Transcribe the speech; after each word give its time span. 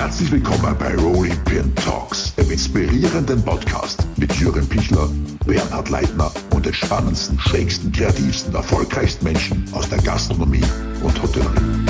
Herzlich 0.00 0.32
willkommen 0.32 0.74
bei 0.78 0.94
Rolling 0.94 1.36
Pin 1.44 1.74
Talks, 1.74 2.34
dem 2.34 2.50
inspirierenden 2.50 3.44
Podcast 3.44 4.02
mit 4.16 4.32
Jürgen 4.36 4.66
Pichler, 4.66 5.10
Bernhard 5.44 5.90
Leitner 5.90 6.32
und 6.54 6.64
den 6.64 6.72
spannendsten, 6.72 7.38
schrägsten, 7.38 7.92
kreativsten, 7.92 8.54
erfolgreichsten 8.54 9.26
Menschen 9.26 9.62
aus 9.72 9.90
der 9.90 9.98
Gastronomie 9.98 10.64
und 11.02 11.22
Hotellerie. 11.22 11.84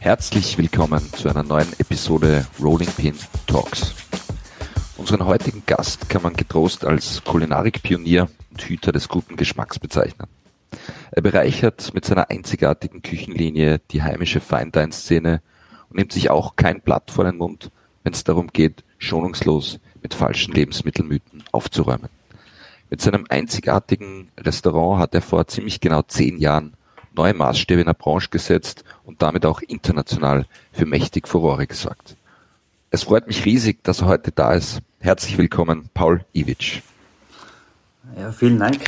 Herzlich 0.00 0.58
willkommen 0.58 1.08
zu 1.12 1.28
einer 1.28 1.44
neuen 1.44 1.72
Episode 1.78 2.48
Rolling 2.60 2.90
Pin 2.96 3.14
Talks. 3.46 3.94
Unseren 4.96 5.24
heutigen 5.24 5.62
Gast 5.66 6.08
kann 6.08 6.22
man 6.22 6.32
getrost 6.32 6.84
als 6.84 7.22
Kulinarikpionier 7.22 8.26
und 8.52 8.62
Hüter 8.62 8.92
des 8.92 9.08
guten 9.08 9.36
Geschmacks 9.36 9.78
bezeichnen. 9.78 10.28
Er 11.10 11.22
bereichert 11.22 11.92
mit 11.94 12.04
seiner 12.04 12.30
einzigartigen 12.30 13.02
Küchenlinie 13.02 13.80
die 13.90 14.02
heimische 14.02 14.40
Feindein-Szene 14.40 15.42
und 15.88 15.96
nimmt 15.96 16.12
sich 16.12 16.30
auch 16.30 16.56
kein 16.56 16.80
Blatt 16.80 17.10
vor 17.10 17.24
den 17.24 17.36
Mund, 17.36 17.70
wenn 18.04 18.12
es 18.12 18.24
darum 18.24 18.48
geht, 18.48 18.84
schonungslos 18.98 19.80
mit 20.02 20.14
falschen 20.14 20.54
Lebensmittelmythen 20.54 21.44
aufzuräumen. 21.52 22.08
Mit 22.90 23.00
seinem 23.00 23.26
einzigartigen 23.28 24.28
Restaurant 24.38 25.00
hat 25.00 25.14
er 25.14 25.22
vor 25.22 25.46
ziemlich 25.46 25.80
genau 25.80 26.02
zehn 26.02 26.38
Jahren 26.38 26.74
neue 27.14 27.34
Maßstäbe 27.34 27.80
in 27.80 27.86
der 27.86 27.94
Branche 27.94 28.28
gesetzt 28.30 28.84
und 29.04 29.22
damit 29.22 29.46
auch 29.46 29.60
international 29.60 30.46
für 30.72 30.86
mächtig 30.86 31.28
Furore 31.28 31.66
gesorgt. 31.66 32.16
Es 32.90 33.04
freut 33.04 33.26
mich 33.26 33.44
riesig, 33.44 33.82
dass 33.84 34.02
er 34.02 34.08
heute 34.08 34.32
da 34.32 34.52
ist. 34.52 34.80
Herzlich 35.00 35.38
willkommen, 35.38 35.88
Paul 35.94 36.24
Iwitsch. 36.34 36.82
Ja, 38.16 38.32
vielen 38.32 38.58
Dank. 38.58 38.78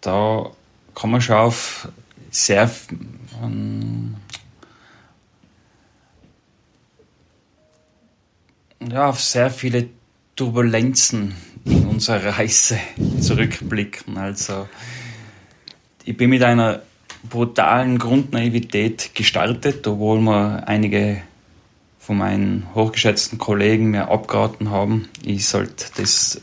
da 0.02 0.50
kann 0.94 1.10
man 1.10 1.22
schon 1.22 1.36
auf 1.36 1.88
sehr 2.30 2.70
ähm, 3.42 4.16
ja, 8.90 9.08
auf 9.08 9.22
sehr 9.22 9.50
viele 9.50 9.88
Turbulenzen 10.36 11.34
in 11.64 11.86
unserer 11.86 12.38
Reise 12.38 12.78
zurückblicken. 13.20 14.16
Also 14.18 14.68
ich 16.04 16.16
bin 16.16 16.30
mit 16.30 16.42
einer 16.42 16.82
brutalen 17.28 17.98
Grundnaivität 17.98 19.14
gestartet, 19.14 19.86
obwohl 19.86 20.20
mir 20.20 20.66
einige 20.66 21.22
von 21.98 22.18
meinen 22.18 22.66
hochgeschätzten 22.74 23.38
Kollegen 23.38 23.90
mir 23.90 24.08
abgeraten 24.08 24.70
haben, 24.70 25.08
ich 25.24 25.46
sollte 25.46 25.86
das 25.96 26.40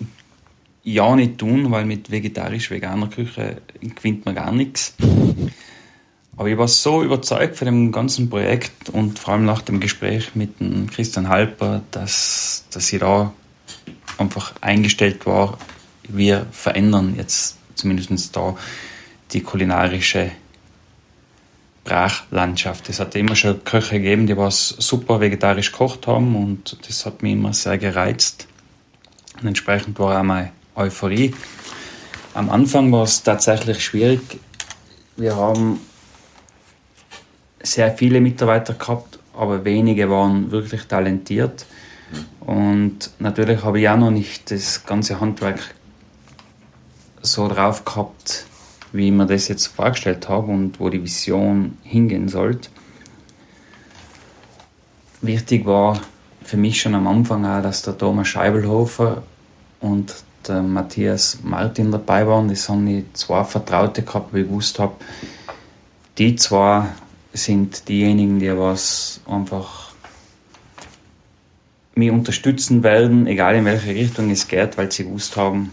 ja 0.83 1.15
nicht 1.15 1.37
tun, 1.37 1.69
weil 1.71 1.85
mit 1.85 2.09
vegetarisch-veganer 2.11 3.09
Küche 3.09 3.61
gewinnt 3.81 4.25
man 4.25 4.35
gar 4.35 4.53
nichts. 4.53 4.95
Aber 6.37 6.47
ich 6.47 6.57
war 6.57 6.69
so 6.69 7.03
überzeugt 7.03 7.57
von 7.57 7.65
dem 7.65 7.91
ganzen 7.91 8.29
Projekt 8.29 8.89
und 8.89 9.19
vor 9.19 9.33
allem 9.33 9.43
nach 9.43 9.61
dem 9.61 9.81
Gespräch 9.81 10.35
mit 10.35 10.61
dem 10.61 10.89
Christian 10.89 11.27
Halper, 11.27 11.81
dass, 11.91 12.65
dass 12.71 12.93
ich 12.93 12.99
da 12.99 13.33
einfach 14.19 14.53
eingestellt 14.61 15.25
war, 15.25 15.57
wir 16.07 16.45
verändern 16.51 17.15
jetzt 17.17 17.57
zumindest 17.75 18.35
da 18.35 18.55
die 19.31 19.41
kulinarische 19.41 20.31
Brachlandschaft. 21.83 22.89
Es 22.89 22.99
hat 22.99 23.15
immer 23.15 23.35
schon 23.35 23.63
Köche 23.63 23.95
gegeben, 23.95 24.27
die 24.27 24.37
was 24.37 24.69
super 24.69 25.19
vegetarisch 25.19 25.71
gekocht 25.71 26.07
haben 26.07 26.35
und 26.35 26.77
das 26.87 27.05
hat 27.05 27.23
mich 27.23 27.33
immer 27.33 27.53
sehr 27.53 27.77
gereizt. 27.77 28.47
Und 29.39 29.47
entsprechend 29.47 29.97
war 29.99 30.19
auch 30.19 30.23
meine 30.23 30.51
Euphorie. 30.75 31.33
Am 32.33 32.49
Anfang 32.49 32.91
war 32.91 33.03
es 33.03 33.23
tatsächlich 33.23 33.83
schwierig. 33.83 34.21
Wir 35.17 35.35
haben 35.35 35.79
sehr 37.61 37.91
viele 37.95 38.21
Mitarbeiter 38.21 38.73
gehabt, 38.73 39.19
aber 39.35 39.65
wenige 39.65 40.09
waren 40.09 40.51
wirklich 40.51 40.83
talentiert. 40.83 41.65
Und 42.39 43.11
natürlich 43.19 43.63
habe 43.63 43.79
ich 43.79 43.89
auch 43.89 43.97
noch 43.97 44.11
nicht 44.11 44.51
das 44.51 44.85
ganze 44.85 45.19
Handwerk 45.19 45.75
so 47.21 47.47
drauf 47.47 47.85
gehabt, 47.85 48.45
wie 48.91 49.07
ich 49.07 49.13
mir 49.13 49.25
das 49.25 49.47
jetzt 49.47 49.67
vorgestellt 49.67 50.29
habe 50.29 50.51
und 50.51 50.79
wo 50.79 50.89
die 50.89 51.03
Vision 51.03 51.77
hingehen 51.83 52.27
sollte. 52.29 52.69
Wichtig 55.21 55.65
war 55.65 55.99
für 56.43 56.57
mich 56.57 56.81
schon 56.81 56.95
am 56.95 57.07
Anfang 57.07 57.45
auch, 57.45 57.61
dass 57.61 57.81
der 57.83 57.97
Thomas 57.97 58.29
Scheibelhofer 58.29 59.21
und 59.81 60.15
der 60.47 60.63
Matthias 60.63 61.39
Martin 61.43 61.91
dabei 61.91 62.25
waren. 62.25 62.47
Das 62.47 62.69
haben 62.69 62.85
die 62.85 63.05
zwei 63.13 63.43
Vertraute 63.43 64.01
gehabt, 64.01 64.33
wie 64.33 64.41
ich 64.41 64.47
gewusst 64.47 64.79
habe, 64.79 64.93
die 66.17 66.35
zwei 66.35 66.87
sind 67.33 67.87
diejenigen, 67.87 68.39
die 68.39 68.57
was 68.57 69.21
einfach 69.27 69.88
mich 71.99 72.11
unterstützen 72.11 72.83
werden, 72.83 73.27
egal 73.27 73.55
in 73.55 73.65
welche 73.65 73.93
Richtung 73.93 74.31
es 74.31 74.47
geht, 74.47 74.77
weil 74.77 74.91
sie 74.91 75.03
gewusst 75.03 75.37
haben, 75.37 75.71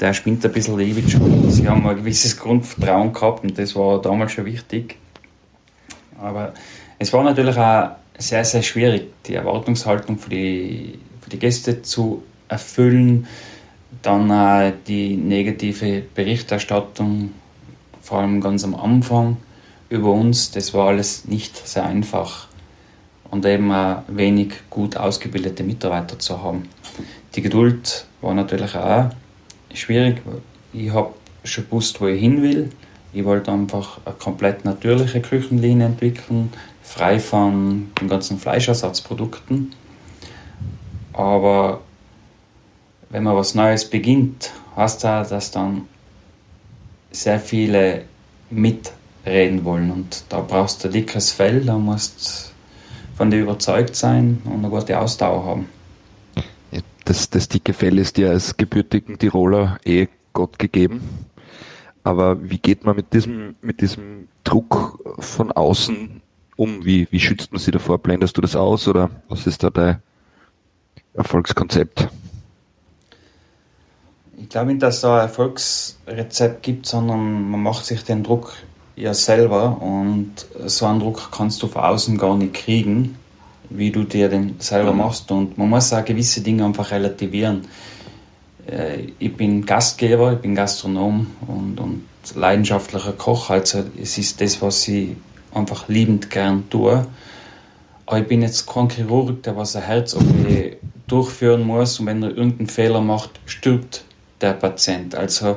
der 0.00 0.14
spinnt 0.14 0.44
ein 0.44 0.52
bisschen 0.52 0.78
ewig 0.80 1.10
schon. 1.10 1.50
Sie 1.50 1.68
haben 1.68 1.86
ein 1.86 1.96
gewisses 1.96 2.38
Grundvertrauen 2.38 3.12
gehabt 3.12 3.44
und 3.44 3.58
das 3.58 3.74
war 3.74 4.00
damals 4.00 4.32
schon 4.32 4.44
wichtig. 4.44 4.96
Aber 6.20 6.54
es 6.98 7.12
war 7.12 7.24
natürlich 7.24 7.56
auch 7.56 7.90
sehr, 8.18 8.44
sehr 8.44 8.62
schwierig, 8.62 9.10
die 9.26 9.34
Erwartungshaltung 9.34 10.18
für 10.18 10.30
die, 10.30 10.98
für 11.20 11.30
die 11.30 11.38
Gäste 11.38 11.82
zu 11.82 12.22
erfüllen. 12.48 13.26
Dann 14.02 14.30
auch 14.30 14.72
die 14.86 15.16
negative 15.16 16.02
Berichterstattung, 16.14 17.32
vor 18.00 18.20
allem 18.20 18.40
ganz 18.40 18.64
am 18.64 18.74
Anfang 18.74 19.36
über 19.88 20.12
uns, 20.12 20.50
das 20.50 20.72
war 20.72 20.88
alles 20.88 21.26
nicht 21.26 21.68
sehr 21.68 21.84
einfach. 21.84 22.48
Und 23.32 23.46
eben 23.46 23.72
auch 23.72 24.02
wenig 24.08 24.52
gut 24.68 24.96
ausgebildete 24.96 25.64
Mitarbeiter 25.64 26.18
zu 26.18 26.42
haben. 26.42 26.68
Die 27.34 27.40
Geduld 27.40 28.06
war 28.20 28.34
natürlich 28.34 28.76
auch 28.76 29.08
schwierig. 29.72 30.20
Ich 30.74 30.92
habe 30.92 31.14
schon 31.42 31.64
gewusst, 31.64 31.98
wo 32.00 32.08
ich 32.08 32.20
hin 32.20 32.42
will. 32.42 32.70
Ich 33.14 33.24
wollte 33.24 33.50
einfach 33.50 34.00
eine 34.04 34.14
komplett 34.16 34.66
natürliche 34.66 35.22
Küchenlinie 35.22 35.86
entwickeln, 35.86 36.52
frei 36.82 37.18
von 37.18 37.90
den 37.98 38.08
ganzen 38.08 38.38
Fleischersatzprodukten. 38.38 39.74
Aber 41.14 41.80
wenn 43.08 43.22
man 43.22 43.34
was 43.34 43.54
Neues 43.54 43.88
beginnt, 43.88 44.50
heißt 44.76 45.04
das, 45.04 45.30
dass 45.30 45.50
dann 45.50 45.88
sehr 47.10 47.40
viele 47.40 48.04
mit 48.50 48.92
reden 49.24 49.64
wollen. 49.64 49.90
Und 49.90 50.24
da 50.28 50.40
brauchst 50.40 50.84
du 50.84 50.88
ein 50.88 50.92
dickes 50.92 51.30
Fell, 51.30 51.64
da 51.64 51.78
musst 51.78 52.51
von 53.16 53.30
dir 53.30 53.40
überzeugt 53.42 53.96
sein 53.96 54.42
und 54.44 54.64
eine 54.64 54.68
gute 54.68 54.98
Ausdauer 54.98 55.44
haben. 55.44 55.68
das, 57.04 57.30
das 57.30 57.48
dicke 57.48 57.72
Fell 57.72 57.98
ist 57.98 58.18
ja 58.18 58.30
als 58.30 58.56
gebürtigen 58.56 59.18
Tiroler 59.18 59.78
eh 59.84 60.08
Gott 60.32 60.58
gegeben. 60.58 61.02
Aber 62.04 62.42
wie 62.50 62.58
geht 62.58 62.84
man 62.84 62.96
mit 62.96 63.12
diesem, 63.12 63.54
mit 63.62 63.80
diesem 63.80 64.28
Druck 64.44 64.98
von 65.18 65.52
außen 65.52 66.20
um? 66.56 66.84
Wie, 66.84 67.06
wie 67.10 67.20
schützt 67.20 67.52
man 67.52 67.60
sich 67.60 67.72
davor? 67.72 67.98
Blendest 67.98 68.36
du 68.36 68.40
das 68.40 68.56
aus 68.56 68.88
oder 68.88 69.10
was 69.28 69.46
ist 69.46 69.62
da 69.62 69.70
dein 69.70 70.02
Erfolgskonzept? 71.14 72.08
Ich 74.36 74.48
glaube 74.48 74.72
nicht, 74.72 74.82
dass 74.82 74.96
es 74.96 75.00
da 75.02 75.16
ein 75.18 75.28
Erfolgsrezept 75.28 76.64
gibt, 76.64 76.86
sondern 76.86 77.50
man 77.50 77.62
macht 77.62 77.84
sich 77.84 78.02
den 78.02 78.24
Druck 78.24 78.54
ja 78.96 79.14
selber 79.14 79.80
und 79.80 80.32
so 80.66 80.86
einen 80.86 81.00
Druck 81.00 81.30
kannst 81.32 81.62
du 81.62 81.66
von 81.66 81.82
außen 81.82 82.18
gar 82.18 82.36
nicht 82.36 82.54
kriegen, 82.54 83.16
wie 83.70 83.90
du 83.90 84.04
dir 84.04 84.28
den 84.28 84.56
selber 84.58 84.92
mhm. 84.92 84.98
machst 84.98 85.30
und 85.30 85.56
man 85.58 85.68
muss 85.68 85.92
auch 85.92 86.04
gewisse 86.04 86.42
Dinge 86.42 86.64
einfach 86.64 86.90
relativieren. 86.90 87.62
Äh, 88.66 89.06
ich 89.18 89.34
bin 89.36 89.64
Gastgeber, 89.64 90.32
ich 90.34 90.38
bin 90.38 90.54
Gastronom 90.54 91.26
und, 91.46 91.80
und 91.80 92.04
leidenschaftlicher 92.34 93.12
Koch. 93.12 93.50
Also 93.50 93.84
es 94.00 94.18
ist 94.18 94.40
das, 94.40 94.60
was 94.62 94.86
ich 94.88 95.16
einfach 95.54 95.88
liebend 95.88 96.30
gern 96.30 96.68
tue. 96.70 97.06
Aber 98.06 98.18
ich 98.18 98.26
bin 98.26 98.42
jetzt 98.42 98.66
kein 98.66 98.90
Chirurg, 98.90 99.42
der 99.42 99.56
was 99.56 99.76
ein 99.76 99.82
Herz-OP 99.82 100.76
durchführen 101.06 101.62
muss 101.66 102.00
und 102.00 102.06
wenn 102.06 102.22
er 102.22 102.30
irgendeinen 102.30 102.68
Fehler 102.68 103.00
macht, 103.00 103.30
stirbt 103.46 104.04
der 104.40 104.52
Patient. 104.54 105.14
Also 105.14 105.56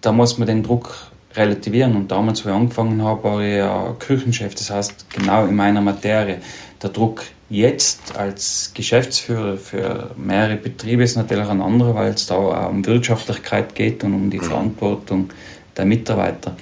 da 0.00 0.12
muss 0.12 0.38
man 0.38 0.48
den 0.48 0.62
Druck 0.62 1.11
relativieren. 1.34 1.96
Und 1.96 2.10
damals, 2.10 2.44
wo 2.44 2.48
ich 2.48 2.54
angefangen 2.54 3.02
habe, 3.02 3.24
war 3.24 3.40
ich 3.40 3.56
ja 3.56 3.94
Küchenchef, 3.98 4.54
das 4.54 4.70
heißt 4.70 5.10
genau 5.10 5.46
in 5.46 5.54
meiner 5.54 5.80
Materie. 5.80 6.38
Der 6.82 6.90
Druck 6.90 7.24
jetzt 7.48 8.16
als 8.16 8.72
Geschäftsführer 8.74 9.56
für 9.56 10.10
mehrere 10.16 10.56
Betriebe 10.56 11.02
ist 11.02 11.16
natürlich 11.16 11.48
ein 11.48 11.60
anderer, 11.60 11.94
weil 11.94 12.12
es 12.12 12.26
da 12.26 12.34
auch 12.34 12.70
um 12.70 12.84
Wirtschaftlichkeit 12.84 13.74
geht 13.74 14.02
und 14.04 14.14
um 14.14 14.30
die 14.30 14.38
mhm. 14.38 14.44
Verantwortung 14.44 15.30
der 15.76 15.84
Mitarbeiter. 15.84 16.56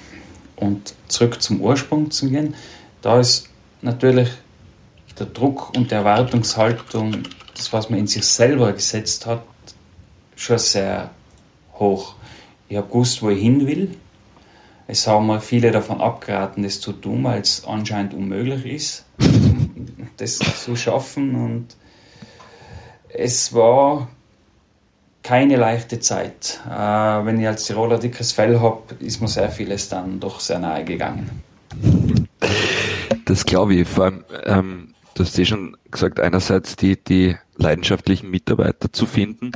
Und 0.57 0.93
zurück 1.07 1.41
zum 1.41 1.61
Ursprung 1.61 2.11
zu 2.11 2.29
gehen, 2.29 2.55
da 3.01 3.19
ist 3.19 3.49
natürlich 3.81 4.29
der 5.17 5.25
Druck 5.27 5.75
und 5.75 5.91
die 5.91 5.95
Erwartungshaltung, 5.95 7.23
das, 7.55 7.73
was 7.73 7.89
man 7.89 7.99
in 7.99 8.07
sich 8.07 8.25
selber 8.25 8.71
gesetzt 8.73 9.25
hat, 9.25 9.43
schon 10.35 10.57
sehr 10.57 11.09
hoch. 11.73 12.15
Ich 12.69 12.77
habe 12.77 12.87
gewusst, 12.87 13.21
wo 13.21 13.29
ich 13.29 13.41
hin 13.41 13.67
will. 13.67 13.95
Es 14.91 15.07
haben 15.07 15.27
mir 15.27 15.39
viele 15.39 15.71
davon 15.71 16.01
abgeraten, 16.01 16.63
das 16.63 16.81
zu 16.81 16.91
tun, 16.91 17.23
weil 17.23 17.39
es 17.39 17.63
anscheinend 17.65 18.13
unmöglich 18.13 18.65
ist, 18.65 19.05
das 20.17 20.37
zu 20.37 20.75
schaffen. 20.75 21.33
Und 21.33 21.77
es 23.07 23.53
war 23.53 24.09
keine 25.23 25.55
leichte 25.55 26.01
Zeit. 26.01 26.59
Äh, 26.69 26.73
wenn 26.73 27.39
ich 27.39 27.47
als 27.47 27.63
Tiroler 27.67 27.99
dickes 27.99 28.33
Fell 28.33 28.59
habe, 28.59 28.95
ist 28.99 29.21
mir 29.21 29.29
sehr 29.29 29.49
vieles 29.49 29.87
dann 29.87 30.19
doch 30.19 30.41
sehr 30.41 30.59
nahe 30.59 30.83
gegangen. 30.83 31.41
Das 33.23 33.45
glaube 33.45 33.75
ich. 33.75 33.87
Vor 33.87 34.03
allem, 34.03 34.25
ähm, 34.43 34.93
du 35.13 35.23
hast 35.23 35.37
ja 35.37 35.45
schon 35.45 35.77
gesagt, 35.89 36.19
einerseits 36.19 36.75
die, 36.75 37.01
die 37.01 37.37
leidenschaftlichen 37.55 38.29
Mitarbeiter 38.29 38.91
zu 38.91 39.05
finden, 39.05 39.53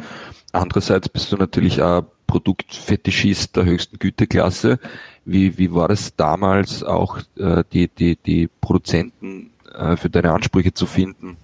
andererseits 0.54 1.10
bist 1.10 1.30
du 1.34 1.36
natürlich 1.36 1.82
auch 1.82 2.06
Produktfetischist 2.28 3.56
der 3.56 3.66
höchsten 3.66 4.00
Güteklasse. 4.00 4.80
Wie, 5.25 5.57
wie 5.57 5.74
war 5.74 5.89
es 5.89 6.16
damals 6.16 6.83
auch, 6.83 7.18
äh, 7.38 7.63
die, 7.74 7.88
die, 7.88 8.16
die 8.16 8.48
Produzenten 8.48 9.51
äh, 9.74 9.98
für 9.98 10.10
deine 10.10 10.31
Ansprüche 10.31 10.74
zu 10.74 10.86
finden 10.86 11.38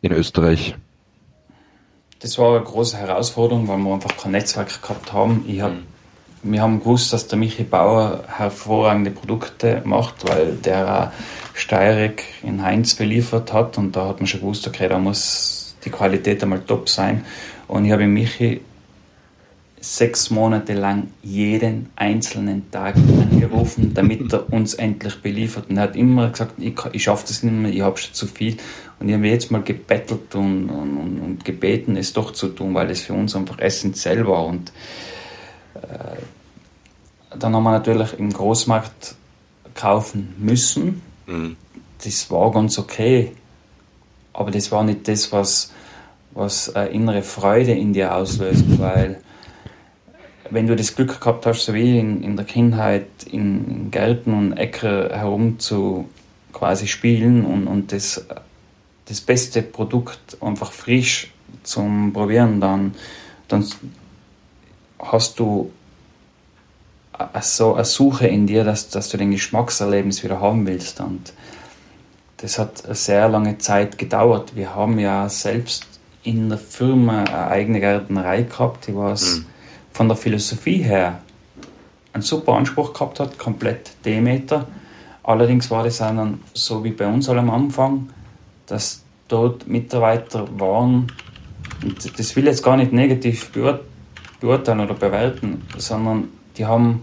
in 0.00 0.12
Österreich? 0.12 0.74
Das 2.20 2.38
war 2.38 2.56
eine 2.56 2.64
große 2.64 2.96
Herausforderung, 2.96 3.68
weil 3.68 3.76
wir 3.78 3.92
einfach 3.92 4.16
kein 4.16 4.32
Netzwerk 4.32 4.80
gehabt 4.82 5.12
haben. 5.12 5.44
Ich 5.46 5.60
hab. 5.60 5.72
Wir 6.42 6.62
haben 6.62 6.78
gewusst, 6.78 7.12
dass 7.12 7.26
der 7.26 7.38
Michi 7.38 7.64
Bauer 7.64 8.22
hervorragende 8.28 9.10
Produkte 9.10 9.82
macht, 9.84 10.28
weil 10.28 10.54
der 10.54 11.12
Steyrek 11.54 12.22
in 12.42 12.62
Heinz 12.62 12.94
beliefert 12.94 13.52
hat 13.52 13.78
und 13.78 13.96
da 13.96 14.08
hat 14.08 14.20
man 14.20 14.28
schon 14.28 14.40
gewusst, 14.40 14.66
okay, 14.68 14.88
da 14.88 14.98
muss 14.98 15.76
die 15.84 15.90
Qualität 15.90 16.42
einmal 16.42 16.60
top 16.60 16.88
sein. 16.88 17.24
Und 17.66 17.84
ich 17.84 17.90
habe 17.90 18.06
Michi 18.06 18.60
sechs 19.86 20.30
Monate 20.30 20.74
lang 20.74 21.08
jeden 21.22 21.90
einzelnen 21.94 22.70
Tag 22.72 22.96
angerufen, 22.96 23.94
damit 23.94 24.32
er 24.32 24.52
uns 24.52 24.74
endlich 24.74 25.22
beliefert. 25.22 25.70
Und 25.70 25.76
er 25.76 25.84
hat 25.84 25.96
immer 25.96 26.28
gesagt, 26.28 26.54
ich, 26.58 26.74
ich 26.92 27.04
schaffe 27.04 27.24
das 27.28 27.44
nicht 27.44 27.52
mehr, 27.52 27.70
ich 27.70 27.82
habe 27.82 27.96
schon 27.96 28.12
zu 28.12 28.26
viel. 28.26 28.56
Und 28.98 29.08
ich 29.08 29.14
habe 29.14 29.28
jetzt 29.28 29.50
mal 29.52 29.62
gebettelt 29.62 30.34
und, 30.34 30.68
und, 30.70 31.20
und, 31.20 31.44
gebeten, 31.44 31.96
es 31.96 32.12
doch 32.12 32.32
zu 32.32 32.48
tun, 32.48 32.74
weil 32.74 32.90
es 32.90 33.02
für 33.02 33.12
uns 33.12 33.36
einfach 33.36 33.58
essentiell 33.60 34.26
war. 34.26 34.46
Und 34.46 34.72
äh, 35.74 37.36
dann 37.38 37.54
haben 37.54 37.62
wir 37.62 37.72
natürlich 37.72 38.18
im 38.18 38.32
Großmarkt 38.32 39.14
kaufen 39.74 40.34
müssen. 40.38 41.00
Mhm. 41.26 41.56
Das 42.02 42.28
war 42.30 42.50
ganz 42.50 42.78
okay, 42.78 43.32
aber 44.32 44.50
das 44.50 44.72
war 44.72 44.82
nicht 44.82 45.06
das, 45.06 45.30
was, 45.32 45.72
was 46.32 46.74
eine 46.74 46.88
innere 46.88 47.22
Freude 47.22 47.72
in 47.72 47.92
dir 47.92 48.14
auslöst, 48.14 48.64
weil 48.78 49.20
wenn 50.50 50.66
du 50.66 50.76
das 50.76 50.94
Glück 50.94 51.20
gehabt 51.20 51.46
hast, 51.46 51.64
so 51.64 51.74
wie 51.74 51.98
in, 51.98 52.22
in 52.22 52.36
der 52.36 52.44
Kindheit 52.44 53.06
in, 53.30 53.90
Gärten 53.90 54.34
und 54.34 54.52
Äcker 54.54 55.10
herum 55.16 55.58
zu 55.58 56.08
quasi 56.52 56.86
spielen 56.86 57.44
und, 57.44 57.66
und 57.66 57.92
das, 57.92 58.26
das 59.06 59.20
beste 59.20 59.62
Produkt 59.62 60.38
einfach 60.40 60.72
frisch 60.72 61.32
zum 61.62 62.12
Probieren, 62.12 62.60
dann, 62.60 62.94
dann 63.48 63.64
hast 64.98 65.38
du 65.38 65.70
so 67.40 67.74
eine 67.74 67.84
Suche 67.84 68.26
in 68.26 68.46
dir, 68.46 68.64
dass, 68.64 68.88
dass 68.88 69.08
du 69.08 69.16
den 69.16 69.30
Geschmackserlebnis 69.30 70.22
wieder 70.22 70.40
haben 70.40 70.66
willst. 70.66 71.00
Und 71.00 71.32
das 72.38 72.58
hat 72.58 72.84
eine 72.84 72.94
sehr 72.94 73.28
lange 73.28 73.58
Zeit 73.58 73.96
gedauert. 73.96 74.54
Wir 74.54 74.74
haben 74.74 74.98
ja 74.98 75.28
selbst 75.28 75.86
in 76.22 76.48
der 76.48 76.58
Firma 76.58 77.24
eine 77.24 77.46
eigene 77.48 77.80
Gärtnerei 77.80 78.42
gehabt, 78.42 78.86
die 78.88 78.94
war. 78.94 79.12
Mhm 79.12 79.46
von 79.96 80.08
der 80.08 80.16
Philosophie 80.16 80.82
her 80.82 81.20
einen 82.12 82.22
super 82.22 82.52
Anspruch 82.52 82.92
gehabt 82.92 83.18
hat, 83.18 83.38
komplett 83.38 83.92
Demeter. 84.04 84.66
Allerdings 85.22 85.70
war 85.70 85.84
das 85.84 85.98
dann 85.98 86.40
so 86.52 86.84
wie 86.84 86.90
bei 86.90 87.06
uns 87.06 87.30
am 87.30 87.48
Anfang, 87.48 88.10
dass 88.66 89.02
dort 89.26 89.66
Mitarbeiter 89.66 90.46
waren, 90.60 91.06
und 91.82 92.18
das 92.18 92.36
will 92.36 92.44
ich 92.44 92.50
jetzt 92.50 92.62
gar 92.62 92.76
nicht 92.76 92.92
negativ 92.92 93.50
beurteilen 94.40 94.80
oder 94.80 94.94
bewerten, 94.94 95.62
sondern 95.78 96.28
die 96.58 96.66
haben, 96.66 97.02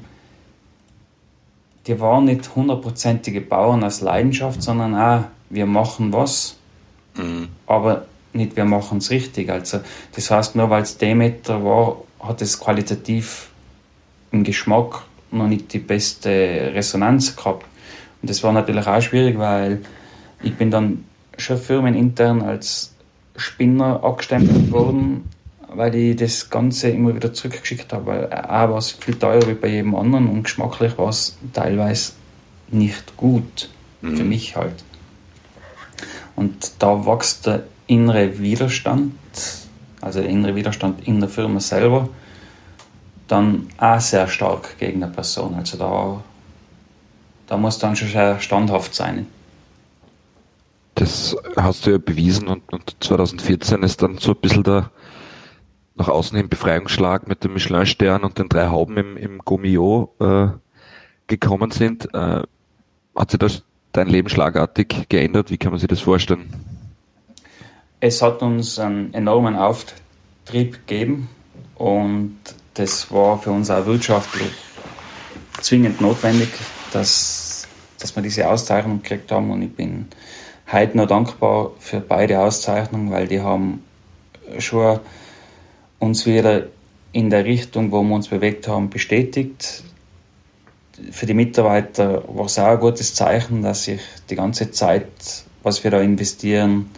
die 1.87 1.99
waren 1.99 2.25
nicht 2.25 2.55
hundertprozentige 2.55 3.41
Bauern 3.41 3.83
aus 3.83 4.01
Leidenschaft, 4.01 4.61
sondern 4.61 4.95
auch, 4.95 5.23
wir 5.49 5.65
machen 5.65 6.13
was, 6.13 6.57
mhm. 7.15 7.49
aber 7.65 8.05
nicht 8.33 8.55
wir 8.55 8.65
machen 8.65 8.99
es 8.99 9.09
richtig. 9.09 9.49
Also 9.49 9.79
das 10.15 10.29
heißt, 10.29 10.55
nur 10.55 10.69
weil 10.69 10.83
es 10.83 10.97
Demeter 10.97 11.63
war, 11.63 11.97
hat 12.25 12.41
es 12.41 12.59
qualitativ 12.59 13.49
im 14.31 14.43
Geschmack 14.43 15.03
noch 15.31 15.47
nicht 15.47 15.73
die 15.73 15.79
beste 15.79 16.29
Resonanz 16.73 17.35
gehabt. 17.35 17.65
Und 18.21 18.29
das 18.29 18.43
war 18.43 18.53
natürlich 18.53 18.87
auch 18.87 19.01
schwierig, 19.01 19.37
weil 19.37 19.81
ich 20.41 20.55
bin 20.55 20.71
dann 20.71 21.05
schon 21.37 21.57
firmenintern 21.57 22.41
als 22.41 22.93
Spinner 23.35 24.03
abgestempelt 24.03 24.71
worden, 24.71 25.29
weil 25.67 25.95
ich 25.95 26.15
das 26.15 26.49
Ganze 26.49 26.89
immer 26.89 27.15
wieder 27.15 27.33
zurückgeschickt 27.33 27.91
habe. 27.91 28.05
Weil 28.05 28.33
A 28.33 28.69
war 28.69 28.77
es 28.77 28.91
viel 28.91 29.15
teurer 29.15 29.47
wie 29.47 29.53
bei 29.53 29.69
jedem 29.69 29.95
anderen 29.95 30.27
und 30.29 30.43
geschmacklich 30.43 30.97
war 30.97 31.09
es 31.09 31.37
teilweise 31.53 32.13
nicht 32.69 33.17
gut. 33.17 33.69
Mhm. 34.01 34.17
Für 34.17 34.23
mich 34.23 34.55
halt. 34.55 34.83
Und 36.35 36.71
da 36.79 37.05
wächst 37.05 37.45
der 37.45 37.63
innere 37.87 38.39
Widerstand 38.39 39.13
also 40.03 40.19
der 40.19 40.29
innere 40.29 40.55
Widerstand 40.55 41.07
in 41.07 41.19
der 41.19 41.29
Firma 41.29 41.59
selber, 41.59 42.09
dann 43.27 43.67
auch 43.77 43.99
sehr 43.99 44.27
stark 44.27 44.77
gegen 44.77 45.03
eine 45.03 45.11
Person. 45.11 45.55
Also 45.55 45.77
da, 45.77 46.23
da 47.47 47.57
muss 47.57 47.79
dann 47.79 47.95
schon 47.95 48.09
sehr 48.09 48.39
standhaft 48.39 48.93
sein. 48.93 49.27
Das 50.95 51.35
hast 51.55 51.85
du 51.85 51.91
ja 51.91 51.97
bewiesen 51.97 52.47
und, 52.47 52.61
und 52.71 52.95
2014 52.99 53.81
ist 53.81 54.01
dann 54.03 54.17
so 54.17 54.31
ein 54.31 54.41
bisschen 54.41 54.63
der 54.63 54.91
nach 55.95 56.09
außen 56.09 56.35
hin 56.35 56.49
Befreiungsschlag 56.49 57.27
mit 57.27 57.43
dem 57.43 57.53
Michelin-Stern 57.53 58.23
und 58.23 58.39
den 58.39 58.49
drei 58.49 58.67
Hauben 58.67 58.97
im, 58.97 59.15
im 59.15 59.37
Gomio 59.39 60.13
äh, 60.19 60.47
gekommen 61.27 61.69
sind. 61.69 62.11
Äh, 62.15 62.41
hat 63.15 63.31
sich 63.31 63.39
das 63.39 63.63
dein 63.91 64.07
Leben 64.07 64.27
schlagartig 64.27 65.07
geändert? 65.07 65.51
Wie 65.51 65.57
kann 65.57 65.71
man 65.71 65.79
sich 65.79 65.87
das 65.87 65.99
vorstellen? 65.99 66.72
Es 68.05 68.21
hat 68.21 68.41
uns 68.41 68.79
einen 68.79 69.13
enormen 69.13 69.55
Auftrieb 69.55 70.85
gegeben 70.85 71.29
und 71.75 72.37
das 72.73 73.09
war 73.13 73.41
für 73.41 73.51
uns 73.51 73.71
auch 73.71 73.85
wirtschaftlich 73.85 74.51
zwingend 75.61 76.01
notwendig, 76.01 76.49
dass, 76.91 77.65
dass 77.99 78.13
wir 78.13 78.21
diese 78.21 78.49
Auszeichnung 78.49 79.01
gekriegt 79.01 79.31
haben 79.31 79.51
und 79.51 79.61
ich 79.61 79.73
bin 79.73 80.09
heute 80.69 80.97
noch 80.97 81.07
dankbar 81.07 81.71
für 81.79 82.01
beide 82.01 82.41
Auszeichnungen, 82.41 83.09
weil 83.09 83.29
die 83.29 83.39
haben 83.39 83.81
schon 84.59 84.99
uns 85.99 86.25
wieder 86.25 86.63
in 87.13 87.29
der 87.29 87.45
Richtung, 87.45 87.93
wo 87.93 88.03
wir 88.03 88.15
uns 88.15 88.27
bewegt 88.27 88.67
haben, 88.67 88.89
bestätigt. 88.89 89.81
Für 91.09 91.25
die 91.25 91.33
Mitarbeiter 91.33 92.21
war 92.27 92.47
es 92.47 92.59
auch 92.59 92.67
ein 92.67 92.79
gutes 92.81 93.15
Zeichen, 93.15 93.61
dass 93.61 93.85
sich 93.85 94.01
die 94.29 94.35
ganze 94.35 94.71
Zeit, 94.71 95.07
was 95.63 95.85
wir 95.85 95.91
da 95.91 96.01
investieren, 96.01 96.89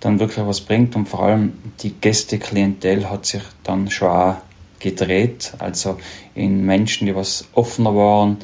dann 0.00 0.18
wirklich 0.18 0.46
was 0.46 0.60
bringt 0.62 0.96
und 0.96 1.08
vor 1.08 1.22
allem 1.22 1.52
die 1.80 1.92
Gästeklientel 1.92 3.08
hat 3.10 3.26
sich 3.26 3.42
dann 3.62 3.90
schon 3.90 4.08
auch 4.08 4.36
gedreht, 4.78 5.52
also 5.58 5.98
in 6.34 6.64
Menschen, 6.64 7.06
die 7.06 7.14
was 7.14 7.48
offener 7.52 7.94
waren, 7.94 8.38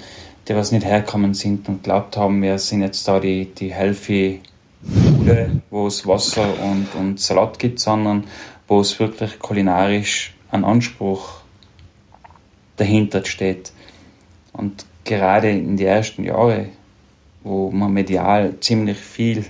die 0.48 0.54
was 0.54 0.70
nicht 0.70 0.84
herkommen 0.84 1.34
sind 1.34 1.68
und 1.68 1.82
glaubt 1.82 2.16
haben, 2.16 2.42
wir 2.42 2.58
sind 2.58 2.82
jetzt 2.82 3.08
da 3.08 3.18
die, 3.18 3.46
die 3.46 3.72
healthy 3.72 4.40
Bude, 4.82 5.62
wo 5.70 5.86
es 5.86 6.06
Wasser 6.06 6.46
und, 6.62 6.88
und 6.94 7.18
Salat 7.18 7.58
gibt, 7.58 7.80
sondern 7.80 8.24
wo 8.68 8.80
es 8.80 9.00
wirklich 9.00 9.38
kulinarisch 9.38 10.34
ein 10.50 10.64
Anspruch 10.64 11.40
dahinter 12.76 13.24
steht. 13.24 13.72
Und 14.52 14.86
gerade 15.04 15.50
in 15.50 15.76
den 15.76 15.86
ersten 15.86 16.22
Jahren, 16.22 16.68
wo 17.42 17.70
wir 17.70 17.88
medial 17.88 18.60
ziemlich 18.60 18.98
viel 18.98 19.44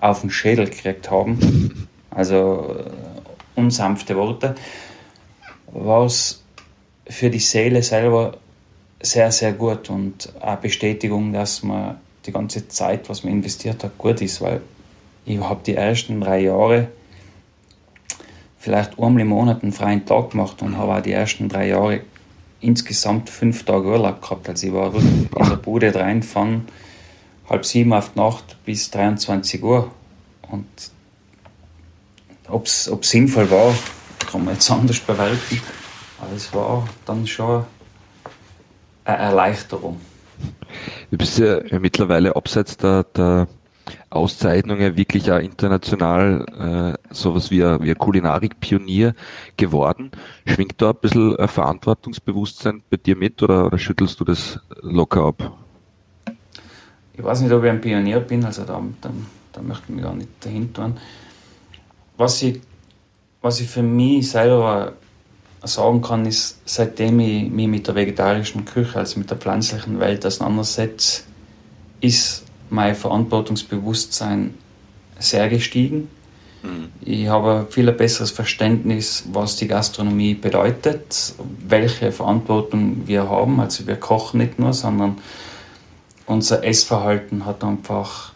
auf 0.00 0.20
den 0.22 0.30
Schädel 0.30 0.66
gekriegt 0.66 1.10
haben, 1.10 1.88
also 2.10 2.76
äh, 2.78 3.58
unsanfte 3.58 4.16
Worte, 4.16 4.54
war 5.72 6.06
es 6.06 6.42
für 7.08 7.30
die 7.30 7.38
Seele 7.38 7.82
selber 7.82 8.36
sehr, 9.00 9.30
sehr 9.30 9.52
gut 9.52 9.90
und 9.90 10.32
eine 10.40 10.56
Bestätigung, 10.56 11.32
dass 11.32 11.62
man 11.62 11.96
die 12.26 12.32
ganze 12.32 12.68
Zeit, 12.68 13.08
was 13.08 13.24
man 13.24 13.32
investiert 13.32 13.84
hat, 13.84 13.96
gut 13.98 14.20
ist, 14.20 14.40
weil 14.40 14.60
ich 15.24 15.38
habe 15.40 15.60
die 15.64 15.74
ersten 15.74 16.20
drei 16.20 16.40
Jahre 16.40 16.88
vielleicht 18.58 18.98
einmal 18.98 19.22
im 19.22 19.28
Monat 19.28 19.62
einen 19.62 19.72
freien 19.72 20.04
Tag 20.04 20.30
gemacht 20.30 20.62
und 20.62 20.76
habe 20.76 20.96
auch 20.96 21.02
die 21.02 21.12
ersten 21.12 21.48
drei 21.48 21.68
Jahre 21.68 22.00
insgesamt 22.60 23.30
fünf 23.30 23.64
Tage 23.64 23.88
Urlaub 23.88 24.20
gehabt. 24.20 24.48
Also 24.48 24.66
ich 24.66 24.72
war 24.72 24.92
in 24.94 25.28
der 25.32 25.56
Bude 25.56 25.94
rein 25.94 26.22
halb 27.48 27.64
sieben 27.64 27.92
auf 27.92 28.12
die 28.12 28.18
Nacht 28.18 28.56
bis 28.64 28.90
23 28.90 29.62
Uhr. 29.62 29.90
Und 30.50 30.66
ob 32.48 32.66
es 32.66 32.90
sinnvoll 33.02 33.50
war, 33.50 33.74
kann 34.30 34.44
man 34.44 34.54
jetzt 34.54 34.70
anders 34.70 35.00
bewerten. 35.00 35.60
Aber 36.20 36.32
es 36.34 36.52
war 36.52 36.88
dann 37.04 37.26
schon 37.26 37.64
eine 39.04 39.18
Erleichterung. 39.18 40.00
Du 41.10 41.16
bist 41.16 41.38
ja 41.38 41.60
mittlerweile 41.78 42.36
abseits 42.36 42.76
der, 42.76 43.04
der 43.04 43.48
Auszeichnungen 44.10 44.96
wirklich 44.96 45.30
auch 45.32 45.38
international 45.38 46.96
äh, 47.08 47.14
sowas 47.14 47.50
wie 47.50 47.64
ein, 47.64 47.82
wie 47.82 47.90
ein 47.90 47.98
Kulinarik-Pionier 47.98 49.14
geworden. 49.56 50.10
Schwingt 50.46 50.80
da 50.80 50.90
ein 50.90 50.96
bisschen 51.00 51.36
ein 51.36 51.48
Verantwortungsbewusstsein 51.48 52.82
bei 52.90 52.98
dir 52.98 53.16
mit 53.16 53.42
oder, 53.42 53.66
oder 53.66 53.78
schüttelst 53.78 54.20
du 54.20 54.24
das 54.24 54.60
locker 54.82 55.24
ab? 55.24 55.67
Ich 57.18 57.24
weiß 57.24 57.40
nicht, 57.40 57.52
ob 57.52 57.64
ich 57.64 57.70
ein 57.70 57.80
Pionier 57.80 58.20
bin, 58.20 58.44
also 58.44 58.62
da, 58.62 58.80
da, 59.00 59.10
da 59.52 59.60
möchte 59.60 59.84
ich 59.88 59.94
mich 59.96 60.04
gar 60.04 60.14
nicht 60.14 60.28
dahinter 60.40 60.82
tun. 60.82 60.96
Was 62.16 62.40
ich, 62.42 62.60
was 63.42 63.60
ich 63.60 63.68
für 63.68 63.82
mich 63.82 64.30
selber 64.30 64.92
sagen 65.64 66.00
kann, 66.00 66.26
ist, 66.26 66.60
seitdem 66.64 67.18
ich 67.18 67.50
mich 67.50 67.66
mit 67.66 67.88
der 67.88 67.96
vegetarischen 67.96 68.64
Küche, 68.64 68.98
also 68.98 69.18
mit 69.18 69.30
der 69.30 69.36
pflanzlichen 69.36 69.98
Welt 69.98 70.24
auseinandersetze, 70.24 71.22
ist 72.00 72.44
mein 72.70 72.94
Verantwortungsbewusstsein 72.94 74.54
sehr 75.18 75.48
gestiegen. 75.48 76.08
Mhm. 76.62 76.90
Ich 77.00 77.26
habe 77.26 77.66
viel 77.68 77.90
besseres 77.90 78.30
Verständnis, 78.30 79.24
was 79.32 79.56
die 79.56 79.66
Gastronomie 79.66 80.34
bedeutet, 80.34 81.34
welche 81.66 82.12
Verantwortung 82.12 83.02
wir 83.06 83.28
haben. 83.28 83.58
Also 83.58 83.88
wir 83.88 83.96
kochen 83.96 84.38
nicht 84.38 84.60
nur, 84.60 84.72
sondern 84.72 85.16
unser 86.28 86.62
Essverhalten 86.62 87.46
hat 87.46 87.64
einfach 87.64 88.32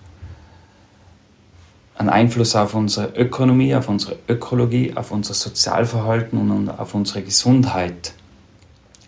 einen 1.95 2.09
Einfluss 2.09 2.57
auf 2.57 2.75
unsere 2.75 3.09
Ökonomie, 3.15 3.75
auf 3.75 3.89
unsere 3.89 4.19
Ökologie, 4.29 4.97
auf 4.97 5.11
unser 5.13 5.35
Sozialverhalten 5.35 6.51
und 6.51 6.71
auf 6.71 6.95
unsere 6.95 7.23
Gesundheit. 7.23 8.15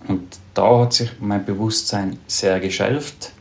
Und 0.06 0.38
da 0.52 0.80
hat 0.80 0.92
sich 0.92 1.10
mein 1.18 1.44
Bewusstsein 1.44 2.18
sehr 2.26 2.60
geschärft. 2.60 3.32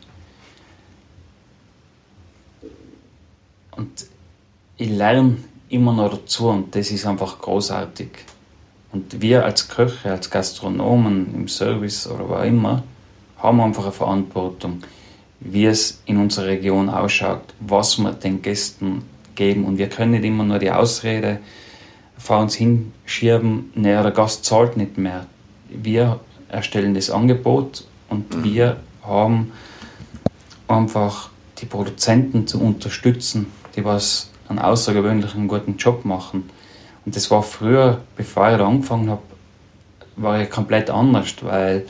Und 3.75 4.05
ich 4.77 4.89
lerne 4.89 5.37
immer 5.67 5.93
noch 5.93 6.11
dazu 6.11 6.47
und 6.47 6.73
das 6.73 6.89
ist 6.89 7.05
einfach 7.05 7.39
großartig. 7.39 8.09
Und 8.93 9.21
wir 9.21 9.43
als 9.43 9.67
Köche, 9.67 10.11
als 10.11 10.29
Gastronomen 10.29 11.33
im 11.35 11.47
Service 11.47 12.07
oder 12.07 12.29
wo 12.29 12.35
immer, 12.35 12.83
haben 13.37 13.59
einfach 13.59 13.83
eine 13.83 13.91
Verantwortung, 13.91 14.83
wie 15.43 15.65
es 15.65 16.01
in 16.05 16.17
unserer 16.17 16.47
Region 16.47 16.89
ausschaut, 16.89 17.53
was 17.59 17.97
wir 17.97 18.13
den 18.13 18.41
Gästen 18.41 19.03
geben. 19.35 19.65
Und 19.65 19.77
wir 19.77 19.89
können 19.89 20.11
nicht 20.11 20.23
immer 20.23 20.43
nur 20.43 20.59
die 20.59 20.71
Ausrede 20.71 21.39
vor 22.17 22.39
uns 22.39 22.55
hinschieben, 22.55 23.71
naja, 23.75 24.01
der 24.01 24.11
Gast 24.11 24.45
zahlt 24.45 24.77
nicht 24.77 24.97
mehr. 24.97 25.25
Wir 25.69 26.19
erstellen 26.47 26.93
das 26.93 27.09
Angebot 27.09 27.85
und 28.09 28.33
mhm. 28.33 28.43
wir 28.43 28.77
haben 29.03 29.51
einfach 30.67 31.29
die 31.59 31.65
Produzenten 31.65 32.47
zu 32.47 32.61
unterstützen, 32.61 33.47
die 33.75 33.83
was 33.83 34.29
einen 34.47 34.59
außergewöhnlichen 34.59 35.47
guten 35.47 35.77
Job 35.77 36.05
machen. 36.05 36.49
Und 37.05 37.15
das 37.15 37.29
war 37.31 37.43
früher, 37.43 38.01
bevor 38.15 38.51
ich 38.51 38.57
da 38.57 38.67
angefangen 38.67 39.09
habe, 39.09 39.21
war 40.15 40.41
ich 40.41 40.49
komplett 40.49 40.89
anders, 40.89 41.35
weil 41.41 41.85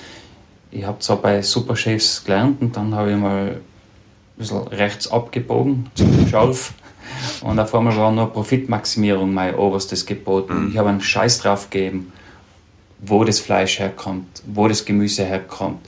ich 0.73 0.85
habe 0.85 0.99
zwar 0.99 1.17
bei 1.17 1.41
Superchefs 1.41 2.23
gelernt 2.23 2.61
und 2.61 2.75
dann 2.75 2.95
habe 2.95 3.11
ich 3.11 3.17
mal 3.17 3.47
ein 3.47 3.61
bisschen 4.37 4.67
rechts 4.67 5.11
abgebogen 5.11 5.89
zum 5.95 6.27
Schalf 6.27 6.73
und 7.41 7.59
auf 7.59 7.73
einmal 7.75 7.95
war 7.97 8.11
nur 8.11 8.31
Profitmaximierung 8.31 9.33
mein 9.33 9.55
oberstes 9.55 10.05
Gebot. 10.05 10.49
Und 10.49 10.71
ich 10.71 10.77
habe 10.77 10.89
einen 10.89 11.01
Scheiß 11.01 11.39
drauf 11.39 11.69
gegeben, 11.69 12.11
wo 12.99 13.23
das 13.23 13.39
Fleisch 13.39 13.79
herkommt, 13.79 14.41
wo 14.47 14.67
das 14.67 14.85
Gemüse 14.85 15.25
herkommt. 15.25 15.79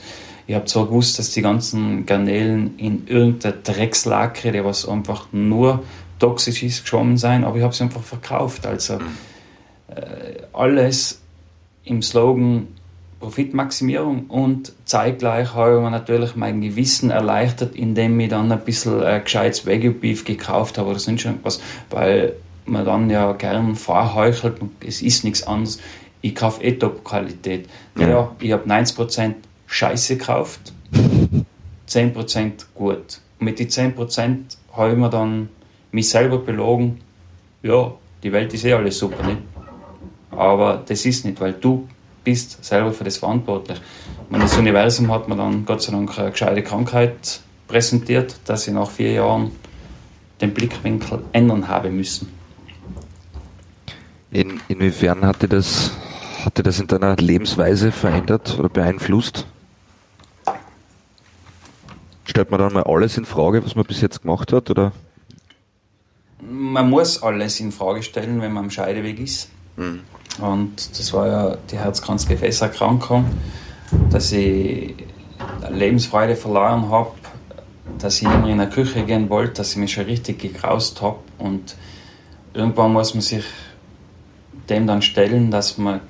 Ich 0.48 0.54
habe 0.54 0.66
zwar 0.66 0.86
gewusst, 0.86 1.18
dass 1.18 1.32
die 1.32 1.42
ganzen 1.42 2.06
Garnelen 2.06 2.78
in 2.78 3.08
irgendeiner 3.08 3.56
Dreckslacke, 3.56 4.52
die 4.52 4.64
was 4.64 4.88
einfach 4.88 5.28
nur 5.32 5.84
toxisch 6.20 6.62
ist, 6.62 6.84
geschwommen 6.84 7.18
sein, 7.18 7.44
aber 7.44 7.58
ich 7.58 7.64
habe 7.64 7.74
sie 7.74 7.84
einfach 7.84 8.04
verkauft. 8.04 8.68
Also 8.68 8.96
äh, 9.88 10.44
alles 10.54 11.22
im 11.84 12.02
Slogan 12.02 12.68
Profitmaximierung 13.26 14.28
und 14.28 14.72
zeitgleich 14.86 15.56
habe 15.56 15.78
ich 15.78 15.82
mir 15.82 15.90
natürlich 15.90 16.36
mein 16.36 16.62
Gewissen 16.62 17.10
erleichtert, 17.10 17.76
indem 17.76 18.20
ich 18.20 18.30
dann 18.30 18.52
ein 18.52 18.60
bisschen 18.60 19.02
äh, 19.02 19.20
gescheites 19.20 19.66
Wagyu-Beef 19.66 20.26
gekauft 20.26 20.78
habe 20.78 20.92
oder 20.92 21.00
sonst 21.00 21.26
irgendwas, 21.26 21.60
weil 21.90 22.34
man 22.66 22.86
dann 22.86 23.10
ja 23.10 23.32
gern 23.34 23.76
vorheuchelt 23.76 24.62
und 24.62 24.74
es 24.86 25.02
ist 25.02 25.24
nichts 25.24 25.42
anderes. 25.42 25.80
Ich 26.22 26.36
kaufe 26.36 26.64
eh 26.64 26.74
Top-Qualität. 26.74 27.68
Ja. 27.98 28.10
ja, 28.10 28.36
ich 28.40 28.52
habe 28.52 28.70
90% 28.70 29.34
Scheiße 29.66 30.18
gekauft, 30.18 30.72
10% 31.90 32.52
gut. 32.76 33.22
Und 33.40 33.46
mit 33.46 33.58
den 33.58 33.70
10% 33.70 34.38
habe 34.74 34.92
ich 34.92 34.98
mir 34.98 35.10
dann 35.10 35.50
mich 35.92 36.10
selber 36.10 36.38
belogen, 36.38 37.02
ja, 37.64 37.92
die 38.22 38.32
Welt 38.32 38.54
ist 38.54 38.66
eh 38.66 38.74
alles 38.74 39.00
super, 39.00 39.26
nicht? 39.26 39.40
Aber 40.30 40.84
das 40.86 41.04
ist 41.08 41.26
nicht, 41.26 41.42
weil 41.42 41.54
du 41.54 41.88
bist 42.26 42.66
selber 42.66 42.92
für 42.92 43.06
das 43.06 43.16
verantwortlich. 43.16 43.80
Und 44.30 44.42
das 44.42 44.58
Universum 44.58 45.10
hat 45.12 45.30
mir 45.30 45.38
dann 45.38 45.64
Gott 45.64 45.82
sei 45.82 45.94
Dank 45.94 46.20
eine 46.20 46.32
gescheite 46.32 46.62
Krankheit 46.62 47.40
präsentiert, 47.70 48.36
dass 48.46 48.68
ich 48.68 48.74
nach 48.74 48.90
vier 48.90 49.14
Jahren 49.14 49.52
den 50.42 50.54
Blickwinkel 50.54 51.24
ändern 51.32 51.70
habe 51.70 51.90
müssen. 51.90 52.28
In, 54.32 54.60
inwiefern 54.68 55.26
hatte 55.26 55.48
das, 55.48 55.92
hatte 56.44 56.62
das 56.62 56.80
in 56.82 56.88
deiner 56.88 57.16
Lebensweise 57.16 57.94
verändert 57.94 58.58
oder 58.60 58.68
beeinflusst? 58.68 59.48
Stellt 62.26 62.52
man 62.52 62.60
dann 62.60 62.74
mal 62.74 62.84
alles 62.84 63.18
in 63.18 63.24
Frage, 63.24 63.64
was 63.64 63.76
man 63.76 63.86
bis 63.86 64.02
jetzt 64.02 64.24
gemacht 64.24 64.52
hat? 64.52 64.70
Oder? 64.70 64.92
Man 66.42 66.90
muss 66.90 67.24
alles 67.24 67.60
in 67.62 67.72
Frage 67.72 68.04
stellen, 68.04 68.42
wenn 68.42 68.52
man 68.52 68.66
am 68.66 68.72
Scheideweg 68.72 69.20
ist. 69.20 69.50
Mhm. 69.78 70.02
Und 70.42 70.98
das 70.98 71.14
war 71.14 71.28
ja 71.28 71.58
die 71.72 71.78
Herzkranzgefäßerkrankung, 71.78 73.26
dass 74.10 74.32
ich 74.32 74.96
Lebensfreude 75.70 76.36
verloren 76.36 76.90
habe, 76.90 77.12
dass 78.00 78.22
ich 78.22 78.24
immer 78.24 78.50
in 78.50 78.58
der 78.58 78.70
Küche 78.70 79.04
gehen 79.04 79.30
wollte, 79.30 79.54
dass 79.54 79.72
ich 79.72 79.78
mich 79.78 79.94
schon 79.94 80.06
richtig 80.06 80.40
gekraust 80.40 81.02
habe. 81.02 81.20
Und 81.38 81.76
irgendwann 82.54 82.94
muss 82.94 83.14
man 83.14 83.22
sich 83.22 83.46
dem 84.70 84.88
dann 84.88 85.02
stellen, 85.02 85.52
dass 85.52 85.78
man 85.78 86.02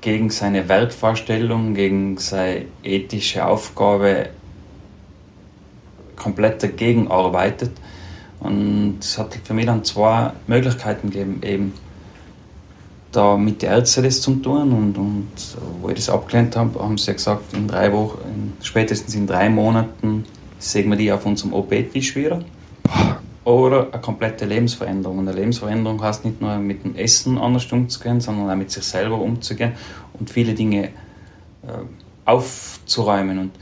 gegen 0.00 0.30
seine 0.30 0.68
Wertvorstellung, 0.68 1.74
gegen 1.74 2.16
seine 2.18 2.64
ethische 2.82 3.44
Aufgabe 3.44 4.30
komplett 6.16 6.62
dagegen 6.62 7.10
arbeitet. 7.10 7.72
Und 8.40 8.98
es 9.00 9.18
hat 9.18 9.38
für 9.44 9.52
mich 9.52 9.66
dann 9.66 9.84
zwei 9.84 10.32
Möglichkeiten 10.46 11.10
gegeben, 11.10 11.40
eben 11.42 11.74
da 13.12 13.36
mit 13.36 13.62
den 13.62 13.70
Ärzten 13.70 14.04
das 14.04 14.20
zu 14.20 14.34
tun 14.36 14.72
und, 14.72 14.96
und 14.96 15.28
wo 15.80 15.88
ich 15.88 15.96
das 15.96 16.10
abgelehnt 16.10 16.56
habe, 16.56 16.78
haben 16.78 16.98
sie 16.98 17.12
gesagt, 17.12 17.52
in 17.54 17.66
drei 17.66 17.92
Wochen, 17.92 18.54
spätestens 18.62 19.14
in 19.14 19.26
drei 19.26 19.48
Monaten 19.48 20.24
sehen 20.58 20.90
wir 20.90 20.96
die 20.96 21.10
auf 21.10 21.26
unserem 21.26 21.52
OP-Tisch 21.52 22.14
wieder. 22.14 22.44
Oder 23.44 23.88
eine 23.90 24.00
komplette 24.00 24.44
Lebensveränderung. 24.44 25.18
Und 25.18 25.28
eine 25.28 25.36
Lebensveränderung 25.36 26.00
heißt 26.02 26.24
nicht 26.24 26.40
nur 26.40 26.56
mit 26.58 26.84
dem 26.84 26.94
Essen 26.94 27.38
anders 27.38 27.70
umzugehen, 27.72 28.20
sondern 28.20 28.50
auch 28.50 28.56
mit 28.56 28.70
sich 28.70 28.84
selber 28.84 29.18
umzugehen 29.18 29.72
und 30.12 30.30
viele 30.30 30.54
Dinge 30.54 30.84
äh, 30.84 30.90
aufzuräumen. 32.26 33.38
Und 33.38 33.52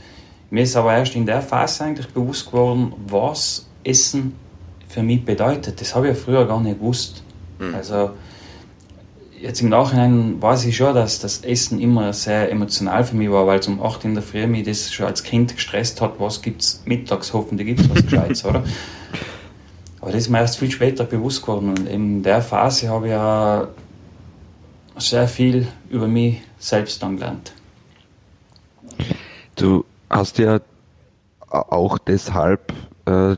mir 0.51 0.63
ist 0.63 0.75
aber 0.75 0.93
erst 0.93 1.15
in 1.15 1.25
der 1.25 1.41
Phase 1.41 1.85
eigentlich 1.85 2.09
bewusst 2.09 2.47
geworden, 2.47 2.93
was 3.07 3.67
Essen 3.83 4.35
für 4.89 5.01
mich 5.01 5.23
bedeutet. 5.23 5.79
Das 5.79 5.95
habe 5.95 6.09
ich 6.09 6.17
ja 6.17 6.23
früher 6.23 6.45
gar 6.45 6.59
nicht 6.59 6.79
gewusst. 6.79 7.23
Mhm. 7.59 7.75
Also 7.75 8.11
jetzt 9.41 9.61
im 9.61 9.69
Nachhinein 9.69 10.41
weiß 10.41 10.65
ich 10.65 10.77
schon, 10.77 10.93
dass 10.93 11.19
das 11.19 11.43
Essen 11.43 11.79
immer 11.79 12.13
sehr 12.13 12.51
emotional 12.51 13.03
für 13.03 13.15
mich 13.15 13.31
war, 13.31 13.47
weil 13.47 13.59
es 13.59 13.67
um 13.67 13.81
8 13.81 14.05
in 14.05 14.13
der 14.13 14.23
Früh 14.23 14.45
mich 14.47 14.63
das 14.63 14.91
schon 14.91 15.05
als 15.05 15.23
Kind 15.23 15.55
gestresst 15.55 16.01
hat, 16.01 16.19
was 16.19 16.41
gibt 16.41 16.61
es 16.61 16.81
mittags, 16.85 17.33
hoffentlich 17.33 17.67
gibt 17.67 17.81
es 17.81 17.89
was 17.89 18.03
Gescheites, 18.03 18.45
oder? 18.45 18.63
Aber 20.01 20.11
das 20.11 20.21
ist 20.21 20.29
mir 20.29 20.39
erst 20.39 20.59
viel 20.59 20.71
später 20.71 21.03
bewusst 21.03 21.41
geworden 21.41 21.69
und 21.69 21.87
in 21.87 22.23
der 22.23 22.41
Phase 22.41 22.89
habe 22.89 23.07
ich 23.07 23.11
ja 23.11 23.67
sehr 24.97 25.27
viel 25.27 25.67
über 25.89 26.07
mich 26.07 26.41
selbst 26.57 27.01
dann 27.03 27.17
gelernt. 27.17 27.53
Du 29.55 29.85
hast 30.09 30.37
ja 30.37 30.61
auch 31.49 31.97
deshalb, 31.97 32.73
äh, 33.05 33.35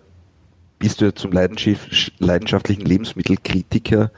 bist 0.77 1.01
du 1.01 1.05
ja 1.05 1.15
zum 1.15 1.31
leidenschaftlichen 1.31 2.85
Lebensmittelkritiker 2.85 4.11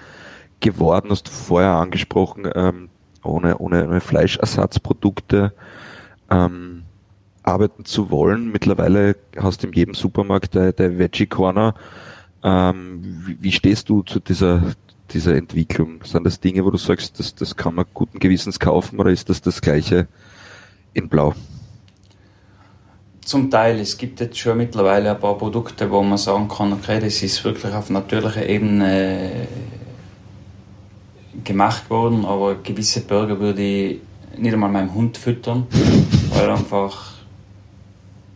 geworden, 0.64 1.12
hast 1.12 1.28
du 1.28 1.32
vorher 1.32 1.74
angesprochen, 1.74 2.50
ähm, 2.56 2.90
ohne, 3.24 3.60
ohne, 3.60 4.02
Fleischersatzprodukte 4.02 5.54
ähm, 6.32 6.84
arbeiten 7.44 7.86
zu 7.86 8.10
wollen. 8.10 8.52
Mittlerweile 8.52 9.16
hast 9.38 9.62
du 9.62 9.68
in 9.68 9.74
jedem 9.74 9.94
Supermarkt 9.94 10.56
der, 10.56 10.74
der 10.74 10.98
Veggie 10.98 11.28
Corner. 11.28 11.76
Ähm, 12.44 13.02
wie, 13.26 13.38
wie, 13.40 13.52
stehst 13.52 13.90
du 13.90 14.02
zu 14.02 14.20
dieser, 14.20 14.74
dieser 15.12 15.36
Entwicklung? 15.36 16.04
Sind 16.04 16.26
das 16.26 16.40
Dinge, 16.40 16.66
wo 16.66 16.72
du 16.72 16.78
sagst, 16.78 17.20
das, 17.20 17.36
das 17.36 17.56
kann 17.56 17.76
man 17.76 17.86
guten 17.94 18.20
Gewissens 18.20 18.60
kaufen 18.60 19.00
oder 19.00 19.12
ist 19.12 19.30
das 19.30 19.42
das 19.42 19.62
gleiche 19.62 20.08
in 20.94 21.08
Blau? 21.10 21.34
Zum 23.22 23.50
Teil. 23.50 23.80
Es 23.80 23.98
gibt 23.98 24.20
jetzt 24.20 24.38
schon 24.38 24.58
mittlerweile 24.58 25.12
ein 25.12 25.20
paar 25.20 25.38
Produkte, 25.38 25.90
wo 25.90 26.02
man 26.04 26.18
sagen 26.18 26.50
kann, 26.50 26.74
okay, 26.74 27.00
das 27.00 27.24
ist 27.24 27.44
wirklich 27.46 27.74
auf 27.74 27.90
natürlicher 27.90 28.46
Ebene 28.46 29.48
gemacht 31.44 31.90
worden, 31.90 32.26
aber 32.26 32.56
gewisse 32.56 33.02
Burger 33.02 33.40
würde 33.40 33.62
ich 33.62 34.02
nicht 34.38 34.54
einmal 34.54 34.70
meinem 34.70 34.94
Hund 34.94 35.18
füttern, 35.18 35.68
weil 36.34 36.50
einfach 36.50 37.14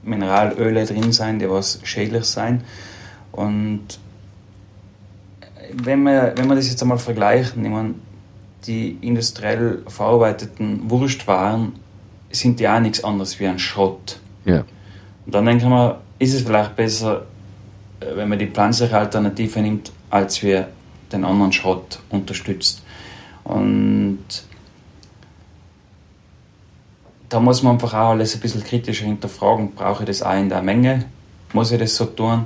Mineralöle 0.03 0.85
drin 0.85 1.11
sein, 1.11 1.39
die 1.39 1.49
was 1.49 1.79
schädlich 1.83 2.25
sein. 2.25 2.63
Und 3.31 3.99
wenn 5.73 6.03
wir, 6.03 6.33
wenn 6.35 6.47
wir 6.47 6.55
das 6.55 6.69
jetzt 6.69 6.81
einmal 6.81 6.97
vergleichen, 6.97 7.63
ich 7.63 7.71
meine, 7.71 7.95
die 8.65 8.97
industriell 9.01 9.83
verarbeiteten 9.87 10.89
Wurstwaren 10.89 11.73
sind 12.31 12.59
ja 12.59 12.75
auch 12.75 12.81
nichts 12.81 13.03
anderes 13.03 13.39
wie 13.39 13.47
ein 13.47 13.59
Schrott. 13.59 14.19
Ja. 14.45 14.63
Und 15.25 15.35
dann 15.35 15.45
denken 15.45 15.69
wir, 15.69 16.01
ist 16.19 16.33
es 16.33 16.41
vielleicht 16.41 16.75
besser, 16.75 17.25
äh, 17.99 18.15
wenn 18.15 18.29
man 18.29 18.39
die 18.39 18.47
pflanzliche 18.47 18.97
Alternative 18.97 19.61
nimmt, 19.61 19.91
als 20.09 20.41
wir 20.41 20.67
den 21.11 21.23
anderen 21.23 21.53
Schrott 21.53 21.99
unterstützt. 22.09 22.83
Und 23.47 24.19
da 27.29 27.39
muss 27.39 27.63
man 27.63 27.73
einfach 27.73 27.93
auch 27.93 28.09
alles 28.09 28.35
ein 28.35 28.41
bisschen 28.41 28.63
kritischer 28.63 29.05
hinterfragen. 29.05 29.73
Brauche 29.73 30.03
ich 30.03 30.07
das 30.07 30.21
auch 30.21 30.35
in 30.35 30.49
der 30.49 30.61
Menge? 30.61 31.05
Muss 31.53 31.71
ich 31.71 31.79
das 31.79 31.95
so 31.95 32.05
tun? 32.05 32.45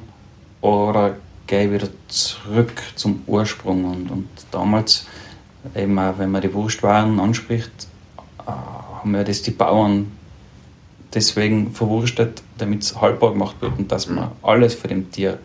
Oder 0.62 1.16
gehe 1.48 1.66
ich 1.66 1.72
wieder 1.72 1.88
zurück 2.08 2.72
zum 2.96 3.24
Ursprung? 3.26 3.86
Und, 3.86 4.12
und 4.12 4.28
damals, 4.52 5.08
eben 5.76 5.98
auch 5.98 6.20
wenn 6.20 6.30
man 6.30 6.44
die 6.44 6.54
Wurstwaren 6.54 7.20
anspricht, 7.20 7.72
äh, 8.46 8.52
haben 8.52 9.12
wir 9.12 9.24
das 9.24 9.42
die 9.42 9.52
Bauern 9.52 10.12
deswegen 11.12 11.74
verwurstet, 11.74 12.44
damit 12.60 12.84
es 12.84 13.02
haltbar 13.02 13.32
gemacht 13.32 13.56
wird 13.60 13.78
und 13.80 13.92
dass 13.92 14.08
man 14.08 14.30
alles 14.44 14.76
für 14.76 14.88
dem 14.88 15.12
Tier 15.12 15.40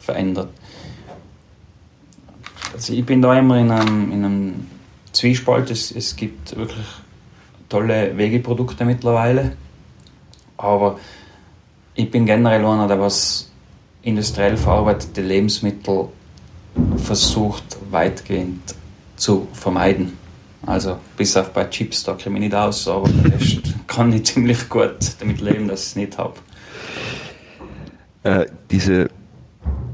verändert. 0.00 0.48
Also 2.74 2.92
ich 2.92 3.06
bin 3.06 3.22
da 3.22 3.38
immer 3.38 3.58
in 3.58 3.70
einem, 3.70 4.12
in 4.12 4.24
einem 4.24 4.66
Zwiespalt. 5.12 5.70
Es, 5.70 5.92
es 5.92 6.16
gibt 6.16 6.56
wirklich 6.56 6.84
tolle 7.68 8.16
Wegeprodukte 8.18 8.84
mittlerweile, 8.84 9.56
aber 10.56 10.98
ich 11.94 12.10
bin 12.10 12.26
generell 12.26 12.64
einer, 12.64 12.88
der 12.88 13.00
was 13.00 13.48
industriell 14.02 14.56
verarbeitete 14.56 15.22
Lebensmittel 15.22 16.08
versucht 16.96 17.78
weitgehend 17.90 18.74
zu 19.16 19.46
vermeiden. 19.52 20.18
Also 20.66 20.98
bis 21.16 21.36
auf 21.36 21.52
bei 21.52 21.64
Chips, 21.66 22.02
da 22.02 22.14
komme 22.14 22.38
ich 22.38 22.44
nicht 22.44 22.54
aus, 22.54 22.88
aber 22.88 23.08
der 23.08 23.34
Rest 23.34 23.62
kann 23.86 24.12
ich 24.12 24.24
ziemlich 24.26 24.68
gut 24.68 24.96
damit 25.20 25.40
leben, 25.40 25.68
dass 25.68 25.82
ich 25.82 25.86
es 25.90 25.96
nicht 25.96 26.18
habe. 26.18 26.34
Äh, 28.24 28.46
diese 28.70 29.10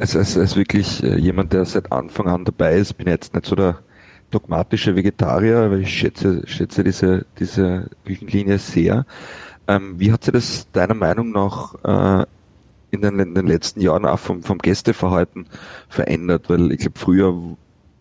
also 0.00 0.18
als, 0.18 0.36
als 0.36 0.56
wirklich 0.56 1.02
äh, 1.02 1.18
jemand, 1.18 1.52
der 1.52 1.64
seit 1.64 1.92
Anfang 1.92 2.26
an 2.26 2.44
dabei 2.44 2.76
ist, 2.76 2.94
bin 2.94 3.06
jetzt 3.06 3.34
nicht 3.34 3.46
so 3.46 3.54
der 3.54 3.80
dogmatische 4.30 4.96
Vegetarier, 4.96 5.58
aber 5.58 5.78
ich 5.78 5.92
schätze, 5.92 6.46
schätze 6.46 6.84
diese, 6.84 7.26
diese 7.38 7.90
Küchenlinie 8.04 8.58
sehr. 8.58 9.04
Ähm, 9.68 9.98
wie 9.98 10.12
hat 10.12 10.24
sich 10.24 10.32
das 10.32 10.68
deiner 10.72 10.94
Meinung 10.94 11.32
nach 11.32 11.74
äh, 11.84 12.26
in, 12.90 13.02
den, 13.02 13.18
in 13.18 13.34
den 13.34 13.46
letzten 13.46 13.80
Jahren 13.80 14.06
auch 14.06 14.18
vom, 14.18 14.42
vom 14.42 14.58
Gästeverhalten 14.58 15.46
verändert? 15.88 16.48
Weil 16.48 16.72
ich 16.72 16.80
glaube, 16.80 16.98
früher, 16.98 17.34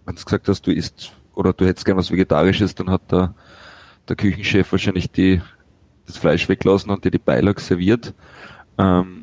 wenn 0.05 0.15
du 0.15 0.23
gesagt 0.23 0.47
hast, 0.47 0.65
du 0.67 0.71
isst 0.71 1.11
oder 1.35 1.53
du 1.53 1.65
hättest 1.65 1.85
gern 1.85 1.97
was 1.97 2.11
Vegetarisches, 2.11 2.75
dann 2.75 2.89
hat 2.89 3.11
der, 3.11 3.33
der 4.07 4.15
Küchenchef 4.15 4.71
wahrscheinlich 4.71 5.11
die, 5.11 5.41
das 6.05 6.17
Fleisch 6.17 6.47
weglassen 6.47 6.91
und 6.91 7.03
dir 7.03 7.11
die 7.11 7.17
Beilage 7.17 7.61
serviert. 7.61 8.13
Ähm, 8.77 9.18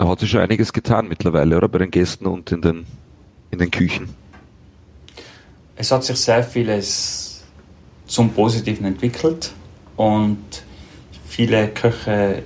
da 0.00 0.08
hat 0.08 0.20
sich 0.20 0.30
schon 0.30 0.40
einiges 0.40 0.72
getan 0.72 1.08
mittlerweile, 1.08 1.58
oder? 1.58 1.68
Bei 1.68 1.76
den 1.76 1.90
Gästen 1.90 2.24
und 2.24 2.50
in 2.52 2.62
den, 2.62 2.86
in 3.50 3.58
den 3.58 3.70
Küchen. 3.70 4.08
Es 5.76 5.92
hat 5.92 6.04
sich 6.04 6.16
sehr 6.16 6.42
vieles 6.42 7.44
zum 8.06 8.30
Positiven 8.30 8.86
entwickelt 8.86 9.52
und 9.96 10.38
viele 11.26 11.68
Köche 11.68 12.42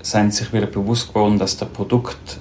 sind 0.00 0.32
sich 0.32 0.54
wieder 0.54 0.66
bewusst 0.66 1.08
geworden, 1.08 1.38
dass 1.38 1.58
der 1.58 1.66
Produkt 1.66 2.38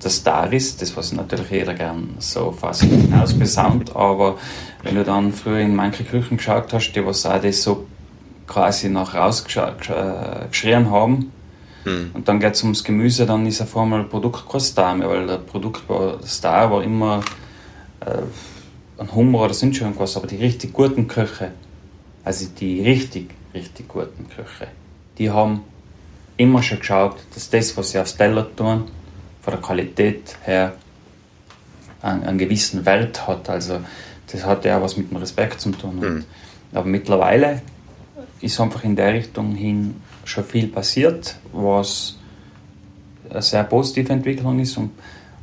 das 0.00 0.24
da 0.24 0.44
ist, 0.46 0.82
das 0.82 0.96
was 0.96 1.12
natürlich 1.12 1.50
jeder 1.50 1.74
gern 1.74 2.16
so 2.18 2.50
fast 2.50 2.82
hinausbesaumt, 2.82 3.94
aber 3.94 4.36
wenn 4.82 4.96
du 4.96 5.04
dann 5.04 5.32
früher 5.32 5.60
in 5.60 5.76
manche 5.76 6.02
Küchen 6.02 6.38
geschaut 6.38 6.72
hast, 6.72 6.92
die 6.92 7.06
was 7.06 7.24
auch 7.24 7.40
das 7.40 7.62
so 7.62 7.86
quasi 8.48 8.88
nach 8.88 9.14
rausgeschrien 9.14 10.90
haben, 10.90 11.30
Mhm. 11.84 12.10
Und 12.14 12.28
dann 12.28 12.40
geht 12.40 12.54
es 12.54 12.62
ums 12.62 12.84
Gemüse, 12.84 13.26
dann 13.26 13.46
ist 13.46 13.60
auf 13.60 13.76
einmal 13.76 14.04
Produkt 14.04 14.48
kein 14.48 14.60
Star 14.60 14.94
mehr, 14.94 15.08
weil 15.08 15.26
der 15.26 15.38
Produkt 15.38 15.88
war, 15.88 16.18
der 16.18 16.28
Star 16.28 16.70
war 16.70 16.82
immer 16.82 17.22
äh, 18.00 18.22
ein 19.00 19.14
Hummer 19.14 19.40
oder 19.40 19.54
sonst 19.54 19.80
irgendwas, 19.80 20.16
aber 20.16 20.26
die 20.26 20.36
richtig 20.36 20.72
guten 20.72 21.08
Köche, 21.08 21.52
also 22.24 22.46
die 22.58 22.82
richtig, 22.82 23.30
richtig 23.54 23.88
guten 23.88 24.28
Köche, 24.28 24.68
die 25.18 25.30
haben 25.30 25.62
immer 26.36 26.62
schon 26.62 26.78
geschaut, 26.78 27.16
dass 27.34 27.50
das, 27.50 27.76
was 27.76 27.90
sie 27.90 27.98
aufs 27.98 28.16
Teller 28.16 28.46
tun, 28.56 28.84
von 29.42 29.52
der 29.52 29.60
Qualität 29.60 30.36
her 30.44 30.74
einen, 32.02 32.24
einen 32.24 32.38
gewissen 32.38 32.84
Wert 32.86 33.26
hat. 33.26 33.48
Also 33.48 33.80
das 34.30 34.44
hat 34.44 34.64
ja 34.64 34.78
auch 34.78 34.82
was 34.82 34.96
mit 34.96 35.10
dem 35.10 35.16
Respekt 35.16 35.60
zu 35.60 35.70
tun. 35.70 35.98
Mhm. 35.98 36.24
Aber 36.72 36.86
mittlerweile 36.86 37.62
ist 38.40 38.60
einfach 38.60 38.84
in 38.84 38.96
der 38.96 39.12
Richtung 39.14 39.54
hin 39.54 39.96
schon 40.24 40.44
viel 40.44 40.68
passiert, 40.68 41.36
was 41.52 42.16
eine 43.30 43.42
sehr 43.42 43.64
positive 43.64 44.12
Entwicklung 44.12 44.58
ist 44.58 44.76
und, 44.76 44.90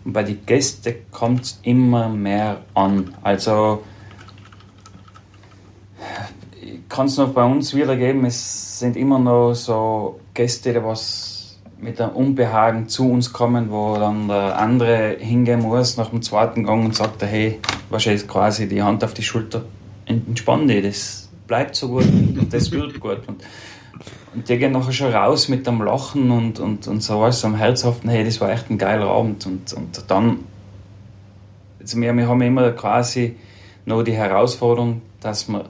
und 0.03 0.13
bei 0.13 0.23
den 0.23 0.45
Gästen 0.45 0.95
kommt 1.11 1.43
es 1.43 1.59
immer 1.63 2.09
mehr 2.09 2.61
an. 2.73 3.13
Also 3.23 3.83
kann 6.89 7.07
es 7.07 7.17
noch 7.17 7.33
bei 7.33 7.43
uns 7.43 7.75
wiedergeben, 7.75 8.25
es 8.25 8.79
sind 8.79 8.97
immer 8.97 9.19
noch 9.19 9.53
so 9.53 10.19
Gäste, 10.33 10.73
die 10.73 10.83
was 10.83 11.59
mit 11.79 12.01
einem 12.01 12.15
Unbehagen 12.15 12.87
zu 12.87 13.09
uns 13.09 13.31
kommen, 13.31 13.69
wo 13.69 13.95
dann 13.95 14.27
der 14.27 14.57
andere 14.57 15.17
hingehen 15.19 15.61
muss 15.61 15.97
nach 15.97 16.09
dem 16.09 16.21
zweiten 16.21 16.63
Gang 16.63 16.85
und 16.85 16.95
sagt, 16.95 17.21
hey, 17.21 17.59
wahrscheinlich 17.89 18.27
quasi 18.27 18.67
die 18.67 18.81
Hand 18.81 19.03
auf 19.03 19.13
die 19.13 19.21
Schulter, 19.21 19.63
entspann 20.05 20.67
dich, 20.67 20.83
das 20.83 21.29
bleibt 21.45 21.75
so 21.75 21.89
gut 21.89 22.05
und 22.05 22.51
das 22.51 22.71
wird 22.71 22.99
gut. 22.99 23.19
Und 23.27 23.43
und 24.37 24.47
die 24.47 24.57
gehen 24.59 24.73
nachher 24.73 24.91
schon 24.91 25.11
raus 25.11 25.47
mit 25.47 25.65
dem 25.65 25.81
Lachen 25.81 26.29
und, 26.29 26.59
und, 26.59 26.87
und 26.87 27.01
so 27.01 27.21
was, 27.21 27.43
am 27.43 27.55
herzhaften, 27.55 28.07
hey, 28.07 28.23
das 28.23 28.39
war 28.39 28.51
echt 28.51 28.69
ein 28.69 28.77
geiler 28.77 29.07
Abend. 29.07 29.47
Und, 29.47 29.73
und 29.73 30.03
dann, 30.09 30.41
also 31.79 31.99
wir, 31.99 32.13
wir 32.15 32.27
haben 32.27 32.41
immer 32.41 32.69
quasi 32.73 33.35
noch 33.85 34.03
die 34.03 34.13
Herausforderung, 34.13 35.01
dass 35.21 35.47
wir 35.47 35.65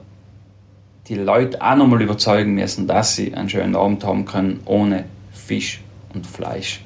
die 1.06 1.14
Leute 1.14 1.62
auch 1.62 1.76
nochmal 1.76 2.02
überzeugen 2.02 2.56
müssen, 2.56 2.86
dass 2.86 3.16
sie 3.16 3.32
einen 3.34 3.48
schönen 3.48 3.74
Abend 3.74 4.04
haben 4.04 4.26
können 4.26 4.60
ohne 4.66 5.06
Fisch 5.32 5.80
und 6.12 6.26
Fleisch. 6.26 6.84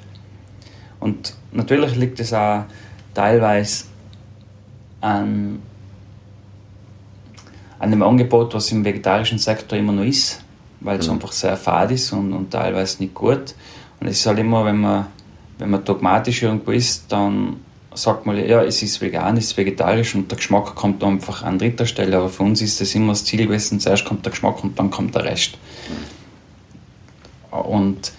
Und 1.00 1.34
natürlich 1.50 1.96
liegt 1.96 2.20
es 2.20 2.32
auch 2.32 2.62
teilweise 3.12 3.86
an, 5.00 5.60
an 7.80 7.90
dem 7.90 8.04
Angebot, 8.04 8.54
was 8.54 8.70
im 8.70 8.84
vegetarischen 8.84 9.38
Sektor 9.38 9.76
immer 9.76 9.90
noch 9.92 10.04
ist 10.04 10.41
weil 10.82 10.98
es 10.98 11.06
mhm. 11.06 11.14
einfach 11.14 11.32
sehr 11.32 11.56
fad 11.56 11.90
ist 11.90 12.12
und, 12.12 12.32
und 12.32 12.50
teilweise 12.50 13.02
nicht 13.02 13.14
gut. 13.14 13.54
Und 14.00 14.08
es 14.08 14.20
ist 14.20 14.26
halt 14.26 14.38
immer, 14.38 14.64
wenn 14.64 14.80
man, 14.80 15.06
wenn 15.58 15.70
man 15.70 15.84
dogmatisch 15.84 16.42
irgendwo 16.42 16.72
ist, 16.72 17.10
dann 17.10 17.56
sagt 17.94 18.26
man, 18.26 18.36
ja, 18.36 18.62
es 18.62 18.82
ist 18.82 19.00
vegan, 19.00 19.36
es 19.36 19.46
ist 19.46 19.56
vegetarisch 19.56 20.14
und 20.14 20.30
der 20.30 20.36
Geschmack 20.36 20.74
kommt 20.74 21.04
einfach 21.04 21.42
an 21.42 21.58
dritter 21.58 21.86
Stelle. 21.86 22.16
Aber 22.16 22.28
für 22.28 22.42
uns 22.42 22.62
ist 22.62 22.80
das 22.80 22.94
immer 22.94 23.12
das 23.12 23.24
Ziel 23.24 23.46
gewesen, 23.46 23.80
zuerst 23.80 24.04
kommt 24.04 24.24
der 24.24 24.32
Geschmack 24.32 24.64
und 24.64 24.78
dann 24.78 24.90
kommt 24.90 25.14
der 25.14 25.24
Rest. 25.24 25.58
Und 27.50 28.12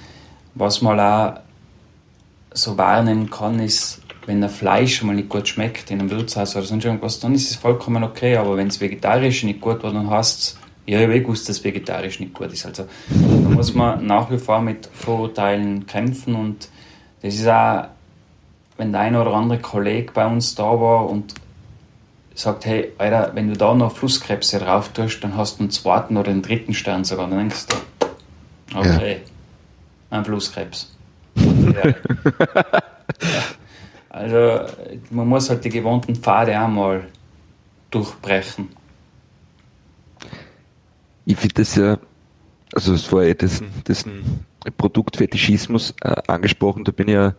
was 0.54 0.82
man 0.82 1.00
auch 1.00 1.40
so 2.54 2.78
wahrnehmen 2.78 3.30
kann, 3.32 3.60
ist, 3.60 4.02
wenn 4.26 4.44
ein 4.44 4.50
Fleisch 4.50 5.02
mal 5.04 5.16
nicht 5.16 5.30
gut 5.30 5.48
schmeckt 5.48 5.92
in 5.92 6.00
einem 6.00 6.12
Wirtshaus 6.12 6.56
oder 6.56 6.66
sonst 6.66 6.86
irgendwas, 6.86 7.20
dann 7.20 7.34
ist 7.34 7.50
es 7.50 7.58
vollkommen 7.58 8.04
okay. 8.04 8.38
Aber 8.38 8.56
wenn 8.58 8.68
es 8.68 8.80
vegetarisch 8.80 9.44
nicht 9.44 9.60
gut 9.60 9.84
war, 9.84 9.92
dann 9.92 10.10
heißt 10.10 10.40
es, 10.40 10.58
ich 10.86 10.96
habe 10.96 11.16
eh 11.16 11.22
gewusst, 11.22 11.48
dass 11.50 11.64
vegetarisch 11.64 12.20
nicht 12.20 12.34
gut 12.34 12.52
ist. 12.52 12.66
Also 12.66 12.88
da 13.10 13.50
muss 13.50 13.74
man 13.74 14.06
nach 14.06 14.30
wie 14.32 14.38
vor 14.38 14.62
mit 14.62 14.90
Vorurteilen 14.94 15.86
kämpfen 15.86 16.36
und 16.36 16.70
das 17.22 17.36
ist 17.36 17.48
auch, 17.48 17.86
wenn 18.78 18.92
der 18.92 19.02
eine 19.02 19.22
oder 19.22 19.34
andere 19.34 19.60
Kollege 19.60 20.12
bei 20.14 20.26
uns 20.26 20.56
da 20.56 20.64
war 20.64 21.10
und 21.10 21.36
sagt, 22.36 22.66
hey, 22.66 22.92
Alter, 22.98 23.32
wenn 23.34 23.48
du 23.48 23.56
da 23.56 23.74
noch 23.74 23.96
Flusskrebse 23.96 24.60
drauf 24.60 24.90
tust, 24.90 25.24
dann 25.24 25.38
hast 25.38 25.60
du 25.60 25.64
einen 25.64 25.72
zweiten 25.72 26.18
oder 26.18 26.32
einen 26.32 26.42
dritten 26.42 26.74
Stern 26.74 27.06
sogar. 27.06 27.30
Dann 27.30 27.40
denkst 27.40 27.68
du, 27.68 28.78
okay, 28.78 29.22
ja. 30.12 30.18
ein 30.18 30.26
Flusskrebs. 30.26 30.96
ja. 31.36 31.94
Also 34.14 34.72
man 35.10 35.28
muss 35.28 35.50
halt 35.50 35.66
die 35.66 35.70
gewohnten 35.70 36.16
Pfade 36.16 36.62
auch 36.62 36.68
mal 36.68 37.08
durchbrechen. 37.90 38.70
Ich 41.26 41.38
finde 41.38 41.56
das 41.56 41.76
ja, 41.76 41.98
also 42.74 42.94
es 42.94 43.12
war 43.12 43.24
ja 43.24 43.34
dessen, 43.34 43.70
dessen 43.88 44.46
Produktfetischismus 44.78 45.94
äh, 46.02 46.16
angesprochen, 46.28 46.84
da 46.84 46.92
bin 46.92 47.08
ich 47.08 47.14
ja 47.14 47.36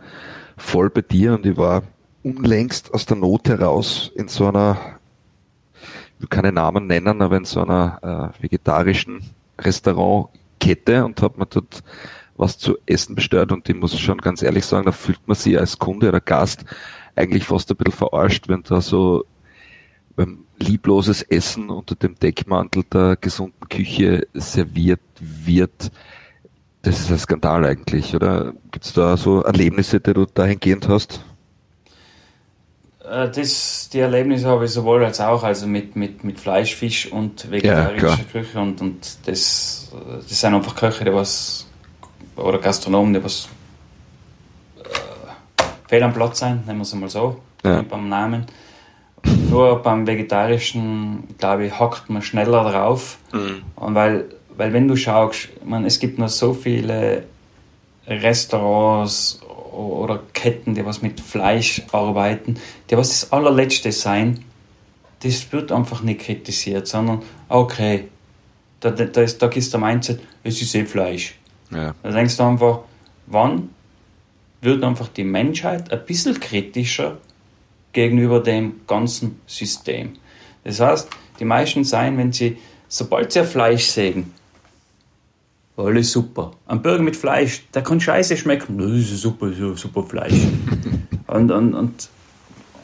voll 0.57 0.91
bei 0.91 1.03
dir 1.03 1.35
und 1.35 1.45
ich 1.47 1.57
war 1.57 1.83
unlängst 2.23 2.95
aus 2.95 3.07
der 3.07 3.17
Not 3.17 3.49
heraus 3.49 4.11
in 4.15 4.29
so 4.29 4.49
einer, 4.49 4.99
ich 6.17 6.21
will 6.23 6.29
keine 6.29 6.53
Namen 6.53 6.87
nennen, 6.87 7.21
aber 7.21 7.37
in 7.37 7.45
so 7.45 7.63
einer 7.63 8.33
äh, 8.39 8.43
vegetarischen 8.43 9.21
Restaurantkette 9.59 11.05
und 11.05 11.21
habe 11.21 11.39
mir 11.39 11.47
dort 11.47 11.83
was 12.37 12.59
zu 12.59 12.79
essen 12.87 13.15
bestellt. 13.15 13.53
Und 13.53 13.69
ich 13.69 13.77
muss 13.77 13.99
schon 13.99 14.19
ganz 14.19 14.43
ehrlich 14.43 14.65
sagen, 14.65 14.87
da 14.87 14.93
fühlt 14.93 15.21
man 15.27 15.37
sich 15.37 15.59
als 15.59 15.79
Kunde 15.79 16.09
oder 16.09 16.21
Gast 16.21 16.65
eigentlich 17.15 17.45
fast 17.45 17.71
ein 17.71 17.77
bisschen 17.77 17.93
verarscht, 17.93 18.49
wenn 18.49 18.63
da 18.63 18.81
so 18.81 19.25
ähm, 20.19 20.44
liebloses 20.59 21.23
Essen 21.23 21.71
unter 21.71 21.95
dem 21.95 22.19
Deckmantel 22.19 22.85
der 22.85 23.17
gesunden 23.17 23.69
Küche 23.69 24.27
serviert 24.35 25.01
wird. 25.21 25.91
Das 26.83 27.01
ist 27.01 27.11
ein 27.11 27.19
Skandal 27.19 27.65
eigentlich, 27.65 28.15
oder? 28.15 28.53
Gibt 28.71 28.85
es 28.85 28.93
da 28.93 29.17
so 29.17 29.43
Erlebnisse, 29.43 30.01
die 30.01 30.13
du 30.13 30.27
dahingehend 30.27 30.89
hast? 30.89 31.25
Äh, 33.05 33.31
das, 33.31 33.89
die 33.91 34.01
Erlebnisse 34.01 34.49
habe 34.49 34.65
ich 34.65 34.71
sowohl 34.71 35.05
als 35.05 35.21
auch, 35.21 35.43
also 35.43 35.67
mit, 35.67 35.95
mit, 35.97 36.25
mit 36.25 36.41
Fleisch, 36.41 36.75
Fisch 36.75 37.11
und 37.11 37.51
vegetarischer 37.51 38.09
ja, 38.09 38.19
Küche 38.31 38.59
und, 38.59 38.81
und 38.81 39.19
das, 39.27 39.93
das 39.93 40.41
sind 40.41 40.55
einfach 40.55 40.75
Köche, 40.75 41.05
die 41.05 41.13
was, 41.13 41.67
oder 42.37 42.59
Gastronomen, 42.59 43.15
die 43.15 43.25
was 43.25 43.49
äh, 44.79 45.63
fehl 45.89 46.03
am 46.03 46.15
Platz 46.15 46.39
sein, 46.39 46.63
nennen 46.67 46.79
wir 46.79 46.83
es 46.83 46.95
mal 46.95 47.11
so, 47.11 47.41
ja. 47.63 47.83
beim 47.83 48.09
Namen. 48.09 48.47
Nur 49.51 49.83
beim 49.83 50.07
Vegetarischen, 50.07 51.25
glaube 51.39 51.67
ich, 51.67 51.79
hackt 51.79 52.11
man 52.11 52.23
schneller 52.23 52.71
drauf. 52.71 53.19
Mhm. 53.33 53.63
Und 53.77 53.95
weil, 53.95 54.27
weil 54.57 54.73
wenn 54.73 54.89
du 54.89 54.97
schaust, 54.97 55.49
man, 55.65 55.85
es 55.85 55.99
gibt 55.99 56.19
noch 56.19 56.29
so 56.29 56.55
viele 56.55 57.25
Restaurants 58.07 59.41
oder 59.73 60.21
Ketten, 60.33 60.75
die 60.75 60.85
was 60.85 61.03
mit 61.03 61.21
Fleisch 61.21 61.83
arbeiten, 61.93 62.57
die 62.91 62.97
was 62.97 63.09
das 63.09 63.33
allerletzte 63.33 63.93
sein, 63.93 64.45
das 65.23 65.53
wird 65.53 65.73
einfach 65.73 66.03
nicht 66.03 66.21
kritisiert, 66.21 66.87
sondern 66.87 67.23
okay, 67.49 68.09
da, 68.81 68.91
da, 68.91 69.23
ist, 69.23 69.41
da 69.41 69.47
ist 69.47 69.73
der 69.73 69.81
Mindset, 69.81 70.21
es 70.43 70.61
ist 70.61 70.75
eh 70.75 70.85
Fleisch. 70.85 71.35
Ja. 71.71 71.95
Da 72.03 72.11
denkst 72.11 72.37
du 72.37 72.43
einfach, 72.43 72.81
wann 73.27 73.71
wird 74.61 74.85
einfach 74.85 75.09
die 75.09 75.25
Menschheit 75.25 75.91
ein 75.93 76.05
bisschen 76.05 76.39
kritischer 76.39 77.19
gegenüber 77.95 78.41
dem 78.41 78.81
ganzen 78.87 79.41
System. 79.47 80.17
Das 80.65 80.81
heißt, 80.81 81.09
die 81.41 81.45
meisten 81.45 81.85
sein, 81.85 82.19
wenn 82.19 82.33
sie, 82.33 82.59
sobald 82.89 83.33
sie 83.33 83.45
Fleisch 83.45 83.87
sägen, 83.87 84.33
alles 85.77 86.13
super. 86.13 86.53
Ein 86.67 86.83
Burger 86.83 87.03
mit 87.03 87.17
Fleisch, 87.17 87.65
der 87.73 87.83
kann 87.83 88.01
scheiße 88.01 88.37
schmecken. 88.37 88.79
Das 88.79 88.91
ist 88.91 89.21
super, 89.21 89.51
super 89.77 90.03
Fleisch. 90.05 90.35
und, 91.27 91.51
und, 91.51 91.75
und 91.75 92.09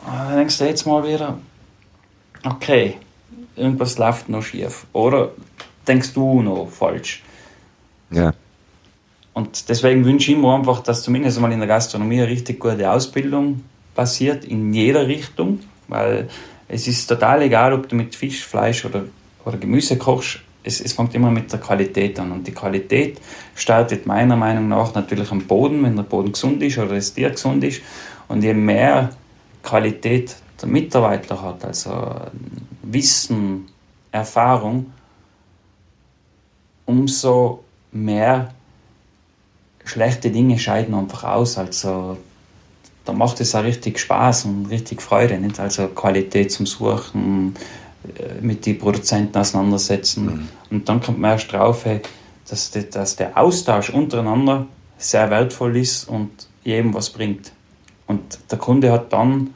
ah, 0.07 0.29
dann 0.29 0.39
denkst 0.39 0.59
du 0.59 0.65
jetzt 0.65 0.87
mal 0.87 1.07
wieder, 1.07 1.39
okay, 2.45 2.97
irgendwas 3.55 3.99
läuft 3.99 4.29
noch 4.29 4.43
schief. 4.43 4.87
Oder 4.93 5.31
denkst 5.87 6.13
du 6.15 6.43
noch 6.43 6.69
falsch? 6.69 7.23
Ja. 8.11 8.35
Und 9.33 9.69
deswegen 9.69 10.05
wünsche 10.05 10.33
ich 10.33 10.39
mir 10.39 10.53
einfach, 10.53 10.81
dass 10.81 11.05
zumindest 11.05 11.41
mal 11.41 11.53
in 11.53 11.61
der 11.61 11.69
Gastronomie 11.69 12.21
eine 12.21 12.29
richtig 12.29 12.59
gute 12.59 12.91
Ausbildung 12.91 13.63
passiert 14.01 14.47
in 14.47 14.73
jeder 14.73 15.07
Richtung, 15.07 15.61
weil 15.89 16.31
es 16.69 16.89
ist 16.89 17.07
total 17.07 17.43
egal, 17.43 17.75
ob 17.75 17.87
du 17.87 17.97
mit 17.97 18.15
Fisch, 18.15 18.47
Fleisch 18.47 18.87
oder, 18.87 19.03
oder 19.45 19.59
Gemüse 19.59 19.99
kochst. 19.99 20.41
Es, 20.63 20.81
es 20.81 20.95
fängt 20.95 21.15
immer 21.15 21.31
mit 21.31 21.53
der 21.53 21.61
Qualität 21.61 22.19
an. 22.19 22.33
Und 22.33 22.47
die 22.47 22.53
Qualität 22.53 23.21
startet 23.55 24.07
meiner 24.07 24.37
Meinung 24.37 24.69
nach 24.69 24.95
natürlich 24.95 25.31
am 25.31 25.43
Boden, 25.43 25.83
wenn 25.83 25.97
der 25.97 26.05
Boden 26.05 26.33
gesund 26.33 26.63
ist 26.63 26.79
oder 26.79 26.95
das 26.95 27.13
Tier 27.13 27.29
gesund 27.29 27.63
ist. 27.63 27.83
Und 28.27 28.43
je 28.43 28.55
mehr 28.55 29.11
Qualität 29.63 30.35
der 30.63 30.71
Mitarbeiter 30.71 31.43
hat, 31.43 31.63
also 31.63 31.93
Wissen, 32.83 33.67
Erfahrung, 34.13 34.95
umso 36.87 37.65
mehr 37.93 38.55
schlechte 39.85 40.31
Dinge 40.31 40.59
scheiden 40.59 40.95
einfach 40.95 41.25
aus. 41.25 41.59
Also 41.59 42.17
da 43.05 43.13
macht 43.13 43.41
es 43.41 43.55
auch 43.55 43.65
richtig 43.65 43.99
Spaß 43.99 44.45
und 44.45 44.67
richtig 44.67 45.03
Freude. 45.03 45.39
Nicht? 45.39 45.59
Also 45.59 45.89
Qualität 45.89 46.53
zum 46.53 46.67
Suchen, 46.67 47.55
äh, 48.19 48.41
mit 48.41 48.67
den 48.67 48.79
Produzenten 48.79 49.37
auseinandersetzen. 49.37 50.25
Mhm. 50.25 50.49
Und 50.71 50.89
dann 50.89 51.01
kommt 51.01 51.19
man 51.19 51.33
erst 51.33 51.53
drauf, 51.53 51.85
hey, 51.85 52.01
dass, 52.49 52.71
die, 52.71 52.89
dass 52.89 53.17
der 53.17 53.37
Austausch 53.37 53.91
untereinander 53.91 54.67
sehr 54.99 55.31
wertvoll 55.31 55.77
ist 55.77 56.09
und 56.09 56.31
jedem 56.65 56.95
was 56.95 57.11
bringt. 57.11 57.53
Und 58.07 58.39
der 58.51 58.59
Kunde 58.59 58.91
hat 58.93 59.13
dann 59.13 59.55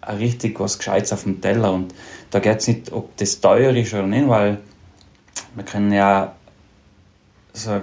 auch 0.00 0.18
richtig 0.18 0.58
was 0.60 0.78
Gescheites 0.78 1.12
auf 1.12 1.22
dem 1.24 1.40
Teller. 1.40 1.72
Und 1.72 1.94
da 2.30 2.38
geht 2.38 2.58
es 2.58 2.68
nicht, 2.68 2.92
ob 2.92 3.16
das 3.16 3.40
teuer 3.40 3.74
ist 3.74 3.92
oder 3.92 4.06
nicht, 4.06 4.28
weil 4.28 4.58
wir 5.54 5.64
können 5.64 5.92
ja 5.92 6.34
so 7.52 7.80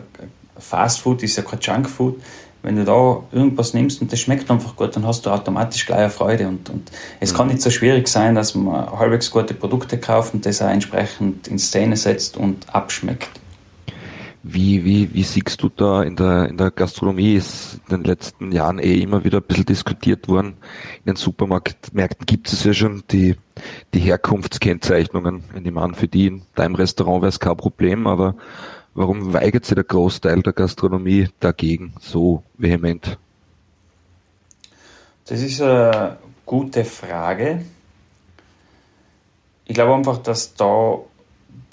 Fast 0.58 1.02
Food 1.02 1.24
ist 1.24 1.36
ja 1.36 1.44
kein 1.44 1.60
Junk 1.60 1.90
Food 1.90 2.22
wenn 2.64 2.78
du 2.78 2.86
da 2.86 3.22
irgendwas 3.32 3.74
nimmst 3.74 4.02
und 4.02 4.12
das 4.12 4.20
schmeckt 4.22 4.50
einfach 4.50 4.76
gut, 4.76 4.96
dann 4.96 5.06
hast 5.06 5.26
du 5.26 5.30
automatisch 5.30 5.86
gleich 5.86 6.00
eine 6.00 6.10
Freude. 6.10 6.48
Und, 6.48 6.70
und 6.70 6.92
es 7.20 7.34
mhm. 7.34 7.38
kann 7.38 7.48
nicht 7.48 7.62
so 7.62 7.70
schwierig 7.70 8.08
sein, 8.08 8.36
dass 8.36 8.56
man 8.56 8.90
halbwegs 8.98 9.30
gute 9.30 9.54
Produkte 9.54 9.98
kauft 10.00 10.34
und 10.34 10.46
das 10.46 10.62
auch 10.62 10.70
entsprechend 10.70 11.48
in 11.48 11.60
Szene 11.60 11.98
setzt 11.98 12.38
und 12.38 12.74
abschmeckt. 12.74 13.30
Wie, 14.46 14.84
wie, 14.84 15.14
wie 15.14 15.24
siehst 15.24 15.62
du 15.62 15.70
da 15.70 16.04
in 16.04 16.18
der, 16.18 16.50
in 16.50 16.58
der 16.58 16.70
Gastronomie? 16.72 17.36
Ist 17.36 17.80
in 17.88 17.98
den 17.98 18.04
letzten 18.04 18.52
Jahren 18.52 18.80
eh 18.80 19.00
immer 19.00 19.24
wieder 19.24 19.38
ein 19.38 19.44
bisschen 19.44 19.66
diskutiert 19.66 20.28
worden. 20.28 20.56
In 21.06 21.14
den 21.14 21.16
Supermärkten 21.16 22.26
gibt 22.26 22.52
es 22.52 22.64
ja 22.66 22.74
schon 22.74 23.04
die, 23.10 23.36
die 23.94 24.00
Herkunftskennzeichnungen. 24.00 25.46
Ich 25.56 25.62
nehme 25.62 25.82
an, 25.82 25.96
für 25.96 26.10
die 26.10 26.28
in 26.28 26.42
deinem 26.56 26.76
Restaurant 26.76 27.22
wäre 27.22 27.30
es 27.30 27.40
kein 27.40 27.56
Problem, 27.56 28.06
aber 28.06 28.36
Warum 28.96 29.34
weigert 29.34 29.66
sich 29.66 29.76
der 29.76 29.84
Großteil 29.84 30.42
der 30.44 30.54
Gastronomie 30.54 31.30
dagegen 31.40 31.94
so 32.00 32.44
vehement? 32.58 33.18
Das 35.26 35.42
ist 35.42 35.62
eine 35.62 36.18
gute 36.46 36.86
Frage. 36.86 37.66
Ich 39.66 39.74
glaube 39.74 39.96
einfach, 39.96 40.18
dass 40.20 40.54
da 40.54 41.00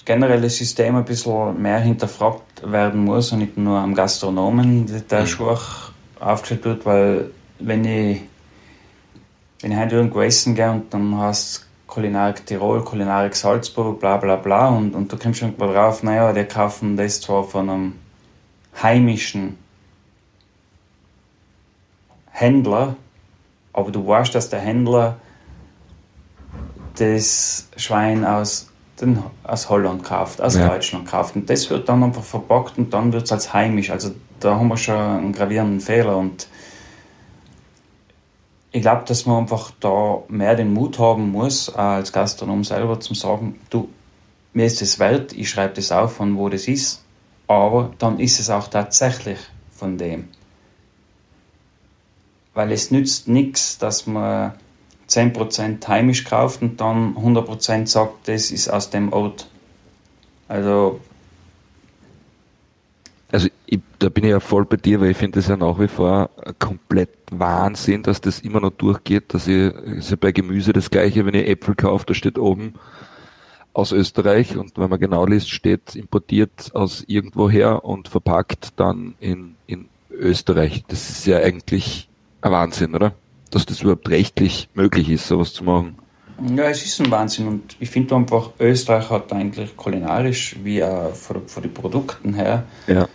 generell 0.05 0.41
das 0.41 0.57
System 0.57 0.97
ein 0.97 1.05
bisschen 1.05 1.61
mehr 1.61 1.81
hinterfragt 1.81 2.63
werden 2.65 3.05
muss 3.05 3.33
und 3.33 3.41
nicht 3.41 3.59
nur 3.59 3.79
am 3.79 3.95
Gastronomen 3.95 4.87
der 5.11 5.21
mhm. 5.23 5.27
Schwach 5.27 5.93
aufgestellt 6.19 6.65
wird, 6.65 6.87
weil 6.87 7.31
wenn 7.59 7.85
ich, 7.85 8.23
wenn 9.61 9.73
ich 9.73 9.79
heute 9.79 9.97
irgendwo 9.97 10.23
essen 10.23 10.55
gehe 10.55 10.71
und 10.71 10.95
dann 10.95 11.17
hast 11.19 11.67
Kulinarik 11.90 12.46
Tirol, 12.46 12.83
Kulinarik 12.85 13.35
Salzburg, 13.35 14.00
bla 14.00 14.16
bla 14.16 14.37
bla. 14.37 14.68
Und, 14.68 14.94
und 14.94 15.12
du 15.12 15.18
kommst 15.18 15.40
schon 15.40 15.55
mal 15.59 15.72
drauf, 15.72 16.03
naja, 16.03 16.33
die 16.33 16.44
kaufen 16.44 16.96
das 16.96 17.20
zwar 17.20 17.44
von 17.44 17.68
einem 17.68 17.94
heimischen 18.81 19.59
Händler, 22.31 22.96
aber 23.72 23.90
du 23.90 24.07
weißt, 24.07 24.35
dass 24.35 24.48
der 24.48 24.61
Händler 24.61 25.16
das 26.96 27.68
Schwein 27.76 28.24
aus, 28.24 28.70
den, 29.00 29.22
aus 29.44 29.68
Holland 29.68 30.05
kauft, 30.05 30.40
aus 30.40 30.57
ja. 30.57 30.68
Deutschland 30.68 31.07
kauft. 31.09 31.37
Und 31.37 31.50
das 31.50 31.68
wird 31.70 31.88
dann 31.88 32.03
einfach 32.03 32.22
verpackt 32.22 32.79
und 32.79 32.94
dann 32.94 33.12
wird 33.12 33.24
es 33.24 33.33
als 33.33 33.53
heimisch. 33.53 33.90
Also 33.90 34.12
da 34.38 34.55
haben 34.55 34.68
wir 34.68 34.76
schon 34.76 34.96
einen 34.96 35.33
gravierenden 35.33 35.81
Fehler. 35.81 36.16
Und 36.16 36.46
ich 38.73 38.83
glaube, 38.83 39.05
dass 39.07 39.27
man 39.27 39.39
einfach 39.39 39.73
da 39.81 40.23
mehr 40.29 40.55
den 40.55 40.73
Mut 40.73 40.99
haben 40.99 41.31
muss, 41.31 41.75
als 41.75 42.13
Gastronom 42.13 42.65
selber 42.65 43.01
zu 43.01 43.15
sagen, 43.15 43.59
du, 43.71 43.89
mir 44.53 44.67
ist 44.67 44.83
es 44.83 44.99
wert, 44.99 45.33
ich 45.33 45.51
schreibe 45.51 45.75
das 45.75 45.93
auf, 45.93 46.15
von 46.15 46.37
wo 46.37 46.49
das 46.49 46.69
ist, 46.69 47.05
aber 47.49 47.93
dann 47.99 48.21
ist 48.21 48.39
es 48.39 48.51
auch 48.51 48.69
tatsächlich 48.69 49.39
von 49.73 49.99
dem. 49.99 50.29
Weil 52.55 52.73
es 52.73 52.91
nützt 52.91 53.29
nichts, 53.29 53.79
dass 53.79 54.07
man 54.07 54.55
10% 55.09 55.87
heimisch 55.89 56.25
kauft 56.25 56.63
und 56.63 56.81
dann 56.81 57.17
100% 57.17 57.87
sagt, 57.87 58.29
das 58.29 58.51
ist 58.51 58.69
aus 58.69 58.91
dem 58.91 59.13
Ort. 59.13 59.49
Also 60.47 61.01
ich, 63.71 63.81
da 64.01 64.09
bin 64.09 64.25
ich 64.25 64.31
ja 64.31 64.41
voll 64.41 64.65
bei 64.65 64.77
dir, 64.77 65.01
weil 65.01 65.11
ich 65.11 65.17
finde 65.17 65.39
es 65.39 65.47
ja 65.47 65.57
nach 65.57 65.79
wie 65.79 65.87
vor 65.87 66.31
komplett 66.59 67.11
Wahnsinn, 67.31 68.03
dass 68.03 68.21
das 68.21 68.41
immer 68.41 68.61
noch 68.61 68.71
durchgeht, 68.71 69.33
dass 69.33 69.47
ich, 69.47 69.73
ist 69.73 70.11
ja 70.11 70.17
bei 70.21 70.33
Gemüse 70.33 70.73
das 70.73 70.91
gleiche, 70.91 71.25
wenn 71.25 71.35
ich 71.35 71.47
Äpfel 71.47 71.77
kaufe, 71.77 72.05
da 72.07 72.15
steht 72.15 72.37
oben 72.37 72.75
aus 73.73 73.93
Österreich 73.93 74.57
und 74.57 74.77
wenn 74.77 74.91
man 74.91 74.99
genau 74.99 75.25
liest, 75.25 75.51
steht 75.51 75.95
importiert 75.95 76.73
aus 76.75 77.05
irgendwoher 77.07 77.85
und 77.85 78.09
verpackt 78.09 78.71
dann 78.75 79.15
in, 79.21 79.55
in 79.69 79.89
Österreich. 80.11 80.83
Das 80.89 81.09
ist 81.09 81.25
ja 81.27 81.39
eigentlich 81.39 82.09
ein 82.41 82.51
Wahnsinn, 82.51 82.97
oder? 82.97 83.13
Dass 83.53 83.67
das 83.67 83.83
überhaupt 83.83 84.11
rechtlich 84.11 84.69
möglich 84.75 85.09
ist, 85.11 85.29
sowas 85.29 85.53
zu 85.53 85.63
machen. 85.63 85.97
Ja, 86.57 86.65
es 86.65 86.85
ist 86.85 87.01
ein 87.01 87.11
Wahnsinn 87.13 87.47
und 87.47 87.77
ich 87.79 87.91
finde 87.91 88.17
einfach, 88.17 88.51
Österreich 88.59 89.11
hat 89.11 89.33
eigentlich 89.33 89.77
kulinarisch 89.77 90.57
wie 90.65 90.83
auch 90.83 91.15
von, 91.15 91.47
von 91.47 91.63
den 91.63 91.73
Produkten 91.73 92.35
her 92.35 92.65
ja 92.89 93.07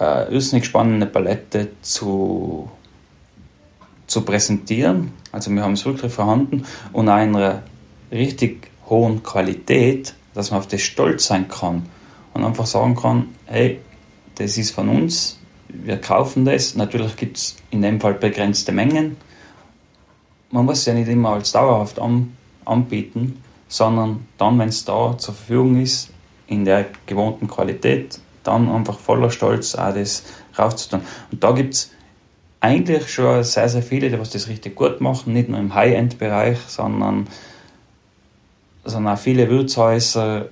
äh, 0.00 0.32
irrsinnig 0.32 0.64
spannende 0.64 1.06
Palette 1.06 1.68
zu, 1.82 2.70
zu 4.06 4.22
präsentieren. 4.22 5.12
Also 5.32 5.50
wir 5.50 5.62
haben 5.62 5.74
es 5.74 5.84
wirklich 5.84 6.12
vorhanden 6.12 6.64
und 6.92 7.08
einer 7.08 7.62
richtig 8.10 8.68
hohen 8.88 9.22
Qualität, 9.22 10.14
dass 10.34 10.50
man 10.50 10.60
auf 10.60 10.66
das 10.66 10.80
stolz 10.82 11.26
sein 11.26 11.48
kann 11.48 11.86
und 12.34 12.44
einfach 12.44 12.66
sagen 12.66 12.96
kann, 12.96 13.28
hey, 13.46 13.80
das 14.36 14.56
ist 14.56 14.70
von 14.70 14.88
uns, 14.88 15.38
wir 15.68 16.00
kaufen 16.00 16.44
das. 16.44 16.74
Natürlich 16.74 17.16
gibt 17.16 17.36
es 17.36 17.56
in 17.70 17.82
dem 17.82 18.00
Fall 18.00 18.14
begrenzte 18.14 18.72
Mengen. 18.72 19.16
Man 20.50 20.64
muss 20.64 20.80
es 20.80 20.86
ja 20.86 20.94
nicht 20.94 21.08
immer 21.08 21.30
als 21.30 21.52
dauerhaft 21.52 22.00
an, 22.00 22.36
anbieten, 22.64 23.40
sondern 23.68 24.26
dann, 24.36 24.58
wenn 24.58 24.68
es 24.68 24.84
da 24.84 25.16
zur 25.16 25.34
Verfügung 25.34 25.80
ist, 25.80 26.10
in 26.48 26.64
der 26.64 26.86
gewohnten 27.06 27.46
Qualität, 27.46 28.18
dann 28.50 28.68
einfach 28.68 28.98
voller 28.98 29.30
Stolz 29.30 29.74
auch 29.74 29.94
das 29.94 30.24
rauszutun. 30.58 31.00
Und 31.30 31.42
da 31.42 31.52
gibt 31.52 31.74
es 31.74 31.90
eigentlich 32.60 33.08
schon 33.08 33.42
sehr, 33.42 33.68
sehr 33.68 33.82
viele, 33.82 34.10
die 34.10 34.18
was 34.18 34.30
das 34.30 34.48
richtig 34.48 34.76
gut 34.76 35.00
machen, 35.00 35.32
nicht 35.32 35.48
nur 35.48 35.58
im 35.58 35.74
High-End-Bereich, 35.74 36.58
sondern, 36.66 37.26
sondern 38.84 39.14
auch 39.14 39.18
viele 39.18 39.48
Wirtshäuser, 39.48 40.48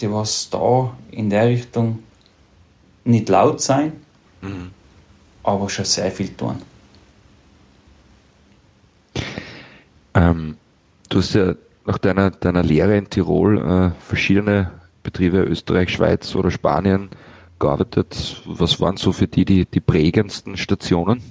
die 0.00 0.10
was 0.10 0.50
da 0.50 0.94
in 1.10 1.30
der 1.30 1.46
Richtung 1.46 2.00
nicht 3.04 3.28
laut 3.28 3.60
sein, 3.60 3.92
mhm. 4.40 4.70
aber 5.42 5.68
schon 5.68 5.84
sehr 5.84 6.10
viel 6.10 6.34
tun. 6.34 6.62
Ähm, 10.14 10.56
du 11.08 11.18
hast 11.18 11.34
ja 11.34 11.54
nach 11.84 11.98
deiner, 11.98 12.30
deiner 12.30 12.62
Lehre 12.62 12.96
in 12.96 13.08
Tirol 13.08 13.58
äh, 13.58 14.04
verschiedene 14.04 14.70
Betriebe, 15.02 15.38
Österreich, 15.38 15.90
Schweiz 15.90 16.34
oder 16.34 16.50
Spanien, 16.50 17.10
gearbeitet. 17.62 18.42
Was 18.44 18.80
waren 18.80 18.96
so 18.96 19.12
für 19.12 19.28
die 19.28 19.44
die, 19.44 19.64
die 19.64 19.80
prägendsten 19.80 20.56
Stationen? 20.56 21.22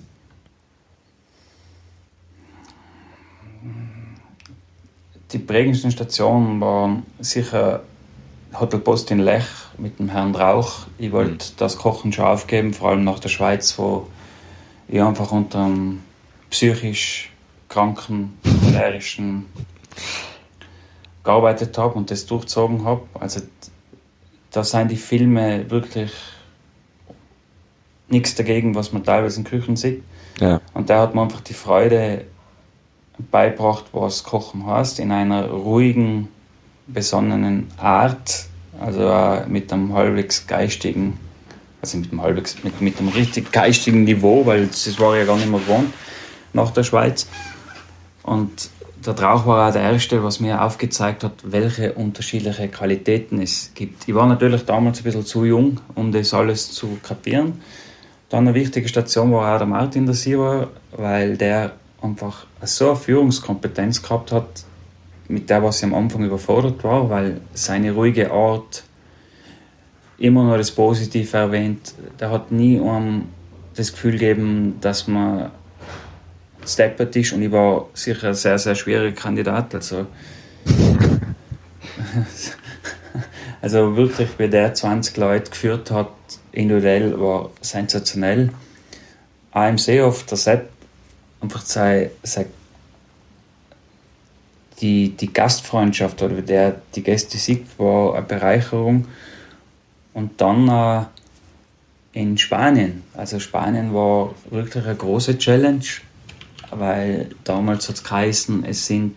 Die 5.34 5.40
prägendsten 5.40 5.92
Stationen 5.92 6.60
waren 6.62 7.04
sicher 7.20 7.84
Hotel 8.58 8.80
Post 8.80 9.12
in 9.12 9.20
Lech 9.20 9.46
mit 9.78 10.00
dem 10.00 10.10
Herrn 10.10 10.34
Rauch. 10.34 10.88
Ich 10.98 11.12
wollte 11.12 11.46
mhm. 11.46 11.58
das 11.58 11.78
Kochen 11.78 12.12
schon 12.14 12.26
aufgeben, 12.26 12.74
vor 12.74 12.90
allem 12.90 13.04
nach 13.04 13.20
der 13.20 13.30
Schweiz, 13.30 13.78
wo 13.78 14.08
ich 14.88 15.02
einfach 15.02 15.32
unter 15.32 15.66
einem 15.66 16.00
psychisch 16.50 17.32
kranken, 17.68 18.38
cholerischen 18.44 19.46
gearbeitet 21.24 21.78
habe 21.78 21.96
und 21.96 22.10
das 22.10 22.26
durchzogen 22.26 22.86
habe. 22.86 23.02
Also 23.14 23.42
da 24.52 24.64
sind 24.64 24.92
die 24.92 24.98
Filme 24.98 25.70
wirklich 25.70 26.12
nichts 28.10 28.36
dagegen, 28.36 28.76
was 28.76 28.92
man 28.92 29.04
teilweise 29.04 29.40
in 29.40 29.46
Küchen 29.46 29.76
sieht. 29.76 30.04
Ja. 30.40 30.60
Und 30.74 30.90
da 30.90 31.02
hat 31.02 31.16
man 31.16 31.26
einfach 31.26 31.42
die 31.42 31.54
Freude 31.54 32.26
beibracht, 33.32 33.86
was 33.94 34.24
Kochen 34.24 34.66
heißt, 34.66 35.00
in 35.00 35.12
einer 35.12 35.50
ruhigen, 35.50 36.28
besonnenen 36.88 37.68
Art, 37.78 38.48
also 38.80 39.44
mit 39.48 39.72
einem 39.72 39.94
halbwegs 39.94 40.48
geistigen, 40.48 41.18
also 41.82 41.98
mit 41.98 42.12
einem 42.12 42.22
halbwegs, 42.22 42.64
mit, 42.64 42.82
mit 42.82 43.00
einem 43.00 43.10
richtig 43.10 43.52
geistigen 43.52 44.04
Niveau, 44.04 44.46
weil 44.46 44.68
das 44.68 45.00
war 45.00 45.16
ja 45.18 45.26
gar 45.26 45.38
nicht 45.38 45.50
mehr 45.50 45.60
gewohnt 45.60 45.94
nach 46.54 46.72
der 46.72 46.84
Schweiz. 46.84 47.28
Und 48.24 48.70
der 49.06 49.20
Rauch 49.20 49.46
war 49.46 49.68
auch 49.68 49.74
der 49.74 49.82
erste, 49.82 50.24
was 50.24 50.40
mir 50.40 50.62
aufgezeigt 50.62 51.24
hat, 51.24 51.34
welche 51.44 51.94
unterschiedliche 51.94 52.68
Qualitäten 52.68 53.42
es 53.42 53.72
gibt. 53.74 54.08
Ich 54.08 54.14
war 54.14 54.28
natürlich 54.28 54.66
damals 54.66 55.00
ein 55.00 55.04
bisschen 55.04 55.26
zu 55.26 55.46
jung, 55.46 55.80
um 55.96 56.12
das 56.12 56.34
alles 56.34 56.72
zu 56.72 57.00
kapieren. 57.02 57.62
Dann 58.30 58.48
eine 58.48 58.56
wichtige 58.56 58.88
Station 58.88 59.32
war 59.32 59.54
auch 59.54 59.58
der 59.58 59.68
Martin 59.68 60.06
der 60.06 60.16
Sieber, 60.16 60.70
weil 60.92 61.36
der 61.36 61.74
einfach 62.02 62.46
so 62.64 62.90
eine 62.90 62.96
Führungskompetenz 62.96 64.02
gehabt 64.02 64.32
hat, 64.32 64.64
mit 65.28 65.50
der 65.50 65.64
was 65.64 65.80
ich 65.80 65.84
am 65.86 65.94
Anfang 65.94 66.24
überfordert 66.24 66.84
war, 66.84 67.10
weil 67.10 67.42
seine 67.54 67.92
ruhige 67.92 68.32
Art 68.32 68.84
immer 70.18 70.44
nur 70.44 70.58
das 70.58 70.72
Positive 70.72 71.36
erwähnt. 71.36 71.94
Der 72.20 72.30
hat 72.30 72.52
nie 72.52 72.80
um 72.80 73.30
das 73.76 73.92
Gefühl 73.92 74.14
gegeben, 74.14 74.78
dass 74.82 75.08
man 75.08 75.52
steppert 76.66 77.16
ist 77.16 77.34
und 77.34 77.42
ich 77.42 77.52
war 77.52 77.88
sicher 77.94 78.30
ein 78.30 78.34
sehr, 78.34 78.58
sehr 78.58 78.76
schwieriger 78.76 79.16
Kandidat. 79.16 79.74
Also, 79.76 80.08
also 83.62 83.96
wirklich, 83.96 84.30
wie 84.38 84.50
der 84.50 84.74
20 84.74 85.18
Leute 85.18 85.52
geführt 85.52 85.92
hat, 85.92 86.12
individuell 86.52 87.20
war 87.20 87.50
sensationell. 87.62 88.50
Auch 89.52 89.68
im 89.68 89.78
Seehof, 89.78 90.26
der 90.26 90.38
Sepp, 90.38 90.70
einfach 91.42 91.62
sei, 91.62 92.12
sei 92.24 92.46
die, 94.82 95.10
die 95.10 95.32
Gastfreundschaft 95.32 96.22
oder 96.22 96.38
wie 96.38 96.42
der 96.42 96.82
die 96.96 97.04
Gäste 97.04 97.38
sieht, 97.38 97.68
war 97.78 98.16
eine 98.16 98.26
Bereicherung. 98.26 99.08
Und 100.14 100.42
dann 100.42 100.68
äh, 100.68 101.06
in 102.20 102.38
Spanien. 102.38 103.04
Also 103.14 103.40
Spanien 103.40 103.94
war 103.94 104.34
wirklich 104.50 104.84
eine 104.84 104.96
große 104.96 105.38
Challenge 105.38 105.86
weil 106.72 107.30
damals 107.44 107.88
hat 107.90 107.96
es 107.96 108.04
geheißen, 108.04 108.66
es 108.66 108.88
sind 108.88 109.16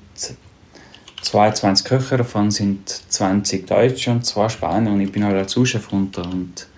22 1.23 1.87
Köche, 1.87 2.17
davon 2.17 2.51
sind 2.51 2.89
20 2.89 3.67
Deutsche 3.67 4.11
und 4.11 4.27
zwei 4.27 4.49
Spanier. 4.49 4.93
Und 4.93 5.01
ich 5.01 5.11
bin 5.11 5.25
halt 5.25 5.37
als 5.37 5.53
Zuschef 5.53 5.91
runter 5.91 6.23
und 6.23 6.69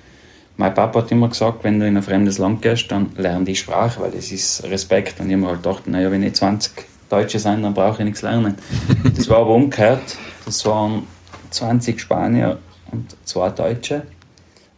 mein 0.58 0.72
Papa 0.72 1.00
hat 1.00 1.12
immer 1.12 1.28
gesagt, 1.28 1.64
wenn 1.64 1.78
du 1.78 1.86
in 1.86 1.96
ein 1.96 2.02
fremdes 2.02 2.38
Land 2.38 2.62
gehst, 2.62 2.90
dann 2.90 3.10
lern 3.16 3.44
die 3.44 3.56
Sprache, 3.56 4.00
weil 4.00 4.10
das 4.10 4.32
ist 4.32 4.64
Respekt. 4.64 5.20
Und 5.20 5.28
ich 5.28 5.36
habe 5.36 5.48
halt 5.48 5.62
gedacht, 5.62 5.86
naja, 5.86 6.10
wenn 6.10 6.22
ich 6.22 6.34
20 6.34 6.72
Deutsche 7.10 7.38
sind, 7.38 7.62
dann 7.62 7.74
brauche 7.74 7.98
ich 7.98 8.04
nichts 8.04 8.22
lernen. 8.22 8.56
Das 9.16 9.28
war 9.28 9.38
aber 9.38 9.50
umgekehrt, 9.50 10.16
das 10.44 10.64
waren 10.64 11.06
20 11.50 12.00
Spanier 12.00 12.58
und 12.90 13.16
zwei 13.24 13.50
Deutsche. 13.50 14.06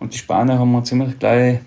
Und 0.01 0.15
die 0.15 0.19
Spanier 0.19 0.59
haben 0.59 0.73
mir 0.73 0.83
ziemlich 0.83 1.19
gleich 1.19 1.61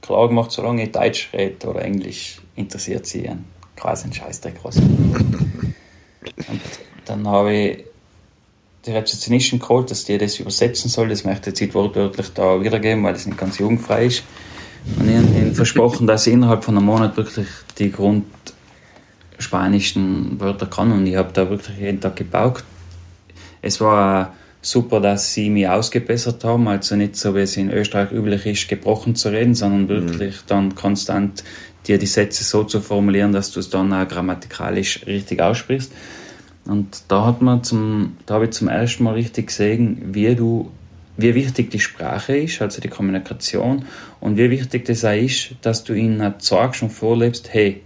klar 0.00 0.28
gemacht, 0.28 0.50
solange 0.50 0.84
ich 0.84 0.92
Deutsch 0.92 1.30
rede 1.32 1.66
oder 1.68 1.82
Englisch, 1.82 2.41
interessiert 2.62 3.06
sie 3.06 3.28
einen 3.28 3.44
quasi 3.76 4.04
einen 4.04 4.12
Scheißdreck 4.12 4.56
was. 4.62 4.76
Und 4.76 5.74
dann 7.04 7.26
habe 7.26 7.52
ich 7.52 7.84
die 8.86 8.92
Rezeptionistin 8.92 9.58
geholt, 9.58 9.90
dass 9.90 10.04
die 10.04 10.18
das 10.18 10.38
übersetzen 10.38 10.88
soll. 10.88 11.08
Das 11.08 11.24
möchte 11.24 11.50
ich 11.50 11.58
jetzt 11.58 11.74
wortwörtlich 11.74 12.28
da 12.34 12.62
wiedergeben, 12.62 13.02
weil 13.04 13.14
das 13.14 13.26
nicht 13.26 13.38
ganz 13.38 13.58
jugendfrei 13.58 14.06
ist. 14.06 14.22
Und 14.98 15.08
ich 15.08 15.16
habe 15.16 15.26
ihnen 15.26 15.54
versprochen, 15.54 16.06
dass 16.06 16.26
ich 16.26 16.32
innerhalb 16.32 16.64
von 16.64 16.76
einem 16.76 16.86
Monat 16.86 17.16
wirklich 17.16 17.46
die 17.78 17.92
grundspanischen 17.92 20.40
Wörter 20.40 20.66
kann. 20.66 20.90
Und 20.92 21.06
ich 21.06 21.16
habe 21.16 21.32
da 21.32 21.48
wirklich 21.48 21.78
jeden 21.78 22.00
Tag 22.00 22.16
gebaut. 22.16 22.64
Es 23.62 23.80
war 23.80 24.34
super, 24.60 25.00
dass 25.00 25.32
sie 25.34 25.50
mich 25.50 25.68
ausgebessert 25.68 26.42
haben. 26.44 26.66
Also 26.68 26.96
nicht 26.96 27.16
so, 27.16 27.34
wie 27.34 27.40
es 27.40 27.56
in 27.56 27.70
Österreich 27.70 28.12
üblich 28.12 28.46
ist, 28.46 28.68
gebrochen 28.68 29.14
zu 29.14 29.28
reden, 29.28 29.54
sondern 29.54 29.88
wirklich 29.88 30.34
mhm. 30.34 30.46
dann 30.48 30.74
konstant 30.74 31.44
dir 31.86 31.98
die 31.98 32.06
Sätze 32.06 32.44
so 32.44 32.64
zu 32.64 32.80
formulieren, 32.80 33.32
dass 33.32 33.50
du 33.50 33.60
es 33.60 33.70
dann 33.70 33.92
auch 33.92 34.06
grammatikalisch 34.06 35.06
richtig 35.06 35.40
aussprichst. 35.40 35.92
Und 36.64 37.02
da 37.08 37.26
hat 37.26 37.42
man 37.42 37.64
zum, 37.64 38.16
da 38.26 38.34
habe 38.34 38.44
ich 38.44 38.52
zum 38.52 38.68
ersten 38.68 39.04
Mal 39.04 39.14
richtig 39.14 39.48
gesehen, 39.48 40.14
wie 40.14 40.34
du, 40.36 40.70
wie 41.16 41.34
wichtig 41.34 41.70
die 41.70 41.80
Sprache 41.80 42.36
ist, 42.36 42.62
also 42.62 42.80
die 42.80 42.88
Kommunikation, 42.88 43.84
und 44.20 44.36
wie 44.36 44.50
wichtig 44.50 44.84
das 44.84 45.04
auch 45.04 45.12
ist, 45.12 45.54
dass 45.62 45.82
du 45.82 45.92
ihnen 45.92 46.34
sagst 46.38 46.82
und 46.82 46.90
vorlebst, 46.90 47.52
hey, 47.52 47.82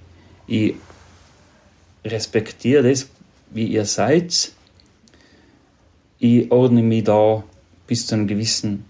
ich 0.46 0.74
respektiere 2.04 2.88
das, 2.88 3.08
wie 3.50 3.66
ihr 3.66 3.84
seid. 3.84 4.52
Ich 6.18 6.50
ordne 6.50 6.82
mich 6.82 7.04
da 7.04 7.44
bis 7.86 8.06
zu 8.06 8.14
einem 8.14 8.26
gewissen 8.26 8.84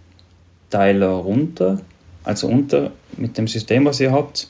Teil 0.71 1.03
runter, 1.03 1.81
also 2.25 2.49
unter 2.49 2.92
mit 3.16 3.38
dem 3.38 3.47
System, 3.47 3.85
was 3.85 4.01
ihr 4.01 4.12
habt. 4.12 4.49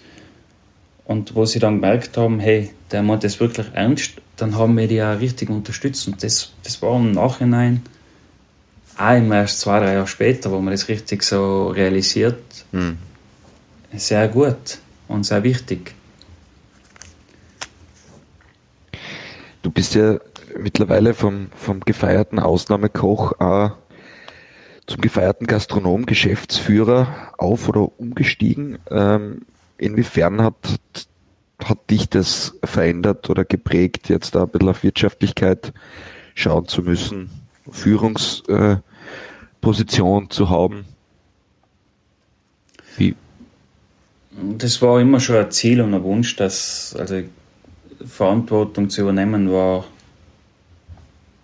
Und 1.07 1.35
wo 1.35 1.45
sie 1.45 1.61
dann 1.61 1.77
gemerkt 1.81 2.17
haben, 2.17 2.41
hey, 2.41 2.71
der 2.91 3.03
meint 3.03 3.25
das 3.25 3.39
wirklich 3.39 3.67
ernst, 3.75 4.21
dann 4.37 4.57
haben 4.57 4.77
wir 4.77 4.89
die 4.89 5.03
auch 5.03 5.21
richtig 5.21 5.51
unterstützt. 5.51 6.07
Und 6.09 6.23
das, 6.23 6.53
das 6.63 6.83
war 6.83 6.97
im 6.97 7.13
Nachhinein, 7.13 7.83
auch 8.99 9.17
immer 9.17 9.37
erst 9.37 9.61
zwei, 9.61 9.79
drei 9.81 9.95
Jahre 9.95 10.07
später, 10.07 10.51
wo 10.51 10.59
man 10.61 10.73
das 10.73 10.89
richtig 10.89 11.23
so 11.23 11.69
realisiert, 11.69 12.43
mhm. 12.73 12.99
sehr 13.95 14.29
gut 14.29 14.79
und 15.09 15.25
sehr 15.25 15.43
wichtig. 15.43 15.95
Du 19.63 19.71
bist 19.71 19.95
ja 19.95 20.19
mittlerweile 20.59 21.13
vom, 21.13 21.49
vom 21.57 21.81
gefeierten 21.81 22.39
Ausnahmekoch 22.39 23.33
äh, 23.41 23.71
zum 24.87 25.01
gefeierten 25.01 25.47
Gastronom, 25.47 26.07
Geschäftsführer 26.07 27.33
auf 27.37 27.69
oder 27.69 27.99
umgestiegen. 27.99 28.79
Ähm, 28.91 29.43
inwiefern 29.79 30.43
hat, 30.43 30.79
hat 31.63 31.91
dich 31.91 32.09
das 32.09 32.59
verändert 32.65 33.29
oder 33.31 33.45
geprägt, 33.45 34.09
jetzt 34.09 34.35
da 34.35 34.43
ein 34.43 34.49
bisschen 34.49 34.69
auf 34.69 34.83
Wirtschaftlichkeit 34.83 35.73
schauen 36.35 36.67
zu 36.69 36.83
müssen, 36.83 37.31
Führungsposition 37.71 38.83
äh, 40.25 40.29
zu 40.29 40.51
haben? 40.51 40.85
Wie? 42.97 43.15
Das 44.59 44.83
war 44.83 45.01
immer 45.01 45.21
schon 45.21 45.37
ein 45.37 45.51
Ziel 45.51 45.81
und 45.81 45.95
ein 45.95 46.03
Wunsch, 46.03 46.37
dass 46.37 46.95
also 46.99 47.23
Verantwortung 48.05 48.91
zu 48.91 49.01
übernehmen 49.01 49.51
war 49.51 49.87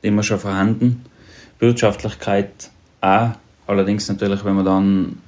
immer 0.02 0.22
schon 0.22 0.38
vorhanden. 0.38 1.04
Wirtschaftlichkeit 1.58 2.70
auch. 3.00 3.30
Allerdings 3.66 4.08
natürlich, 4.08 4.44
wenn 4.44 4.56
man 4.56 4.64
dann 4.64 5.18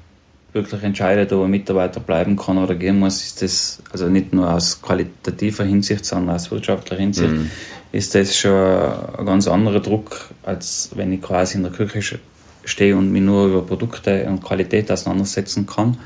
wirklich 0.55 0.85
entscheidet, 0.85 1.33
ob 1.33 1.45
ein 1.45 1.51
Mitarbeiter 1.51 2.01
bleiben 2.01 2.37
kann 2.37 2.59
oder 2.59 2.77
gehen 2.77 3.01
muss, 3.01 3.23
ist 3.23 3.43
das, 3.43 3.83
also 3.93 4.09
nicht 4.09 4.33
nur 4.33 4.51
aus 4.53 4.81
qualitativer 4.81 5.65
Hinsicht, 5.65 6.05
sondern 6.05 6.37
aus 6.37 6.51
wirtschaftlicher 6.51 7.01
Hinsicht, 7.01 7.33
mhm. 7.33 7.51
ist 7.91 8.15
das 8.15 8.37
schon 8.39 8.53
ein 8.53 9.27
ganz 9.27 9.49
anderer 9.49 9.81
Druck, 9.81 10.31
als 10.45 10.91
wenn 10.95 11.13
ich 11.13 11.21
quasi 11.21 11.57
in 11.59 11.65
der 11.65 11.73
Küche 11.73 12.21
stehe 12.65 12.97
und 12.97 13.11
mich 13.11 13.23
nur 13.23 13.49
über 13.49 13.63
Produkte 13.63 14.25
und 14.27 14.43
Qualität 14.43 14.91
auseinandersetzen 14.91 15.67
kann. 15.67 15.99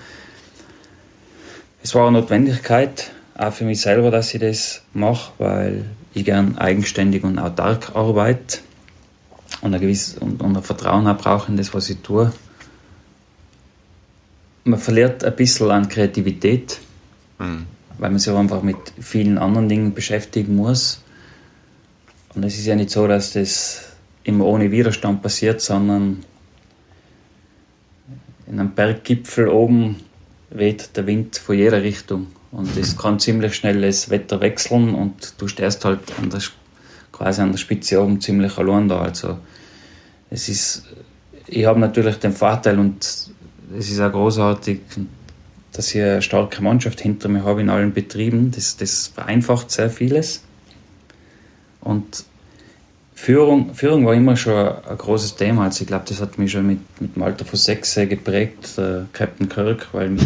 Es 1.82 1.94
war 1.94 2.08
eine 2.08 2.20
Notwendigkeit, 2.20 3.10
auch 3.36 3.52
für 3.52 3.64
mich 3.64 3.82
selber, 3.82 4.10
dass 4.10 4.32
ich 4.34 4.40
das 4.40 4.82
mache, 4.94 5.32
weil 5.38 5.84
ich 6.14 6.24
gern 6.24 6.56
eigenständig 6.56 7.22
und 7.22 7.38
autark 7.38 7.94
arbeite 7.94 8.58
und 9.60 9.74
ein 9.74 9.80
gewisses 9.80 10.16
und, 10.16 10.42
und 10.42 10.56
ein 10.56 10.62
Vertrauen 10.62 11.06
auch 11.06 11.18
brauche 11.18 11.52
in 11.52 11.58
das, 11.58 11.74
was 11.74 11.90
ich 11.90 11.98
tue 11.98 12.32
man 14.68 14.78
verliert 14.78 15.24
ein 15.24 15.34
bisschen 15.34 15.70
an 15.70 15.88
Kreativität, 15.88 16.78
mhm. 17.38 17.66
weil 17.98 18.10
man 18.10 18.18
sich 18.18 18.32
einfach 18.32 18.62
mit 18.62 18.76
vielen 19.00 19.38
anderen 19.38 19.68
Dingen 19.68 19.94
beschäftigen 19.94 20.56
muss. 20.56 21.02
Und 22.34 22.44
es 22.44 22.58
ist 22.58 22.66
ja 22.66 22.76
nicht 22.76 22.90
so, 22.90 23.06
dass 23.06 23.32
das 23.32 23.92
immer 24.24 24.44
ohne 24.44 24.70
Widerstand 24.70 25.22
passiert, 25.22 25.60
sondern 25.60 26.24
in 28.46 28.60
einem 28.60 28.74
Berggipfel 28.74 29.48
oben 29.48 29.96
weht 30.50 30.96
der 30.96 31.06
Wind 31.06 31.36
von 31.38 31.56
jeder 31.56 31.82
Richtung. 31.82 32.28
Und 32.50 32.76
es 32.76 32.96
kann 32.96 33.18
ziemlich 33.18 33.54
schnell 33.54 33.82
das 33.82 34.08
Wetter 34.10 34.40
wechseln 34.40 34.94
und 34.94 35.34
du 35.38 35.48
stehst 35.48 35.84
halt 35.84 36.00
an 36.18 36.30
der, 36.30 36.40
quasi 37.12 37.42
an 37.42 37.52
der 37.52 37.58
Spitze 37.58 38.02
oben 38.02 38.20
ziemlich 38.20 38.56
allein 38.56 38.88
da. 38.88 39.02
Also 39.02 39.38
es 40.30 40.48
ist, 40.48 40.84
ich 41.46 41.66
habe 41.66 41.78
natürlich 41.78 42.16
den 42.16 42.32
Vorteil 42.32 42.78
und 42.78 43.30
es 43.76 43.90
ist 43.90 44.00
auch 44.00 44.12
großartig, 44.12 44.80
dass 45.72 45.94
ich 45.94 46.00
eine 46.00 46.22
starke 46.22 46.62
Mannschaft 46.62 47.00
hinter 47.00 47.28
mir 47.28 47.44
habe 47.44 47.60
in 47.60 47.70
allen 47.70 47.92
Betrieben. 47.92 48.50
Das, 48.50 48.76
das 48.76 49.08
vereinfacht 49.08 49.70
sehr 49.70 49.90
vieles. 49.90 50.42
Und 51.80 52.24
Führung, 53.14 53.74
Führung 53.74 54.06
war 54.06 54.14
immer 54.14 54.36
schon 54.36 54.54
ein 54.54 54.96
großes 54.96 55.34
Thema. 55.34 55.64
Also 55.64 55.82
ich 55.82 55.88
glaube, 55.88 56.04
das 56.08 56.20
hat 56.20 56.38
mich 56.38 56.52
schon 56.52 56.66
mit, 56.66 56.78
mit 57.00 57.16
dem 57.16 57.22
Alter 57.22 57.44
von 57.44 57.58
sechs 57.58 57.94
geprägt, 57.96 58.78
äh, 58.78 59.02
Captain 59.12 59.48
Kirk, 59.48 59.88
weil 59.92 60.10
mich, 60.10 60.22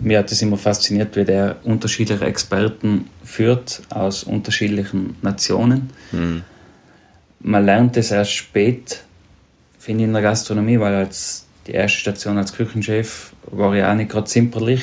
mir 0.00 0.18
hat 0.18 0.32
es 0.32 0.40
immer 0.40 0.56
fasziniert, 0.56 1.16
wie 1.16 1.24
der 1.24 1.56
unterschiedliche 1.64 2.24
Experten 2.24 3.10
führt 3.22 3.82
aus 3.90 4.24
unterschiedlichen 4.24 5.16
Nationen. 5.20 5.90
Mhm. 6.12 6.42
Man 7.40 7.64
lernt 7.64 7.98
es 7.98 8.10
erst 8.10 8.32
spät, 8.32 9.02
finde 9.78 10.04
ich, 10.04 10.08
in 10.08 10.12
der 10.14 10.22
Gastronomie, 10.22 10.80
weil 10.80 10.94
als 10.94 11.46
die 11.70 11.76
erste 11.76 11.98
Station 12.00 12.36
als 12.36 12.52
Küchenchef 12.52 13.32
war 13.46 13.72
ich 13.74 13.84
auch 13.84 13.94
nicht 13.94 14.10
gerade 14.10 14.26
zimperlich. 14.26 14.82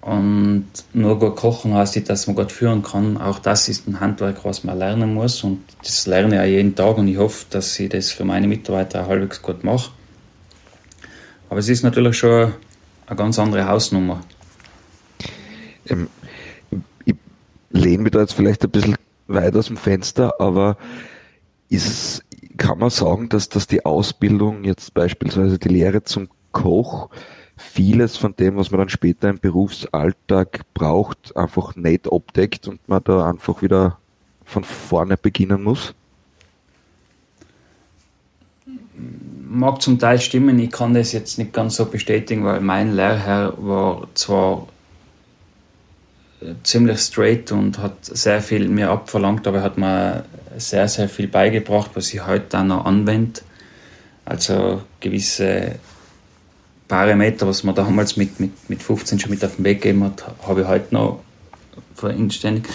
Und 0.00 0.66
nur 0.92 1.18
gut 1.18 1.36
kochen 1.36 1.74
heißt 1.74 1.94
nicht, 1.94 2.08
dass 2.08 2.26
man 2.26 2.34
gut 2.34 2.50
führen 2.50 2.82
kann. 2.82 3.16
Auch 3.16 3.38
das 3.38 3.68
ist 3.68 3.86
ein 3.86 4.00
Handwerk, 4.00 4.44
was 4.44 4.64
man 4.64 4.78
lernen 4.78 5.14
muss. 5.14 5.44
Und 5.44 5.62
das 5.84 6.06
lerne 6.06 6.34
ich 6.36 6.40
auch 6.40 6.46
jeden 6.46 6.74
Tag 6.74 6.98
und 6.98 7.06
ich 7.06 7.18
hoffe, 7.18 7.46
dass 7.50 7.78
ich 7.78 7.90
das 7.90 8.10
für 8.10 8.24
meine 8.24 8.48
Mitarbeiter 8.48 9.06
halbwegs 9.06 9.40
gut 9.40 9.62
mache. 9.62 9.90
Aber 11.48 11.60
es 11.60 11.68
ist 11.68 11.84
natürlich 11.84 12.18
schon 12.18 12.54
eine 13.06 13.16
ganz 13.16 13.38
andere 13.38 13.68
Hausnummer. 13.68 14.20
Ähm, 15.88 16.08
ich 17.04 17.14
lehne 17.70 18.02
mich 18.02 18.12
da 18.12 18.20
jetzt 18.20 18.34
vielleicht 18.34 18.64
ein 18.64 18.70
bisschen 18.70 18.96
weit 19.28 19.54
aus 19.54 19.66
dem 19.66 19.76
Fenster, 19.76 20.40
aber 20.40 20.76
ist 21.68 21.86
es 21.86 22.22
kann 22.58 22.78
man 22.78 22.90
sagen, 22.90 23.28
dass, 23.30 23.48
dass 23.48 23.66
die 23.66 23.86
Ausbildung, 23.86 24.64
jetzt 24.64 24.92
beispielsweise 24.92 25.58
die 25.58 25.68
Lehre 25.68 26.02
zum 26.04 26.28
Koch, 26.52 27.08
vieles 27.56 28.16
von 28.16 28.34
dem, 28.36 28.56
was 28.56 28.70
man 28.70 28.78
dann 28.78 28.88
später 28.88 29.30
im 29.30 29.38
Berufsalltag 29.38 30.60
braucht, 30.74 31.36
einfach 31.36 31.76
nicht 31.76 32.12
abdeckt 32.12 32.68
und 32.68 32.86
man 32.88 33.02
da 33.04 33.28
einfach 33.28 33.62
wieder 33.62 33.98
von 34.44 34.64
vorne 34.64 35.16
beginnen 35.16 35.62
muss? 35.62 35.94
Mag 39.50 39.80
zum 39.80 39.98
Teil 39.98 40.20
stimmen, 40.20 40.58
ich 40.58 40.70
kann 40.70 40.94
das 40.94 41.12
jetzt 41.12 41.38
nicht 41.38 41.52
ganz 41.52 41.76
so 41.76 41.86
bestätigen, 41.86 42.44
weil 42.44 42.60
mein 42.60 42.94
Lehrherr 42.94 43.54
war 43.56 44.08
zwar 44.14 44.66
ziemlich 46.62 47.00
straight 47.00 47.52
und 47.52 47.78
hat 47.78 48.04
sehr 48.04 48.40
viel 48.40 48.68
mir 48.68 48.90
abverlangt, 48.90 49.46
aber 49.46 49.58
er 49.58 49.62
hat 49.64 49.78
mir 49.78 50.24
sehr, 50.56 50.88
sehr 50.88 51.08
viel 51.08 51.28
beigebracht, 51.28 51.90
was 51.94 52.12
ich 52.14 52.24
heute 52.26 52.58
auch 52.58 52.64
noch 52.64 52.84
anwende. 52.84 53.40
Also 54.24 54.82
gewisse 55.00 55.76
Parameter, 56.86 57.46
was 57.46 57.64
man 57.64 57.74
damals 57.74 58.16
mit, 58.16 58.40
mit, 58.40 58.70
mit 58.70 58.82
15 58.82 59.18
schon 59.18 59.30
mit 59.30 59.44
auf 59.44 59.56
den 59.56 59.64
Weg 59.64 59.82
gegeben 59.82 60.04
hat, 60.04 60.24
habe 60.46 60.62
ich 60.62 60.66
heute 60.66 60.94
noch 60.94 61.20
ständig. 62.30 62.68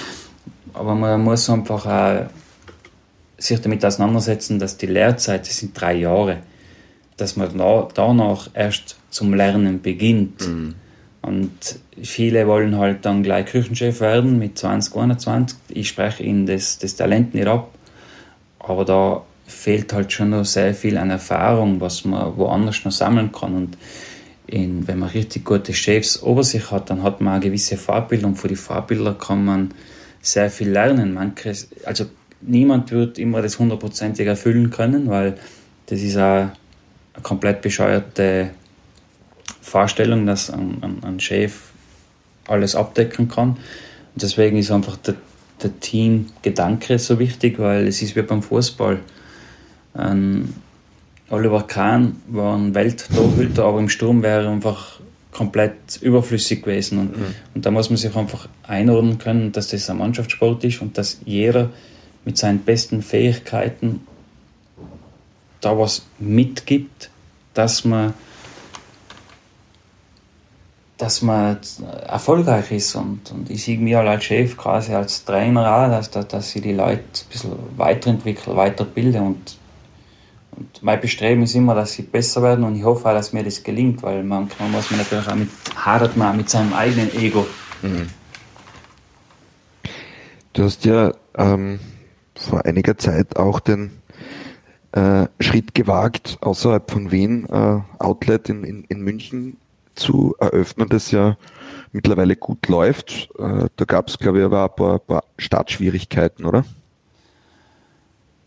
Aber 0.74 0.96
man 0.96 1.22
muss 1.22 1.50
einfach 1.50 1.86
auch 1.86 2.30
sich 3.38 3.60
damit 3.62 3.84
auseinandersetzen, 3.86 4.60
dass 4.60 4.78
die 4.78 4.88
Lehrzeit, 4.88 5.48
das 5.48 5.58
sind 5.58 5.80
drei 5.80 5.96
Jahre, 5.96 6.40
dass 7.18 7.36
man 7.36 7.58
danach 7.94 8.50
erst 8.54 8.98
zum 9.10 9.34
Lernen 9.34 9.82
beginnt. 9.82 10.48
Mhm. 10.48 10.76
Und 11.24 11.80
viele 12.02 12.48
wollen 12.48 12.78
halt 12.78 13.06
dann 13.06 13.24
gleich 13.24 13.46
Küchenchef 13.46 14.02
werden 14.02 14.38
mit 14.40 14.58
20, 14.58 14.96
21. 14.96 15.58
Ich 15.70 15.88
spreche 15.88 16.22
ihnen 16.22 16.46
das, 16.46 16.78
das 16.80 16.96
Talent 16.96 17.34
nicht 17.34 17.48
ab. 17.48 17.72
Aber 18.60 18.84
da 18.84 19.24
fehlt 19.48 19.94
halt 19.94 20.12
schon 20.12 20.32
noch 20.32 20.44
sehr 20.44 20.74
viel 20.74 20.98
an 20.98 21.10
Erfahrung, 21.10 21.80
was 21.80 22.04
man 22.04 22.38
woanders 22.38 22.84
noch 22.84 22.92
sammeln 22.92 23.32
kann. 23.32 23.56
Und 23.56 23.78
in, 24.48 24.86
wenn 24.88 25.00
man 25.00 25.10
richtig 25.10 25.46
gute 25.46 25.74
Chefs 25.74 26.18
über 26.18 26.44
sich 26.44 26.72
hat, 26.72 26.90
dann 26.90 27.04
hat 27.04 27.22
man 27.22 27.36
eine 27.36 27.44
gewisse 27.44 27.78
Vorbilder 27.78 28.34
von 28.36 28.48
den 28.50 28.58
Vorbildern 28.58 29.18
kann 29.18 29.46
man 29.46 29.74
sehr 30.22 30.50
viel 30.50 30.70
lernen. 30.70 31.14
Manche, 31.14 31.54
also 31.86 32.06
niemand 32.42 32.92
wird 32.92 33.18
immer 33.18 33.42
das 33.42 33.60
hundertprozentig 33.60 34.28
erfüllen 34.28 34.72
können, 34.72 35.08
weil 35.08 35.38
das 35.86 36.02
ist 36.02 36.18
auch 36.18 36.50
eine 37.14 37.22
komplett 37.22 37.62
bescheuerte 37.62 38.50
Vorstellung, 39.64 40.26
dass 40.26 40.50
ein, 40.50 41.00
ein, 41.02 41.20
Chef 41.20 41.72
alles 42.48 42.76
abdecken 42.76 43.30
kann. 43.30 43.50
Und 43.50 44.22
deswegen 44.22 44.58
ist 44.58 44.72
einfach 44.72 44.98
der, 44.98 45.16
der 45.64 45.80
Teamgedanke 45.80 47.00
so 47.00 47.18
wichtig, 47.18 47.58
weil 47.60 47.88
es 47.88 48.02
ist 48.02 48.16
wie 48.16 48.22
beim 48.22 48.44
Fußball. 48.44 49.00
Ähm, 49.98 50.54
Oliver 51.30 51.64
Kahn 51.64 52.18
war 52.28 52.58
ein 52.58 52.76
Welttorhüter, 52.76 53.64
aber 53.64 53.80
im 53.80 53.90
Sturm 53.90 54.22
wäre 54.22 54.44
er 54.44 54.52
einfach 54.52 55.00
komplett 55.32 55.98
überflüssig 56.02 56.62
gewesen. 56.62 57.00
Und, 57.00 57.18
mhm. 57.18 57.36
und 57.56 57.66
da 57.66 57.72
muss 57.72 57.90
man 57.90 57.98
sich 57.98 58.16
einfach 58.16 58.48
einordnen 58.64 59.18
können, 59.18 59.54
dass 59.54 59.70
das 59.70 59.90
ein 59.90 59.98
Mannschaftssport 59.98 60.64
ist 60.66 60.82
und 60.82 60.98
dass 60.98 61.22
jeder 61.26 61.70
mit 62.26 62.38
seinen 62.38 62.60
besten 62.60 63.02
Fähigkeiten 63.02 64.02
da 65.62 65.80
was 65.80 66.06
mitgibt, 66.20 67.10
dass 67.54 67.86
man 67.86 68.14
dass 70.98 71.22
man 71.22 71.58
erfolgreich 72.08 72.72
ist 72.72 72.96
und, 72.96 73.32
und 73.32 73.50
ich 73.50 73.64
sehe 73.64 73.80
mich 73.80 73.98
als 73.98 74.24
Chef 74.24 74.56
quasi 74.56 74.94
als 74.94 75.26
Trainer 75.26 75.76
auch, 75.76 75.90
dass, 75.90 76.12
dass, 76.12 76.28
dass 76.28 76.56
ich 76.56 76.62
die 76.62 76.74
Leute 76.74 77.02
ein 77.02 77.30
bisschen 77.32 77.52
weiterentwickle, 77.78 78.56
weiterbilde 78.56 79.20
und, 79.20 79.58
und 80.56 80.84
mein 80.84 81.02
Bestreben 81.02 81.44
ist 81.44 81.56
immer, 81.56 81.74
dass 81.74 81.94
sie 81.94 82.04
besser 82.04 82.44
werden 82.44 82.64
und 82.64 82.76
ich 82.76 82.84
hoffe 82.84 83.10
auch, 83.10 83.14
dass 83.14 83.34
mir 83.34 83.44
das 83.44 83.64
gelingt, 83.64 84.04
weil 84.04 84.24
manchmal 84.24 84.70
muss 84.70 84.92
man 84.92 85.00
natürlich 85.00 85.28
auch 85.28 85.36
mit, 85.36 85.50
hadert 85.76 86.16
man 86.16 86.38
mit 86.38 86.50
seinem 86.50 86.74
eigenen 86.74 87.14
Ego. 87.16 87.46
Mhm. 87.82 88.10
Du 90.54 90.64
hast 90.64 90.86
ja 90.86 91.12
ähm, 91.36 91.80
vor 92.36 92.64
einiger 92.66 92.96
Zeit 93.00 93.36
auch 93.36 93.60
den 93.60 93.90
äh, 94.92 95.26
Schritt 95.40 95.74
gewagt, 95.74 96.38
außerhalb 96.42 96.92
von 96.92 97.12
Wien 97.12 97.48
äh, 97.50 97.80
Outlet 97.98 98.50
in, 98.50 98.64
in, 98.64 98.84
in 98.84 99.02
München 99.02 99.58
zu 99.96 100.36
eröffnen, 100.40 100.90
das 100.90 101.12
ja 101.12 101.38
mittlerweile 101.92 102.36
gut 102.36 102.68
läuft. 102.68 103.30
Äh, 103.38 103.68
da 103.76 103.86
gab 103.86 104.08
es, 104.08 104.18
glaube 104.18 104.40
ich, 104.40 104.46
aber 104.46 104.64
ein 104.64 104.76
paar, 104.76 105.00
paar 105.00 105.24
Startschwierigkeiten, 105.38 106.46
oder? 106.46 106.66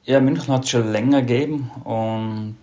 Ja, 0.04 0.20
München 0.20 0.52
hat 0.54 0.64
es 0.64 0.70
schon 0.70 0.90
länger 0.92 1.22
gegeben 1.22 1.70
und 1.82 2.56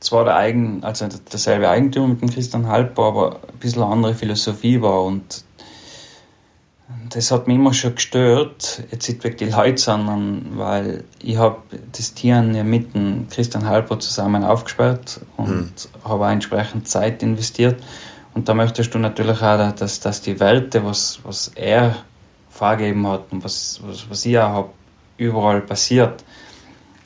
zwar 0.00 0.24
der 0.24 0.36
Eigen, 0.36 0.82
also 0.82 1.06
derselbe 1.30 1.68
Eigentümer 1.68 2.08
mit 2.08 2.20
dem 2.20 2.30
Christian 2.30 2.66
Halper, 2.66 3.02
aber 3.04 3.36
ein 3.36 3.58
bisschen 3.60 3.82
andere 3.82 4.14
Philosophie 4.14 4.82
war 4.82 5.04
und 5.04 5.44
das 7.14 7.30
hat 7.30 7.46
mich 7.46 7.56
immer 7.56 7.74
schon 7.74 7.94
gestört, 7.94 8.82
jetzt 8.90 9.08
nicht 9.08 9.22
wegen 9.24 9.36
die 9.36 9.44
Leute, 9.46 9.80
sondern 9.80 10.52
weil 10.56 11.04
ich 11.20 11.36
habe 11.36 11.58
das 11.92 12.14
Tieren 12.14 12.54
ja 12.54 12.64
mit 12.64 12.94
dem 12.94 13.28
Christian 13.28 13.66
Halper 13.66 13.98
zusammen 14.00 14.44
aufgesperrt 14.44 15.20
und 15.36 15.48
mhm. 15.48 16.04
habe 16.04 16.26
auch 16.26 16.30
entsprechend 16.30 16.88
Zeit 16.88 17.22
investiert. 17.22 17.82
Und 18.34 18.48
da 18.48 18.54
möchtest 18.54 18.94
du 18.94 18.98
natürlich 18.98 19.42
auch, 19.42 19.72
dass, 19.72 20.00
dass 20.00 20.22
die 20.22 20.40
Werte, 20.40 20.84
was, 20.84 21.20
was 21.22 21.48
er 21.48 21.96
vorgegeben 22.50 23.06
hat 23.06 23.24
und 23.30 23.44
was, 23.44 23.80
was, 23.84 24.08
was 24.08 24.24
ich 24.24 24.38
auch 24.38 24.48
habe, 24.48 24.70
überall 25.18 25.60
passiert. 25.60 26.24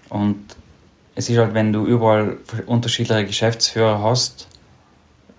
Und 0.09 0.45
es 1.15 1.29
ist 1.29 1.39
halt, 1.39 1.55
wenn 1.55 1.73
du 1.73 1.85
überall 1.85 2.39
unterschiedliche 2.67 3.25
Geschäftsführer 3.25 4.03
hast, 4.03 4.49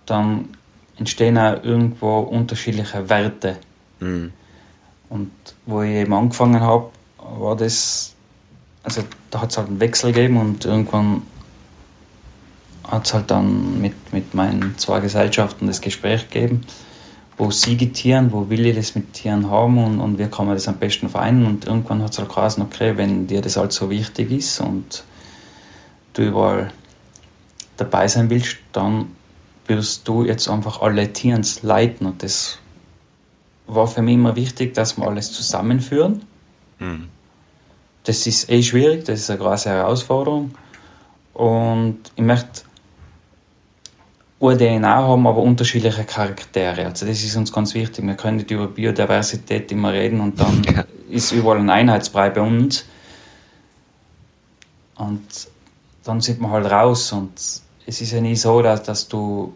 dann 0.06 0.50
entstehen 0.98 1.38
auch 1.38 1.64
irgendwo 1.64 2.20
unterschiedliche 2.20 3.10
Werte. 3.10 3.58
Mhm. 4.00 4.34
Und 5.10 5.32
wo 5.66 5.82
ich 5.82 5.92
eben 5.92 6.14
angefangen 6.14 6.62
habe, 6.62 6.90
war 7.18 7.56
das, 7.56 8.14
also 8.84 9.04
da 9.32 9.42
hat 9.42 9.52
es 9.52 9.58
halt 9.58 9.68
einen 9.70 9.80
Wechsel 9.80 10.12
gegeben 10.12 10.38
und 10.38 10.66
irgendwann 10.66 11.24
hat 12.84 13.06
es 13.06 13.14
halt 13.14 13.32
dann 13.32 13.82
mit, 13.82 14.14
mit 14.14 14.34
meinen 14.34 14.78
zwei 14.78 15.00
Gesellschaften 15.00 15.68
das 15.68 15.82
Gespräch 15.82 16.30
gegeben, 16.30 16.62
wo 17.38 17.52
sie 17.52 17.76
die 17.76 17.92
Tieren, 17.92 18.32
wo 18.32 18.50
will 18.50 18.66
ich 18.66 18.76
das 18.76 18.96
mit 18.96 19.14
Tieren 19.14 19.50
haben 19.50 19.78
und, 19.78 20.00
und 20.00 20.18
wie 20.18 20.28
kann 20.28 20.46
man 20.46 20.56
das 20.56 20.68
am 20.68 20.78
besten 20.78 21.10
vereinen? 21.10 21.46
Und 21.46 21.66
irgendwann 21.66 22.02
hat 22.02 22.12
es 22.12 22.20
halt 22.20 22.30
geheißen, 22.30 22.64
okay, 22.64 22.98
wenn 22.98 23.28
dir 23.28 23.42
das 23.42 23.58
halt 23.58 23.72
so 23.74 23.90
wichtig 23.90 24.32
ist 24.32 24.60
und 24.62 25.04
du 26.14 26.24
überall 26.24 26.72
dabei 27.76 28.08
sein 28.08 28.30
willst, 28.30 28.58
dann 28.72 29.12
wirst 29.68 30.08
du 30.08 30.24
jetzt 30.24 30.48
einfach 30.48 30.82
alle 30.82 31.12
Tiers 31.12 31.62
leiten 31.62 32.08
und 32.08 32.24
das 32.24 32.58
war 33.68 33.88
für 33.88 34.02
mich 34.02 34.16
immer 34.16 34.36
wichtig, 34.36 34.74
dass 34.74 34.98
wir 34.98 35.08
alles 35.08 35.32
zusammenführen. 35.32 36.24
Mhm. 36.80 37.10
Das 38.04 38.26
ist 38.26 38.50
eh 38.50 38.64
schwierig, 38.64 39.06
das 39.06 39.20
ist 39.20 39.30
eine 39.30 39.40
große 39.40 39.70
Herausforderung. 39.70 40.52
Und 41.34 42.00
ich 42.16 42.24
möchte 42.24 42.62
eine 44.40 44.58
DNA 44.58 44.96
haben, 44.96 45.28
aber 45.28 45.42
unterschiedliche 45.42 46.04
Charaktere. 46.04 46.86
Also 46.86 47.06
das 47.06 47.24
ist 47.24 47.36
uns 47.36 47.52
ganz 47.52 47.74
wichtig. 47.74 48.06
Wir 48.06 48.16
können 48.16 48.38
nicht 48.38 48.52
über 48.52 48.68
Biodiversität 48.68 49.72
immer 49.72 49.94
reden 49.94 50.22
und 50.22 50.40
dann 50.40 50.64
ja. 50.76 50.86
ist 51.10 51.32
überall 51.32 51.58
ein 51.58 51.70
Einheitsbrei 51.70 52.30
bei 52.30 52.42
uns. 52.42 52.86
Und 54.96 55.48
dann 56.04 56.22
sind 56.22 56.40
wir 56.40 56.50
halt 56.50 56.72
raus 56.72 57.12
und 57.12 57.34
es 57.86 58.02
ist 58.02 58.12
ja 58.12 58.22
nie 58.22 58.36
so, 58.36 58.62
dass, 58.62 58.84
dass 58.84 59.08
du, 59.08 59.54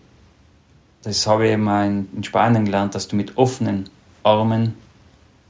das 1.03 1.25
habe 1.25 1.47
ich 1.47 1.53
eben 1.53 1.67
in 2.15 2.23
Spanien 2.23 2.65
gelernt, 2.65 2.93
dass 2.95 3.07
du 3.07 3.15
mit 3.15 3.37
offenen 3.37 3.89
Armen 4.23 4.75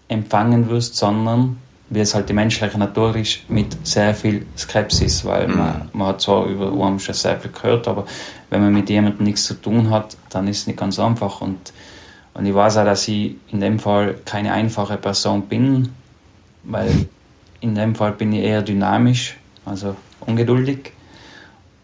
empfangen 0.08 0.70
wirst, 0.70 0.96
sondern 0.96 1.58
wie 1.90 2.00
es 2.00 2.16
halt 2.16 2.30
die 2.30 2.34
menschliche 2.34 2.78
Natur 2.78 3.16
ist, 3.18 3.50
mit 3.50 3.86
sehr 3.86 4.16
viel 4.16 4.46
Skepsis, 4.58 5.26
weil 5.26 5.48
mhm. 5.48 5.58
man, 5.58 5.90
man 5.92 6.08
hat 6.08 6.22
zwar 6.22 6.46
über 6.46 6.72
Urm 6.72 7.00
schon 7.00 7.14
sehr 7.14 7.38
viel 7.40 7.52
gehört, 7.52 7.88
aber 7.88 8.06
wenn 8.50 8.62
man 8.62 8.74
mit 8.74 8.90
jemandem 8.90 9.26
nichts 9.26 9.46
zu 9.46 9.56
tun 9.56 9.90
hat, 9.90 10.16
dann 10.30 10.48
ist 10.48 10.60
es 10.60 10.68
nicht 10.68 10.80
ganz 10.80 11.00
einfach. 11.00 11.42
Und, 11.42 11.74
und 12.34 12.46
ich 12.46 12.56
weiß 12.56 12.78
auch, 12.78 12.86
dass 12.86 13.08
ich 13.10 13.36
in 13.50 13.60
dem 13.60 13.78
Fall 13.78 14.16
keine 14.24 14.54
einfache 14.54 14.96
Person 14.98 15.44
bin, 15.44 15.90
weil 16.64 17.08
in 17.60 17.76
dem 17.76 17.96
Fall 17.96 18.14
bin 18.14 18.32
ich 18.32 18.44
eher 18.44 18.62
dynamisch, 18.62 19.38
also 19.66 19.96
ungeduldig. 20.22 20.94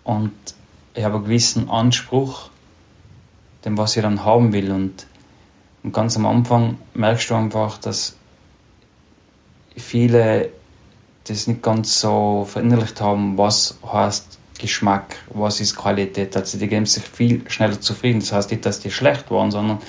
Und 0.06 0.32
ich 0.94 1.04
habe 1.04 1.16
einen 1.16 1.26
gewissen 1.26 1.70
Anspruch, 1.70 2.50
dem 3.66 3.78
was 3.78 3.98
ich 3.98 4.04
dann 4.04 4.24
haben 4.24 4.54
will. 4.54 4.72
Und 4.72 5.06
und 5.84 5.94
ganz 5.94 6.16
am 6.18 6.26
Anfang 6.26 6.78
merkst 6.94 7.30
du 7.30 7.36
einfach, 7.36 7.78
dass 7.78 8.16
viele 9.76 10.50
das 11.26 11.48
nicht 11.48 11.62
ganz 11.62 12.00
so 12.00 12.46
verinnerlicht 12.50 13.02
haben, 13.02 13.38
was 13.38 13.78
heißt 13.86 14.40
Geschmack, 14.60 15.16
was 15.30 15.60
ist 15.60 15.76
Qualität. 15.76 16.36
Also 16.36 16.58
die 16.58 16.68
geben 16.68 16.86
sich 16.86 17.04
viel 17.04 17.48
schneller 17.50 17.80
zufrieden. 17.80 18.20
Das 18.20 18.32
heißt 18.32 18.52
nicht, 18.52 18.66
dass 18.66 18.80
die 18.80 18.92
schlecht 18.92 19.30
waren, 19.30 19.52
sondern 19.52 19.80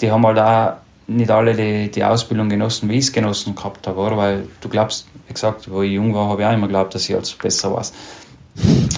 die 0.00 0.10
haben 0.10 0.24
halt 0.26 0.38
auch 0.38 0.76
nicht 1.08 1.30
alle 1.30 1.54
die, 1.54 1.90
die 1.90 2.04
Ausbildung 2.04 2.48
genossen, 2.48 2.88
wie 2.88 2.98
ich 2.98 3.06
es 3.06 3.12
genossen 3.12 3.54
gehabt 3.54 3.86
habe, 3.86 3.98
oder? 3.98 4.16
Weil 4.16 4.48
du 4.60 4.68
glaubst, 4.68 5.06
wie 5.26 5.32
gesagt, 5.32 5.70
wo 5.70 5.82
ich 5.82 5.92
jung 5.92 6.14
war, 6.14 6.28
habe 6.28 6.42
ich 6.42 6.48
auch 6.48 6.52
immer 6.52 6.66
geglaubt, 6.66 6.94
dass 6.94 7.08
ich 7.08 7.16
als 7.16 7.32
besser 7.32 7.72
war. 7.72 7.84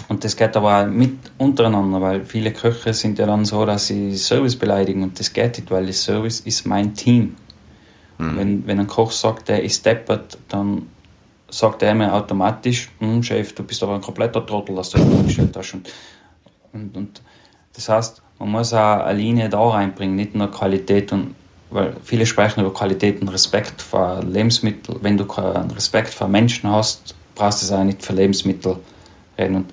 Und 0.08 0.24
das 0.24 0.36
geht 0.36 0.56
aber 0.56 0.82
auch 0.82 0.86
mit 0.86 1.18
untereinander, 1.38 2.00
weil 2.00 2.24
viele 2.24 2.52
Köche 2.52 2.92
sind 2.92 3.18
ja 3.18 3.26
dann 3.26 3.44
so, 3.44 3.64
dass 3.64 3.86
sie 3.86 4.16
Service 4.16 4.56
beleidigen 4.56 5.02
und 5.02 5.18
das 5.20 5.32
geht 5.32 5.58
nicht, 5.58 5.70
weil 5.70 5.86
das 5.86 6.02
Service 6.02 6.40
ist 6.40 6.66
mein 6.66 6.94
Team. 6.94 7.36
Mhm. 8.18 8.36
Wenn, 8.36 8.66
wenn 8.66 8.80
ein 8.80 8.86
Koch 8.86 9.12
sagt, 9.12 9.48
der 9.48 9.62
ist 9.62 9.86
deppert, 9.86 10.36
dann 10.48 10.86
sagt 11.48 11.82
er 11.82 11.94
mir 11.94 12.12
automatisch, 12.12 12.90
hm, 12.98 13.22
Chef, 13.22 13.54
du 13.54 13.62
bist 13.62 13.82
aber 13.82 13.94
ein 13.94 14.00
kompletter 14.00 14.44
Trottel, 14.44 14.76
dass 14.76 14.90
du 14.90 14.98
das 14.98 15.06
umgestellt 15.06 15.56
hast. 15.56 15.74
Und, 15.74 15.88
und, 16.72 16.96
und 16.96 17.22
das 17.74 17.88
heißt, 17.88 18.22
man 18.38 18.50
muss 18.50 18.72
auch 18.72 19.04
eine 19.04 19.18
Linie 19.18 19.48
da 19.48 19.60
reinbringen, 19.60 20.16
nicht 20.16 20.34
nur 20.34 20.50
Qualität 20.50 21.12
und 21.12 21.34
weil 21.70 21.94
viele 22.02 22.26
sprechen 22.26 22.60
über 22.60 22.74
Qualität 22.74 23.20
und 23.20 23.28
Respekt 23.28 23.80
vor 23.80 24.24
Lebensmitteln. 24.24 24.98
Wenn 25.02 25.16
du 25.16 25.24
keinen 25.24 25.70
Respekt 25.70 26.12
vor 26.12 26.26
Menschen 26.26 26.68
hast, 26.68 27.14
brauchst 27.36 27.62
du 27.62 27.66
es 27.66 27.72
auch 27.72 27.84
nicht 27.84 28.02
für 28.02 28.12
Lebensmittel 28.12 28.78
reden. 29.40 29.56
Und, 29.56 29.72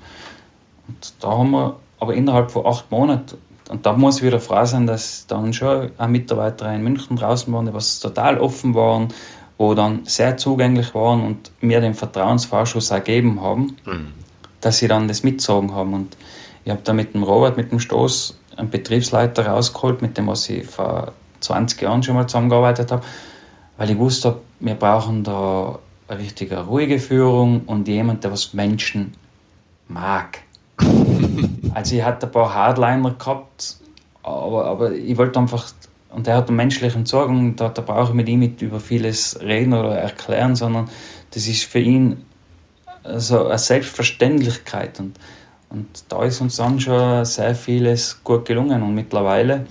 und 0.88 1.14
da 1.20 1.30
haben 1.30 1.52
wir 1.52 1.76
aber 2.00 2.14
innerhalb 2.14 2.52
von 2.52 2.66
acht 2.66 2.90
Monaten, 2.92 3.38
und 3.70 3.86
da 3.86 3.94
muss 3.94 4.18
ich 4.18 4.24
wieder 4.24 4.40
froh 4.40 4.66
sein, 4.66 4.88
dass 4.88 5.28
dann 5.28 5.54
schon 5.54 5.92
auch 5.98 6.08
Mitarbeiter 6.08 6.74
in 6.74 6.84
München 6.84 7.18
draußen 7.18 7.52
waren, 7.54 7.66
die 7.66 7.74
was 7.74 8.00
total 8.00 8.40
offen 8.40 8.76
waren, 8.76 9.10
wo 9.58 9.74
dann 9.74 10.06
sehr 10.06 10.38
zugänglich 10.38 10.94
waren 10.96 11.22
und 11.26 11.52
mir 11.62 11.82
den 11.82 11.94
Vertrauensvorschuss 11.94 12.92
ergeben 12.92 13.42
haben, 13.42 13.76
mhm. 13.86 14.14
dass 14.62 14.78
sie 14.78 14.88
dann 14.88 15.08
das 15.08 15.24
mitzogen 15.24 15.74
haben. 15.74 15.94
Und 15.94 16.16
ich 16.64 16.72
habe 16.72 16.82
da 16.84 16.94
mit 16.94 17.14
dem 17.14 17.24
Robert, 17.24 17.58
mit 17.58 17.72
dem 17.72 17.80
Stoß, 17.80 18.38
einen 18.56 18.70
Betriebsleiter 18.70 19.48
rausgeholt, 19.48 20.02
mit 20.02 20.18
dem 20.18 20.28
was 20.28 20.50
ich 20.50 20.66
vor 20.66 21.12
20 21.42 21.82
Jahren 21.82 22.04
schon 22.04 22.16
mal 22.16 22.28
zusammengearbeitet 22.28 22.92
habe, 22.92 23.04
weil 23.78 23.90
ich 23.90 23.98
wusste, 23.98 24.38
wir 24.60 24.76
brauchen 24.76 25.24
da 25.24 25.78
eine 26.08 26.20
richtige 26.20 26.58
ruhige 26.66 27.00
Führung 27.00 27.62
und 27.66 27.88
jemand, 27.88 28.24
der 28.24 28.32
was 28.32 28.54
Menschen 28.54 29.14
mag. 29.88 30.40
also 31.74 31.96
ich 31.96 32.04
hatte 32.04 32.28
ein 32.28 32.32
paar 32.32 32.54
Hardliner 32.54 33.12
gehabt, 33.12 33.78
aber, 34.24 34.66
aber 34.66 34.92
ich 34.92 35.18
wollte 35.18 35.40
einfach, 35.40 35.72
und 36.10 36.28
er 36.28 36.38
hat 36.38 36.48
einen 36.48 36.58
menschlichen 36.58 37.06
Zugang, 37.06 37.56
da, 37.56 37.70
da 37.70 37.82
brauche 37.82 38.10
ich 38.10 38.14
mit 38.14 38.30
ihm 38.30 38.40
nicht 38.40 38.62
über 38.62 38.80
vieles 38.80 39.40
reden 39.42 39.74
oder 39.74 39.98
erklären, 39.98 40.56
sondern 40.56 40.90
das 41.32 41.48
ist 41.48 41.64
für 41.64 41.80
ihn 41.80 42.26
so 43.16 43.46
eine 43.46 43.58
Selbstverständlichkeit. 43.58 45.00
Und, 45.00 45.18
und 45.70 45.88
da 46.10 46.24
ist 46.24 46.42
uns 46.42 46.58
dann 46.58 46.80
schon 46.80 47.26
sehr 47.26 47.56
vieles 47.56 48.22
gut 48.24 48.46
gelungen. 48.46 48.82
Und 48.84 48.96
mittlerweile 48.96 49.66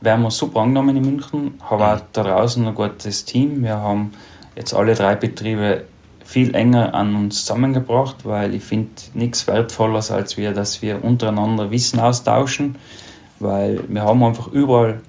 werden 0.00 0.22
wir 0.22 0.30
super 0.30 0.60
angenommen 0.60 0.96
in 0.96 1.02
München, 1.02 1.54
haben 1.62 1.82
auch 1.82 2.00
da 2.12 2.22
draußen 2.22 2.66
ein 2.66 2.74
gutes 2.74 3.24
Team, 3.24 3.62
wir 3.62 3.76
haben 3.76 4.12
jetzt 4.56 4.74
alle 4.74 4.94
drei 4.94 5.14
Betriebe 5.14 5.84
viel 6.32 6.54
enger 6.54 6.94
an 6.94 7.14
uns 7.14 7.40
zusammengebracht, 7.40 8.24
weil 8.24 8.54
ich 8.54 8.64
finde 8.64 8.90
nichts 9.12 9.46
wertvolleres, 9.46 10.10
als 10.10 10.38
wir, 10.38 10.52
dass 10.52 10.80
wir 10.80 11.04
untereinander 11.04 11.70
Wissen 11.70 12.00
austauschen, 12.00 12.76
weil 13.38 13.84
wir 13.88 14.02
haben 14.02 14.24
einfach 14.24 14.48
überall 14.48 15.00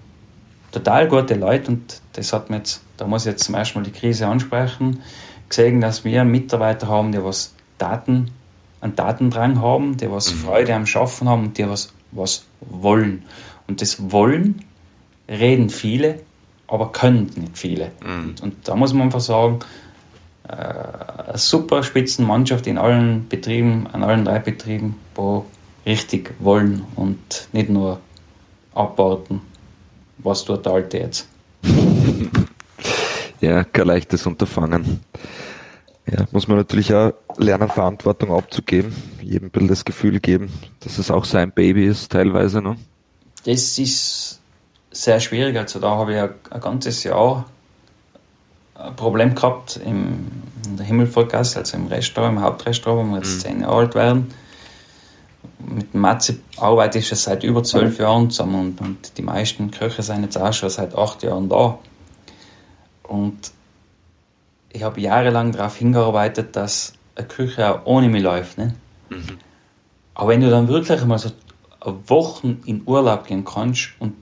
total 0.73 1.07
gute 1.07 1.35
Leute 1.35 1.71
und 1.71 2.01
das 2.11 2.33
hat 2.33 2.49
mir 2.49 2.57
jetzt, 2.57 2.83
da 2.97 3.07
muss 3.07 3.25
ich 3.25 3.31
jetzt 3.31 3.45
zum 3.45 3.55
ersten 3.55 3.79
Mal 3.79 3.85
die 3.85 3.91
Krise 3.91 4.27
ansprechen, 4.27 5.01
gesehen, 5.47 5.79
dass 5.79 6.03
wir 6.03 6.25
Mitarbeiter 6.25 6.89
haben, 6.89 7.13
die 7.13 7.23
was 7.23 7.53
Daten 7.77 8.31
einen 8.81 8.97
Datendrang 8.97 9.61
haben, 9.61 9.95
die 9.95 10.11
was 10.11 10.33
mhm. 10.33 10.39
Freude 10.39 10.75
am 10.75 10.85
Schaffen 10.85 11.29
haben 11.29 11.43
und 11.45 11.57
die 11.57 11.69
was, 11.69 11.93
was 12.11 12.45
wollen. 12.59 13.23
Und 13.65 13.81
das 13.81 14.11
Wollen 14.11 14.65
reden 15.29 15.69
viele, 15.69 16.19
aber 16.67 16.91
können 16.91 17.31
nicht 17.35 17.57
viele. 17.57 17.91
Mhm. 18.05 18.23
Und, 18.25 18.41
und, 18.41 18.67
da 18.67 18.75
muss 18.75 18.91
man 18.91 19.03
einfach 19.03 19.21
sagen, 19.21 19.59
eine 20.47 21.37
super 21.37 21.83
Spitzenmannschaft 21.83 22.67
in 22.67 22.77
allen 22.77 23.27
Betrieben, 23.29 23.87
an 23.91 24.03
allen 24.03 24.25
drei 24.25 24.39
Betrieben, 24.39 24.99
wo 25.15 25.45
richtig 25.85 26.33
wollen 26.39 26.83
und 26.95 27.47
nicht 27.51 27.69
nur 27.69 27.99
abwarten, 28.73 29.41
was 30.17 30.43
tut 30.43 30.65
der 30.65 30.73
Alte 30.73 30.97
jetzt. 30.97 31.27
ja, 33.41 33.63
kein 33.63 33.87
leichtes 33.87 34.25
Unterfangen. 34.25 35.01
Ja, 36.05 36.25
muss 36.31 36.49
man 36.49 36.57
natürlich 36.57 36.93
auch 36.93 37.13
lernen, 37.37 37.69
Verantwortung 37.69 38.33
abzugeben, 38.33 38.93
jedem 39.21 39.47
ein 39.47 39.51
bisschen 39.51 39.69
das 39.69 39.85
Gefühl 39.85 40.19
geben, 40.19 40.51
dass 40.81 40.97
es 40.97 41.09
auch 41.09 41.23
sein 41.23 41.53
Baby 41.53 41.85
ist, 41.85 42.11
teilweise. 42.11 42.61
Ne? 42.61 42.75
Das 43.45 43.77
ist 43.77 44.41
sehr 44.91 45.19
schwierig. 45.21 45.57
Also 45.57 45.79
da 45.79 45.91
habe 45.91 46.13
ich 46.13 46.19
ein, 46.19 46.33
ein 46.49 46.59
ganzes 46.59 47.03
Jahr 47.05 47.45
ein 48.75 48.95
Problem 48.95 49.35
gehabt 49.35 49.79
im, 49.83 50.31
in 50.65 50.77
der 50.77 50.85
Himmelvollgasse, 50.85 51.59
also 51.59 51.77
im 51.77 51.87
Restaurant, 51.87 52.37
im 52.37 52.43
Hauptrestaurant, 52.43 53.09
wo 53.09 53.13
wir 53.13 53.17
jetzt 53.19 53.35
mhm. 53.35 53.39
zehn 53.39 53.61
Jahre 53.61 53.75
alt 53.75 53.95
werden. 53.95 54.33
Mit 55.59 55.93
dem 55.93 56.01
Matze 56.01 56.39
arbeite 56.57 56.99
ich 56.99 57.07
schon 57.07 57.17
seit 57.17 57.43
über 57.43 57.63
zwölf 57.63 57.99
Jahren 57.99 58.29
zusammen 58.29 58.59
und, 58.59 58.81
und 58.81 59.17
die 59.17 59.21
meisten 59.21 59.71
Köche 59.71 60.01
sind 60.01 60.23
jetzt 60.23 60.37
auch 60.37 60.53
schon 60.53 60.69
seit 60.69 60.95
acht 60.95 61.23
Jahren 61.23 61.49
da. 61.49 61.77
Und 63.03 63.51
ich 64.71 64.83
habe 64.83 64.99
jahrelang 64.99 65.51
darauf 65.51 65.75
hingearbeitet, 65.77 66.55
dass 66.55 66.93
eine 67.15 67.27
Küche 67.27 67.69
auch 67.69 67.85
ohne 67.85 68.09
mich 68.09 68.23
läuft. 68.23 68.57
Ne? 68.57 68.73
Mhm. 69.09 69.37
Aber 70.15 70.29
wenn 70.29 70.41
du 70.41 70.49
dann 70.49 70.67
wirklich 70.67 71.03
mal 71.05 71.19
so 71.19 71.31
Wochen 72.07 72.61
in 72.65 72.83
Urlaub 72.85 73.27
gehen 73.27 73.45
kannst 73.45 73.89
und 73.99 74.15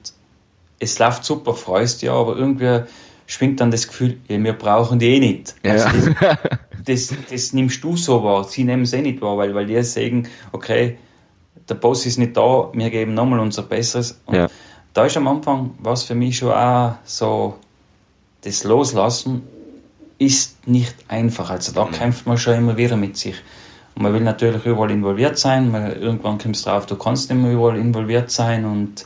es 0.80 0.98
läuft 1.00 1.24
super, 1.24 1.54
freust 1.54 2.02
dich, 2.02 2.10
aber 2.10 2.36
irgendwie 2.36 2.84
schwingt 3.32 3.62
dann 3.62 3.72
das 3.72 3.88
Gefühl, 3.88 4.18
ja, 4.28 4.44
wir 4.44 4.52
brauchen 4.52 5.00
die 5.00 5.16
eh 5.16 5.20
nicht. 5.20 5.56
Ja. 5.64 5.72
Also 5.72 6.10
das, 6.20 6.38
das, 6.86 7.14
das, 7.30 7.54
nimmst 7.54 7.82
du 7.82 7.96
so 7.96 8.22
wahr, 8.26 8.44
sie 8.44 8.66
nehmen 8.66 8.84
es 8.84 8.92
eh 8.92 9.02
nicht 9.02 9.22
wahr, 9.22 9.38
weil, 9.38 9.56
weil 9.56 9.68
die 9.68 9.82
sagen, 9.84 10.28
okay, 10.52 10.98
der 11.70 11.76
Boss 11.76 12.06
ist 12.06 12.18
nicht 12.18 12.36
da, 12.36 12.70
wir 12.74 12.90
geben 12.90 13.14
nochmal 13.14 13.40
unser 13.40 13.64
Besseres. 13.64 14.20
Und 14.26 14.36
ja. 14.36 14.48
da 14.94 15.06
ist 15.06 15.16
am 15.16 15.30
Anfang 15.30 15.76
was 15.80 16.04
für 16.04 16.14
mich 16.14 16.40
schon 16.40 16.52
auch 16.52 16.96
so, 17.06 17.56
das 18.42 18.66
Loslassen 18.66 19.44
ist 20.18 20.68
nicht 20.68 20.96
einfach. 21.08 21.52
Also 21.52 21.72
da 21.72 21.86
mhm. 21.86 21.92
kämpft 21.92 22.28
man 22.28 22.38
schon 22.38 22.56
immer 22.56 22.76
wieder 22.76 22.98
mit 22.98 23.16
sich. 23.16 23.36
Und 23.96 24.04
man 24.04 24.14
will 24.14 24.22
natürlich 24.22 24.66
überall 24.66 24.92
involviert 24.92 25.38
sein, 25.38 25.72
weil 25.72 25.94
irgendwann 25.94 26.38
kommst 26.38 26.66
du 26.66 26.70
drauf, 26.70 26.86
du 26.86 26.98
kannst 26.98 27.30
nicht 27.32 27.42
mehr 27.42 27.54
überall 27.54 27.78
involviert 27.78 28.30
sein 28.30 28.66
und 28.66 29.06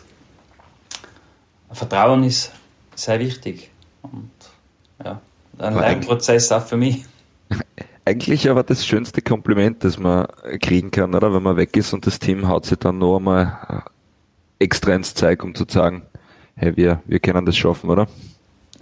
Vertrauen 1.71 2.23
ist 2.23 2.51
sehr 2.95 3.19
wichtig. 3.19 3.69
Und 4.11 4.31
ja, 5.03 5.21
ein 5.59 5.75
Lernprozess 5.75 6.51
auch 6.51 6.65
für 6.65 6.77
mich. 6.77 7.05
Eigentlich 8.05 8.49
aber 8.49 8.63
das 8.63 8.85
schönste 8.85 9.21
Kompliment, 9.21 9.83
das 9.83 9.97
man 9.97 10.27
kriegen 10.61 10.91
kann, 10.91 11.15
oder? 11.15 11.33
Wenn 11.33 11.41
man 11.41 11.57
weg 11.57 11.75
ist 11.75 11.91
und 11.91 12.05
das 12.05 12.19
Team 12.19 12.47
haut 12.47 12.65
sich 12.65 12.77
dann 12.77 12.99
noch 12.99 13.17
einmal 13.17 13.83
extra 14.59 14.93
ins 14.93 15.15
Zeug, 15.15 15.43
um 15.43 15.55
zu 15.55 15.65
sagen, 15.67 16.03
hey, 16.55 16.75
wir, 16.77 17.01
wir 17.05 17.19
können 17.19 17.45
das 17.45 17.57
schaffen, 17.57 17.89
oder? 17.89 18.07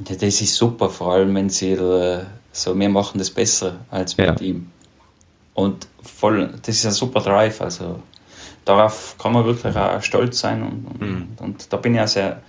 Ja, 0.07 0.15
das 0.15 0.41
ist 0.41 0.55
super, 0.55 0.89
vor 0.89 1.13
allem 1.13 1.34
wenn 1.36 1.49
sie 1.49 1.71
äh, 1.71 2.24
so, 2.51 2.78
wir 2.78 2.89
machen 2.89 3.17
das 3.17 3.30
besser 3.30 3.78
als 3.89 4.17
mit 4.17 4.28
ja. 4.28 4.45
ihm. 4.45 4.71
Und 5.53 5.88
voll, 6.01 6.53
das 6.61 6.76
ist 6.76 6.86
ein 6.86 6.91
super 6.91 7.21
Drive, 7.21 7.61
also 7.61 7.99
darauf 8.65 9.15
kann 9.17 9.34
man 9.34 9.45
wirklich 9.45 9.76
auch 9.76 10.01
stolz 10.01 10.39
sein 10.39 10.63
und, 10.63 10.86
und, 10.86 11.01
mhm. 11.01 11.28
und 11.39 11.71
da 11.71 11.78
bin 11.78 11.95
ich 11.95 12.01
auch 12.01 12.07
sehr 12.07 12.41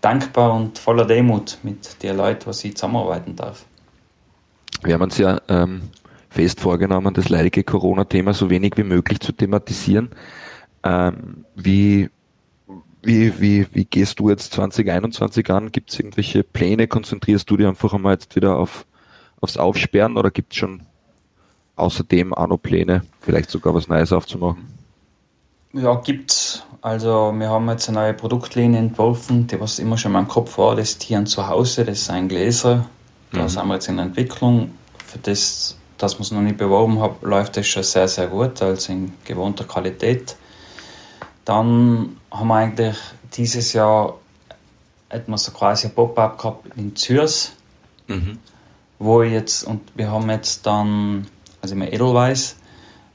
dankbar 0.00 0.54
und 0.54 0.78
voller 0.78 1.04
Demut 1.04 1.58
mit 1.62 2.02
den 2.02 2.16
Leuten, 2.16 2.46
was 2.46 2.64
ich 2.64 2.76
zusammenarbeiten 2.76 3.36
darf. 3.36 3.64
Wir 4.82 4.94
haben 4.94 5.02
uns 5.02 5.18
ja 5.18 5.40
ähm, 5.48 5.90
fest 6.30 6.60
vorgenommen, 6.60 7.12
das 7.12 7.28
leidige 7.28 7.64
Corona-Thema 7.64 8.32
so 8.32 8.48
wenig 8.50 8.76
wie 8.76 8.84
möglich 8.84 9.20
zu 9.20 9.32
thematisieren. 9.32 10.10
Ähm, 10.82 11.44
wie, 11.54 12.08
wie, 13.02 13.40
wie, 13.40 13.66
wie 13.72 13.84
gehst 13.84 14.20
du 14.20 14.30
jetzt 14.30 14.52
2021 14.54 15.50
an? 15.50 15.72
Gibt 15.72 15.90
es 15.90 15.98
irgendwelche 15.98 16.42
Pläne? 16.42 16.88
Konzentrierst 16.88 17.50
du 17.50 17.56
dich 17.56 17.66
einfach 17.66 17.92
einmal 17.92 18.14
jetzt 18.14 18.34
wieder 18.36 18.56
auf, 18.56 18.86
aufs 19.40 19.56
Aufsperren 19.56 20.16
oder 20.16 20.30
gibt 20.30 20.52
es 20.52 20.58
schon 20.58 20.82
außerdem 21.76 22.32
auch 22.34 22.46
noch 22.46 22.58
Pläne, 22.58 23.02
vielleicht 23.20 23.50
sogar 23.50 23.74
was 23.74 23.88
Neues 23.88 24.12
aufzumachen? 24.12 24.68
Ja, 25.72 25.94
gibt's. 25.96 26.64
Also 26.82 27.32
wir 27.36 27.50
haben 27.50 27.68
jetzt 27.68 27.88
eine 27.88 27.98
neue 27.98 28.14
Produktlinie 28.14 28.78
entworfen, 28.78 29.46
die 29.46 29.60
was 29.60 29.78
immer 29.78 29.98
schon 29.98 30.10
in 30.10 30.14
meinem 30.14 30.28
Kopf 30.28 30.56
war, 30.56 30.76
das 30.76 30.96
Tieren 30.96 31.26
zu 31.26 31.46
Hause, 31.46 31.84
das 31.84 32.08
ein 32.08 32.28
Gläser. 32.28 32.86
Da 33.32 33.42
mhm. 33.42 33.48
sind 33.48 33.66
wir 33.66 33.74
jetzt 33.74 33.88
in 33.88 33.98
Entwicklung. 33.98 34.74
Für 35.04 35.18
das, 35.18 35.76
dass 35.98 36.18
wir 36.18 36.22
es 36.22 36.30
noch 36.30 36.40
nicht 36.40 36.56
beworben 36.56 37.00
haben, 37.00 37.16
läuft 37.20 37.58
das 37.58 37.66
schon 37.66 37.82
sehr, 37.82 38.08
sehr 38.08 38.28
gut, 38.28 38.62
also 38.62 38.92
in 38.92 39.12
gewohnter 39.24 39.64
Qualität. 39.64 40.36
Dann 41.44 42.16
haben 42.30 42.48
wir 42.48 42.54
eigentlich 42.54 42.96
dieses 43.34 43.72
Jahr 43.74 44.14
hätten 45.10 45.32
wir 45.32 45.38
so 45.38 45.52
quasi 45.52 45.88
ein 45.88 45.94
Pop-up 45.94 46.38
gehabt 46.38 46.66
in 46.76 46.96
Zürs, 46.96 47.52
mhm. 48.06 48.38
wo 48.98 49.22
jetzt, 49.22 49.64
und 49.64 49.82
wir 49.96 50.10
haben 50.10 50.30
jetzt 50.30 50.64
dann, 50.66 51.26
also 51.60 51.74
immer 51.74 51.92
Edelweiß, 51.92 52.56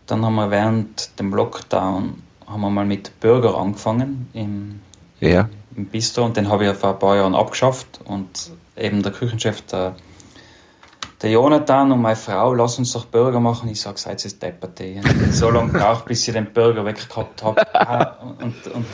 dann 0.06 0.24
haben 0.24 0.36
wir 0.36 0.52
während 0.52 1.18
dem 1.20 1.34
Lockdown 1.34 2.22
haben 2.48 2.62
wir 2.62 2.70
mal 2.70 2.86
mit 2.86 3.20
Burger 3.20 3.58
angefangen 3.58 4.30
im, 4.34 4.80
ja. 5.20 5.50
im 5.76 5.86
Bistro 5.86 6.26
und 6.26 6.38
den 6.38 6.50
habe 6.50 6.66
ich 6.66 6.76
vor 6.76 6.92
ein 6.92 7.00
paar 7.00 7.16
Jahren 7.16 7.36
abgeschafft 7.36 8.00
und 8.06 8.52
eben 8.76 9.04
der 9.04 9.12
Küchenchef, 9.12 9.62
der, 9.64 9.96
der 11.22 11.32
Jonathan 11.32 11.92
und 11.92 12.02
meine 12.02 12.16
Frau, 12.16 12.54
lass 12.54 12.78
uns 12.78 12.94
doch 12.94 13.06
Burger 13.06 13.40
machen. 13.40 13.70
Ich 13.70 13.82
sage, 13.82 13.98
seid 13.98 14.24
ihr 14.24 14.32
deppert, 14.32 14.80
ich 14.80 15.02
so 15.32 15.50
lange 15.50 15.72
gebraucht, 15.72 16.06
bis 16.06 16.28
ich 16.28 16.34
den 16.34 16.52
Burger 16.52 16.86
weggehabt 16.86 17.44
habe. 17.44 17.66
und, 18.40 18.68
und, 18.68 18.86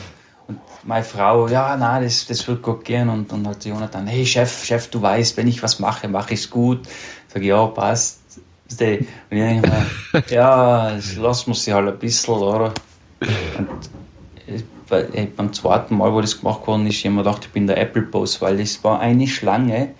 und 0.48 0.60
meine 0.84 1.04
Frau, 1.04 1.48
ja, 1.48 1.76
nein, 1.76 2.04
das, 2.04 2.26
das 2.26 2.46
wird 2.48 2.62
gut 2.62 2.84
gehen. 2.84 3.08
Und, 3.08 3.32
und 3.32 3.46
halt 3.46 3.64
Jonathan, 3.64 4.06
hey 4.06 4.24
Chef, 4.24 4.64
Chef, 4.64 4.88
du 4.88 5.02
weißt, 5.02 5.36
wenn 5.36 5.48
ich 5.48 5.62
was 5.62 5.78
mache, 5.78 6.08
mache 6.08 6.34
ich 6.34 6.40
es 6.40 6.50
gut. 6.50 6.86
Ich 6.86 7.34
sage, 7.34 7.46
ja, 7.46 7.66
passt. 7.66 8.20
Und 8.36 8.42
ich 8.70 8.76
denke 8.76 9.70
mir, 9.70 10.24
ja, 10.28 10.98
lassen 11.18 11.50
wir 11.50 11.54
sie 11.54 11.74
halt 11.74 11.88
ein 11.88 11.98
bisschen, 11.98 12.34
oder? 12.34 12.72
Und 13.58 13.90
äh, 14.90 15.26
beim 15.36 15.52
zweiten 15.52 15.96
Mal, 15.96 16.12
wo 16.12 16.20
das 16.20 16.40
gemacht 16.40 16.66
worden 16.66 16.86
ist, 16.86 16.96
ich 16.96 17.04
habe 17.06 17.14
mir 17.14 17.22
gedacht, 17.22 17.44
ich 17.44 17.52
bin 17.52 17.66
der 17.66 17.78
Apple-Boss, 17.78 18.42
weil 18.42 18.60
es 18.60 18.82
war 18.84 19.00
eine 19.00 19.26
Schlange 19.26 19.90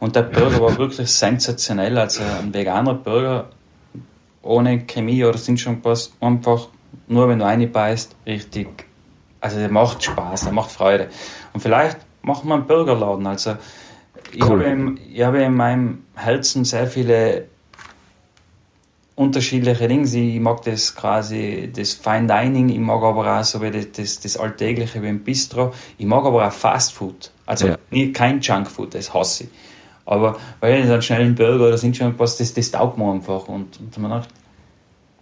und 0.00 0.16
der 0.16 0.22
Burger 0.22 0.60
war 0.60 0.78
wirklich 0.78 1.10
sensationell. 1.10 1.98
Also 1.98 2.22
ein 2.22 2.54
veganer 2.54 2.94
Burger 2.94 3.50
ohne 4.42 4.86
Chemie 4.86 5.24
oder 5.24 5.38
sind 5.38 5.60
schon 5.60 5.84
was, 5.84 6.12
einfach 6.20 6.68
nur 7.06 7.28
wenn 7.28 7.38
du 7.38 7.44
reinbeißt, 7.44 8.16
richtig. 8.26 8.68
Also 9.40 9.58
der 9.58 9.70
macht 9.70 10.02
Spaß, 10.02 10.44
der 10.44 10.52
macht 10.52 10.70
Freude. 10.70 11.08
Und 11.52 11.60
vielleicht 11.60 11.98
machen 12.22 12.48
wir 12.48 12.54
einen 12.54 12.66
Burgerladen. 12.66 13.26
Also 13.26 13.56
ich, 14.32 14.42
cool. 14.42 14.60
habe 14.60 14.64
in, 14.64 15.00
ich 15.12 15.22
habe 15.22 15.42
in 15.42 15.54
meinem 15.54 16.04
Herzen 16.14 16.64
sehr 16.64 16.86
viele 16.86 17.46
unterschiedliche 19.18 19.88
Dinge. 19.88 20.06
Ich 20.06 20.40
mag 20.40 20.62
das 20.62 20.94
quasi, 20.94 21.70
das 21.74 21.94
Fine 21.94 22.26
Dining, 22.26 22.68
ich 22.68 22.78
mag 22.78 23.02
aber 23.02 23.38
auch 23.38 23.44
so 23.44 23.60
wie 23.60 23.70
das, 23.70 23.92
das, 23.92 24.20
das 24.20 24.36
Alltägliche 24.36 25.02
wie 25.02 25.08
im 25.08 25.24
Bistro. 25.24 25.72
Ich 25.98 26.06
mag 26.06 26.24
aber 26.24 26.46
auch 26.46 26.52
Fast 26.52 26.92
Food. 26.92 27.30
Also 27.44 27.68
ja. 27.68 27.78
nie, 27.90 28.12
kein 28.12 28.40
Junk 28.40 28.70
Food, 28.70 28.94
das 28.94 29.12
hasse 29.12 29.44
ich. 29.44 29.50
Aber 30.04 30.38
weil 30.60 30.80
ich 30.80 30.86
dann 30.86 31.02
schnell 31.02 31.22
einen 31.22 31.34
Burger 31.34 31.66
oder 31.66 31.78
sind 31.78 31.96
schon 31.96 32.18
was, 32.18 32.38
das, 32.38 32.54
das 32.54 32.70
taugt 32.70 32.96
mir 32.96 33.12
einfach. 33.12 33.48
Und, 33.48 33.78
und 33.80 33.98
man 33.98 34.10
dachte, 34.12 34.32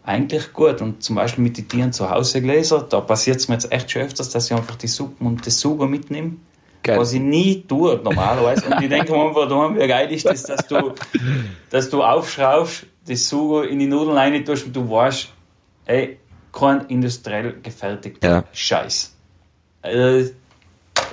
eigentlich 0.04 0.52
gut. 0.52 0.80
Und 0.80 1.02
zum 1.02 1.16
Beispiel 1.16 1.42
mit 1.42 1.58
den 1.58 1.68
Tieren 1.68 1.92
zu 1.92 2.10
Hause 2.10 2.42
Gläser, 2.42 2.86
da 2.88 3.00
passiert 3.00 3.38
es 3.38 3.48
mir 3.48 3.54
jetzt 3.54 3.72
echt 3.72 3.90
schon 3.90 4.02
öfters, 4.02 4.30
dass 4.30 4.46
ich 4.46 4.56
einfach 4.56 4.76
die 4.76 4.86
Suppen 4.86 5.26
und 5.26 5.46
das 5.46 5.58
Sugo 5.58 5.86
mitnehme. 5.86 6.36
Geil. 6.82 7.00
Was 7.00 7.12
ich 7.12 7.20
nie 7.20 7.64
tue 7.66 8.00
normalerweise. 8.02 8.66
Und 8.66 8.82
ich 8.82 8.88
denke 8.88 9.10
mir 9.10 9.26
einfach, 9.26 9.74
wie 9.74 9.88
geil 9.88 10.12
ist 10.12 10.26
das, 10.26 10.44
dass 10.44 10.68
du, 10.68 10.92
dass 11.70 11.90
du 11.90 12.02
aufschraubst, 12.04 12.86
das 13.06 13.28
Sugo 13.28 13.62
in 13.62 13.78
die 13.78 13.86
Nudeln 13.86 14.16
rein 14.16 14.44
tust 14.44 14.66
und 14.66 14.74
du 14.74 14.88
weißt, 14.90 15.28
ey, 15.86 16.18
kein 16.52 16.86
industriell 16.86 17.60
gefertigter 17.62 18.28
ja. 18.28 18.44
Scheiß. 18.52 19.14
Also, 19.82 20.32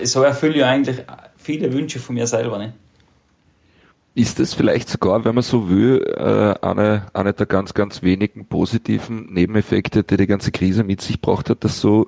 so 0.03 0.23
erfülle 0.23 0.55
ich 0.55 0.65
eigentlich 0.65 1.03
viele 1.37 1.71
Wünsche 1.71 1.99
von 1.99 2.15
mir 2.15 2.27
selber. 2.27 2.57
Ne? 2.57 2.73
Ist 4.15 4.39
das 4.39 4.53
vielleicht 4.53 4.89
sogar, 4.89 5.25
wenn 5.25 5.35
man 5.35 5.43
so 5.43 5.69
will, 5.69 6.03
äh, 6.17 6.65
eine, 6.65 7.07
eine 7.13 7.33
der 7.33 7.45
ganz, 7.45 7.73
ganz 7.73 8.03
wenigen 8.03 8.45
positiven 8.45 9.33
Nebeneffekte, 9.33 10.03
die 10.03 10.17
die 10.17 10.27
ganze 10.27 10.51
Krise 10.51 10.83
mit 10.83 11.01
sich 11.01 11.19
gebracht 11.21 11.49
hat, 11.49 11.63
dass 11.63 11.79
so, 11.79 12.07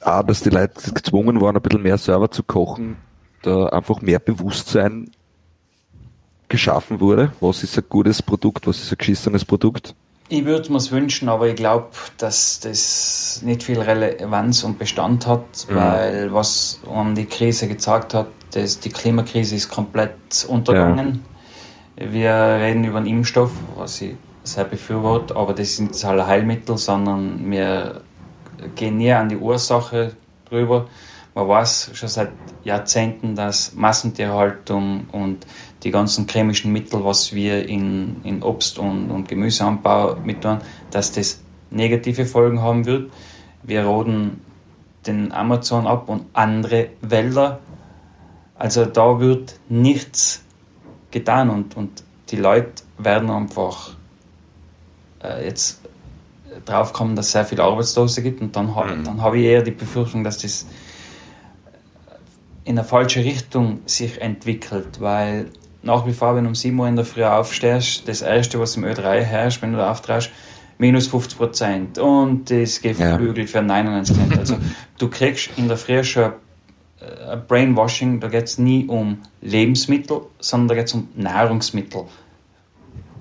ah, 0.00 0.22
dass 0.22 0.42
die 0.42 0.50
Leute 0.50 0.92
gezwungen 0.92 1.40
waren, 1.40 1.56
ein 1.56 1.62
bisschen 1.62 1.82
mehr 1.82 1.98
selber 1.98 2.30
zu 2.30 2.42
kochen, 2.42 2.96
da 3.42 3.66
einfach 3.66 4.02
mehr 4.02 4.18
Bewusstsein 4.18 5.10
geschaffen 6.54 7.00
wurde. 7.00 7.32
Was 7.40 7.62
ist 7.62 7.76
ein 7.76 7.84
gutes 7.88 8.22
Produkt, 8.22 8.66
was 8.66 8.78
ist 8.80 8.92
ein 8.92 8.98
geschissenes 8.98 9.44
Produkt? 9.44 9.94
Ich 10.28 10.44
würde 10.46 10.72
mir 10.72 10.78
es 10.78 10.90
wünschen, 10.90 11.28
aber 11.28 11.48
ich 11.48 11.56
glaube, 11.56 11.88
dass 12.16 12.60
das 12.60 13.40
nicht 13.44 13.62
viel 13.62 13.80
Relevanz 13.80 14.64
und 14.64 14.78
Bestand 14.78 15.26
hat, 15.26 15.66
mhm. 15.68 15.74
weil 15.74 16.32
was 16.32 16.80
um 16.86 17.14
die 17.14 17.26
Krise 17.26 17.68
gezeigt 17.68 18.14
hat, 18.14 18.28
dass 18.52 18.80
die 18.80 18.88
Klimakrise 18.88 19.54
ist 19.54 19.68
komplett 19.68 20.46
untergegangen. 20.48 21.24
Ja. 21.96 22.12
Wir 22.12 22.34
reden 22.34 22.84
über 22.84 22.98
einen 22.98 23.06
Impfstoff, 23.06 23.50
was 23.76 24.00
ich 24.00 24.14
sehr 24.44 24.64
befürworte, 24.64 25.36
aber 25.36 25.52
das 25.52 25.76
sind 25.76 26.02
halt 26.04 26.26
Heilmittel, 26.26 26.78
sondern 26.78 27.50
wir 27.50 28.00
gehen 28.76 28.96
näher 28.96 29.20
an 29.20 29.28
die 29.28 29.36
Ursache 29.36 30.12
drüber. 30.48 30.86
Man 31.34 31.48
weiß 31.48 31.90
schon 31.94 32.08
seit 32.08 32.30
Jahrzehnten, 32.62 33.34
dass 33.34 33.74
Massentierhaltung 33.74 35.08
und 35.10 35.44
die 35.82 35.90
ganzen 35.90 36.28
chemischen 36.28 36.72
Mittel, 36.72 37.04
was 37.04 37.32
wir 37.32 37.68
in, 37.68 38.22
in 38.22 38.42
Obst- 38.42 38.78
und, 38.78 39.10
und 39.10 39.28
Gemüseanbau 39.28 40.16
mit 40.24 40.42
tun, 40.42 40.58
dass 40.92 41.10
das 41.10 41.40
negative 41.70 42.24
Folgen 42.24 42.62
haben 42.62 42.86
wird. 42.86 43.10
Wir 43.64 43.84
roden 43.84 44.42
den 45.06 45.32
Amazon 45.32 45.88
ab 45.88 46.08
und 46.08 46.24
andere 46.34 46.90
Wälder. 47.00 47.58
Also 48.54 48.84
da 48.84 49.18
wird 49.18 49.58
nichts 49.68 50.44
getan 51.10 51.50
und, 51.50 51.76
und 51.76 52.04
die 52.30 52.36
Leute 52.36 52.84
werden 52.96 53.30
einfach 53.30 53.96
äh, 55.22 55.44
jetzt 55.44 55.80
draufkommen, 56.64 57.16
dass 57.16 57.26
es 57.26 57.32
sehr 57.32 57.44
viele 57.44 57.64
Arbeitslose 57.64 58.22
gibt 58.22 58.40
und 58.40 58.54
dann, 58.54 58.66
mhm. 58.66 59.04
dann 59.04 59.20
habe 59.20 59.38
ich 59.38 59.46
eher 59.46 59.62
die 59.62 59.72
Befürchtung, 59.72 60.22
dass 60.22 60.38
das 60.38 60.66
in 62.64 62.78
eine 62.78 62.86
falsche 62.86 63.24
Richtung 63.24 63.80
sich 63.86 64.20
entwickelt, 64.20 65.00
weil 65.00 65.46
nach 65.82 66.06
wie 66.06 66.12
vor, 66.12 66.34
wenn 66.34 66.44
du 66.44 66.48
um 66.48 66.54
7 66.54 66.78
Uhr 66.78 66.88
in 66.88 66.96
der 66.96 67.04
Früh 67.04 67.24
aufstehst, 67.24 68.08
das 68.08 68.22
erste, 68.22 68.58
was 68.58 68.76
im 68.76 68.84
Ö3 68.84 69.20
herrscht, 69.20 69.60
wenn 69.60 69.72
du 69.72 69.78
da 69.78 69.90
auftragst, 69.90 70.30
minus 70.78 71.06
50 71.08 71.38
Prozent 71.38 71.98
und 71.98 72.50
das 72.50 72.80
Geflügel 72.80 73.44
ja. 73.44 73.46
für 73.46 73.62
99 73.62 74.16
Cent. 74.16 74.38
Also 74.38 74.56
du 74.98 75.08
kriegst 75.08 75.50
in 75.56 75.68
der 75.68 75.76
Früh 75.76 76.02
schon 76.02 76.32
ein 77.28 77.46
Brainwashing, 77.46 78.20
da 78.20 78.28
geht 78.28 78.44
es 78.44 78.58
nie 78.58 78.86
um 78.86 79.18
Lebensmittel, 79.42 80.22
sondern 80.38 80.68
da 80.68 80.74
geht 80.74 80.86
es 80.86 80.94
um 80.94 81.08
Nahrungsmittel. 81.16 82.04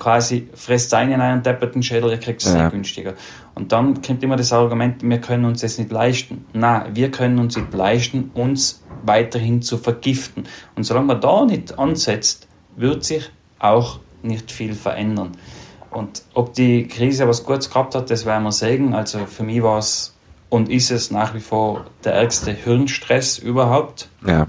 Quasi 0.04 0.50
fresst 0.54 0.94
einen 0.94 1.14
in 1.14 1.22
einen 1.22 1.44
depperten 1.44 1.82
Schädel, 1.82 2.12
ihr 2.12 2.18
kriegt 2.18 2.44
es 2.44 2.54
ja. 2.54 2.68
günstiger. 2.68 3.14
Und 3.56 3.72
dann 3.72 4.02
kommt 4.02 4.22
immer 4.22 4.36
das 4.36 4.52
Argument, 4.52 5.02
wir 5.02 5.22
können 5.22 5.46
uns 5.46 5.62
das 5.62 5.78
nicht 5.78 5.94
leisten. 5.94 6.44
Nein, 6.52 6.94
wir 6.94 7.10
können 7.10 7.40
uns 7.40 7.56
nicht 7.56 7.74
leisten, 7.74 8.30
uns 8.34 8.84
weiterhin 9.06 9.62
zu 9.62 9.78
vergiften. 9.78 10.44
Und 10.76 10.84
solange 10.84 11.08
man 11.08 11.22
da 11.22 11.46
nicht 11.46 11.80
ansetzt, 11.80 12.50
wird 12.76 13.06
sich 13.06 13.32
auch 13.60 14.02
nicht 14.24 14.52
viel 14.52 14.74
verändern. 14.74 15.32
Und 15.90 16.24
ob 16.34 16.54
die 16.54 16.86
Krise 16.90 17.26
was 17.30 17.46
Gutes 17.46 17.70
gehabt 17.70 17.96
hat, 17.96 18.10
das 18.10 18.26
werden 18.26 18.44
wir 18.44 18.52
sehen. 18.52 18.94
Also 18.94 19.26
für 19.26 19.44
mich 19.44 19.64
war 19.64 19.78
es 19.78 20.18
und 20.50 20.70
ist 20.70 20.92
es 20.92 21.12
nach 21.12 21.34
wie 21.34 21.40
vor 21.40 21.86
der 22.04 22.16
ärgste 22.16 22.52
Hirnstress 22.52 23.38
überhaupt. 23.38 24.10
Ja. 24.28 24.48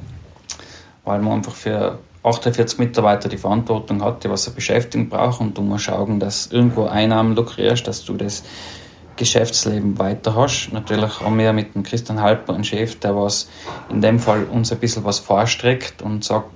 Weil 1.04 1.20
man 1.20 1.34
einfach 1.34 1.54
für 1.54 2.00
48 2.24 2.78
Mitarbeiter 2.78 3.28
die 3.28 3.36
Verantwortung 3.36 4.02
hat, 4.02 4.24
die 4.24 4.30
was 4.30 4.46
eine 4.46 4.54
Beschäftigung 4.54 5.08
brauchen 5.10 5.48
und 5.48 5.58
du 5.58 5.62
musst 5.62 5.84
schauen, 5.84 6.20
dass 6.20 6.46
irgendwo 6.46 6.86
Einnahmen 6.86 7.36
lukrierst, 7.36 7.86
dass 7.86 8.04
du 8.04 8.14
das 8.14 8.42
Geschäftsleben 9.16 9.98
weiter 9.98 10.34
hast. 10.34 10.70
Natürlich 10.72 11.20
haben 11.20 11.38
wir 11.38 11.52
mit 11.52 11.74
dem 11.74 11.82
Christian 11.82 12.20
Halper 12.20 12.54
einen 12.54 12.64
Chef, 12.64 12.98
der 12.98 13.14
was 13.14 13.48
in 13.90 14.00
dem 14.00 14.18
Fall 14.18 14.44
uns 14.44 14.72
ein 14.72 14.78
bisschen 14.78 15.04
was 15.04 15.18
vorstreckt 15.18 16.00
und 16.02 16.24
sagt, 16.24 16.50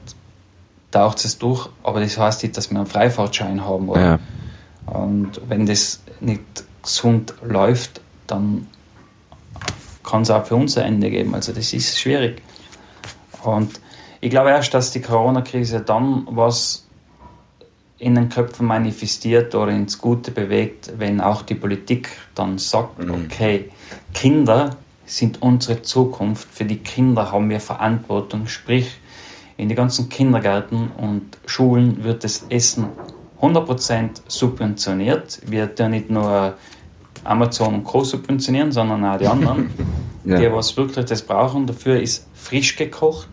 taucht 0.90 1.22
es 1.24 1.38
durch, 1.38 1.68
aber 1.82 2.00
das 2.00 2.16
heißt 2.16 2.42
nicht, 2.42 2.56
dass 2.56 2.70
wir 2.70 2.78
einen 2.78 2.86
Freifahrtschein 2.86 3.64
haben 3.64 3.86
wollen. 3.86 4.02
Ja. 4.02 4.18
Und 4.86 5.40
wenn 5.48 5.66
das 5.66 6.00
nicht 6.20 6.42
gesund 6.82 7.34
läuft, 7.42 8.00
dann 8.26 8.66
kann 10.02 10.22
es 10.22 10.30
auch 10.30 10.46
für 10.46 10.56
uns 10.56 10.78
ein 10.78 10.94
Ende 10.94 11.10
geben. 11.10 11.34
Also 11.34 11.52
das 11.52 11.74
ist 11.74 12.00
schwierig. 12.00 12.40
Und 13.44 13.80
ich 14.20 14.30
glaube 14.30 14.50
erst, 14.50 14.74
dass 14.74 14.90
die 14.90 15.00
Corona-Krise 15.00 15.80
dann 15.80 16.26
was 16.30 16.86
in 17.98 18.14
den 18.14 18.28
Köpfen 18.28 18.66
manifestiert 18.66 19.54
oder 19.54 19.72
ins 19.72 19.98
Gute 19.98 20.30
bewegt, 20.30 20.92
wenn 20.98 21.20
auch 21.20 21.42
die 21.42 21.54
Politik 21.54 22.10
dann 22.34 22.58
sagt, 22.58 22.98
mhm. 22.98 23.26
okay, 23.26 23.70
Kinder 24.14 24.76
sind 25.04 25.42
unsere 25.42 25.82
Zukunft, 25.82 26.48
für 26.50 26.64
die 26.64 26.78
Kinder 26.78 27.32
haben 27.32 27.50
wir 27.50 27.60
Verantwortung, 27.60 28.46
sprich 28.46 28.98
in 29.56 29.68
die 29.68 29.74
ganzen 29.74 30.08
Kindergärten 30.08 30.90
und 30.96 31.38
Schulen 31.46 32.04
wird 32.04 32.22
das 32.22 32.46
Essen 32.48 32.86
100% 33.40 34.22
subventioniert. 34.28 35.40
Wir 35.46 35.74
tun 35.74 35.90
nicht 35.90 36.10
nur 36.10 36.54
Amazon 37.24 37.74
und 37.74 37.84
Co. 37.84 38.04
subventionieren, 38.04 38.70
sondern 38.70 39.04
auch 39.04 39.18
die 39.18 39.26
anderen, 39.26 39.70
ja. 40.24 40.38
die 40.38 40.52
was 40.52 40.76
wirklich 40.76 41.06
das 41.06 41.22
brauchen. 41.22 41.66
Dafür 41.66 42.00
ist 42.00 42.28
frisch 42.34 42.76
gekocht, 42.76 43.28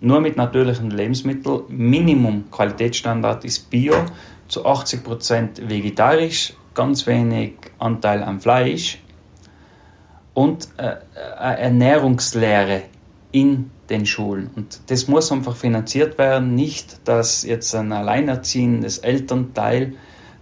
nur 0.00 0.20
mit 0.20 0.36
natürlichen 0.36 0.90
Lebensmitteln. 0.90 1.62
Minimum 1.68 2.50
Qualitätsstandard 2.50 3.44
ist 3.44 3.70
Bio, 3.70 3.94
zu 4.48 4.66
80% 4.66 5.68
vegetarisch, 5.68 6.54
ganz 6.74 7.06
wenig 7.06 7.54
Anteil 7.78 8.22
an 8.22 8.40
Fleisch 8.40 8.98
und 10.34 10.68
äh, 10.76 10.96
Ernährungslehre 11.38 12.82
in 13.32 13.70
den 13.88 14.06
Schulen. 14.06 14.50
Und 14.56 14.80
das 14.88 15.08
muss 15.08 15.30
einfach 15.30 15.56
finanziert 15.56 16.18
werden, 16.18 16.54
nicht, 16.54 17.06
dass 17.06 17.44
jetzt 17.44 17.74
ein 17.74 17.92
alleinerziehendes 17.92 18.98
Elternteil 18.98 19.94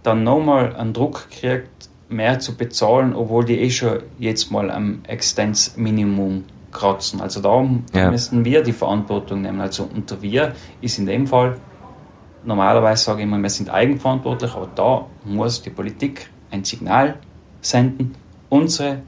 dann 0.03 0.23
nochmal 0.23 0.75
einen 0.75 0.93
Druck 0.93 1.29
kriegt, 1.29 1.89
mehr 2.07 2.39
zu 2.39 2.55
bezahlen, 2.55 3.13
obwohl 3.13 3.45
die 3.45 3.59
eh 3.59 3.69
schon 3.69 3.99
jetzt 4.17 4.51
mal 4.51 4.71
am 4.71 5.01
Existenzminimum 5.07 6.45
kratzen. 6.71 7.21
Also 7.21 7.41
da 7.41 7.67
ja. 7.93 8.11
müssen 8.11 8.45
wir 8.45 8.63
die 8.63 8.73
Verantwortung 8.73 9.41
nehmen. 9.41 9.61
Also 9.61 9.89
unter 9.93 10.21
wir 10.21 10.53
ist 10.81 10.99
in 10.99 11.05
dem 11.05 11.27
Fall, 11.27 11.57
normalerweise 12.43 13.03
sage 13.03 13.19
ich 13.19 13.23
immer, 13.23 13.41
wir 13.41 13.49
sind 13.49 13.69
eigenverantwortlich, 13.69 14.53
aber 14.53 14.69
da 14.75 15.05
muss 15.25 15.61
die 15.61 15.69
Politik 15.69 16.29
ein 16.51 16.63
Signal 16.63 17.17
senden. 17.61 18.15
Unsere 18.49 19.01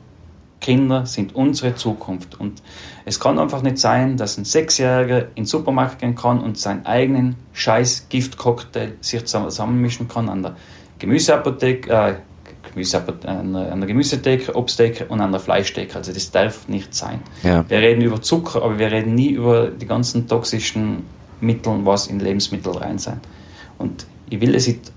Kinder 0.62 1.06
sind 1.06 1.36
unsere 1.36 1.76
Zukunft. 1.76 2.40
Und 2.40 2.62
es 3.04 3.20
kann 3.20 3.40
einfach 3.40 3.64
nicht 3.64 3.80
sein, 3.80 4.16
dass 4.16 4.38
ein 4.38 4.46
Sechsjähriger 4.46 5.30
in 5.30 5.44
den 5.44 5.46
Supermarkt 5.46 6.00
gehen 6.00 6.16
kann 6.16 6.40
und 6.40 6.58
seinen 6.58 6.86
eigenen 6.86 7.36
scheiß 7.54 8.08
Giftcocktail 8.10 8.94
sich 9.02 9.26
zusammenmischen 9.26 10.08
kann 10.08 10.30
an 10.30 10.44
der 10.44 10.56
Gemüseapotheke, 11.00 11.90
äh, 11.90 12.16
Gemüse, 12.72 13.04
an 13.26 13.54
der 13.54 13.88
Gemüsetheke, 13.88 14.56
Obsttheke 14.56 15.06
und 15.06 15.22
an 15.22 15.32
der 15.32 15.40
Fleischtheke. 15.40 15.96
Also 15.96 16.14
das 16.14 16.32
darf 16.32 16.68
nicht 16.68 16.94
sein. 16.94 17.22
Ja. 17.44 17.64
Wir 17.70 17.80
reden 17.80 18.02
über 18.02 18.22
Zucker, 18.22 18.64
aber 18.64 18.80
wir 18.80 18.92
reden 18.92 19.16
nie 19.16 19.30
über 19.30 19.68
die 19.68 19.86
ganzen 19.86 20.28
toxischen 20.28 21.04
Mittel, 21.40 21.80
was 21.84 22.08
in 22.08 22.20
Lebensmittel 22.20 22.74
rein 22.74 22.98
sein. 22.98 23.20
Und 23.78 24.06
ich 24.30 24.40
will 24.42 24.56
es 24.56 24.68
nicht 24.68 24.92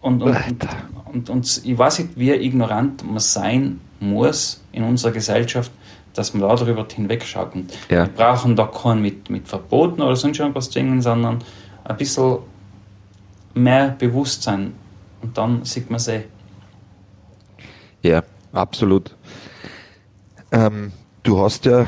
Und, 0.00 0.22
und, 0.22 0.36
und, 0.36 0.68
und, 1.12 1.30
und 1.30 1.62
ich 1.64 1.78
weiß 1.78 2.00
nicht, 2.00 2.18
wie 2.18 2.30
ignorant 2.32 3.04
man 3.04 3.18
sein 3.18 3.80
muss 4.00 4.62
in 4.72 4.82
unserer 4.82 5.12
Gesellschaft, 5.12 5.70
dass 6.14 6.34
man 6.34 6.42
darüber 6.42 6.86
hinwegschaut. 6.90 7.54
Und 7.54 7.72
ja. 7.88 8.06
Wir 8.06 8.12
brauchen 8.12 8.56
da 8.56 8.66
keinen 8.66 9.02
mit, 9.02 9.30
mit 9.30 9.46
Verboten 9.46 10.02
oder 10.02 10.16
sonst 10.16 10.38
irgendwas 10.38 10.70
zwingen, 10.70 11.02
sondern 11.02 11.44
ein 11.84 11.96
bisschen 11.96 12.38
mehr 13.54 13.90
Bewusstsein. 13.90 14.74
Und 15.22 15.36
dann 15.36 15.64
sieht 15.64 15.90
man 15.90 15.96
es 15.96 16.08
eh. 16.08 16.24
Ja, 18.02 18.22
absolut. 18.52 19.16
Ähm, 20.52 20.92
du 21.22 21.40
hast 21.40 21.66
ja 21.66 21.86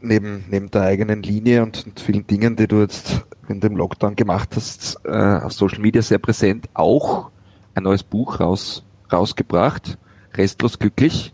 neben, 0.00 0.44
neben 0.50 0.70
der 0.70 0.82
eigenen 0.82 1.22
Linie 1.22 1.62
und, 1.62 1.86
und, 1.86 2.00
vielen 2.00 2.26
Dingen, 2.26 2.56
die 2.56 2.68
du 2.68 2.80
jetzt 2.80 3.22
in 3.48 3.60
dem 3.60 3.76
Lockdown 3.76 4.16
gemacht 4.16 4.50
hast, 4.54 5.00
äh, 5.04 5.40
auf 5.42 5.52
Social 5.52 5.80
Media 5.80 6.02
sehr 6.02 6.18
präsent, 6.18 6.68
auch 6.74 7.30
ein 7.74 7.84
neues 7.84 8.02
Buch 8.02 8.40
raus, 8.40 8.82
rausgebracht, 9.12 9.98
Restlos 10.34 10.78
glücklich. 10.78 11.32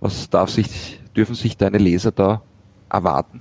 Was 0.00 0.30
darf 0.30 0.50
sich, 0.50 1.00
dürfen 1.14 1.34
sich 1.34 1.56
deine 1.56 1.78
Leser 1.78 2.10
da 2.10 2.42
erwarten? 2.88 3.40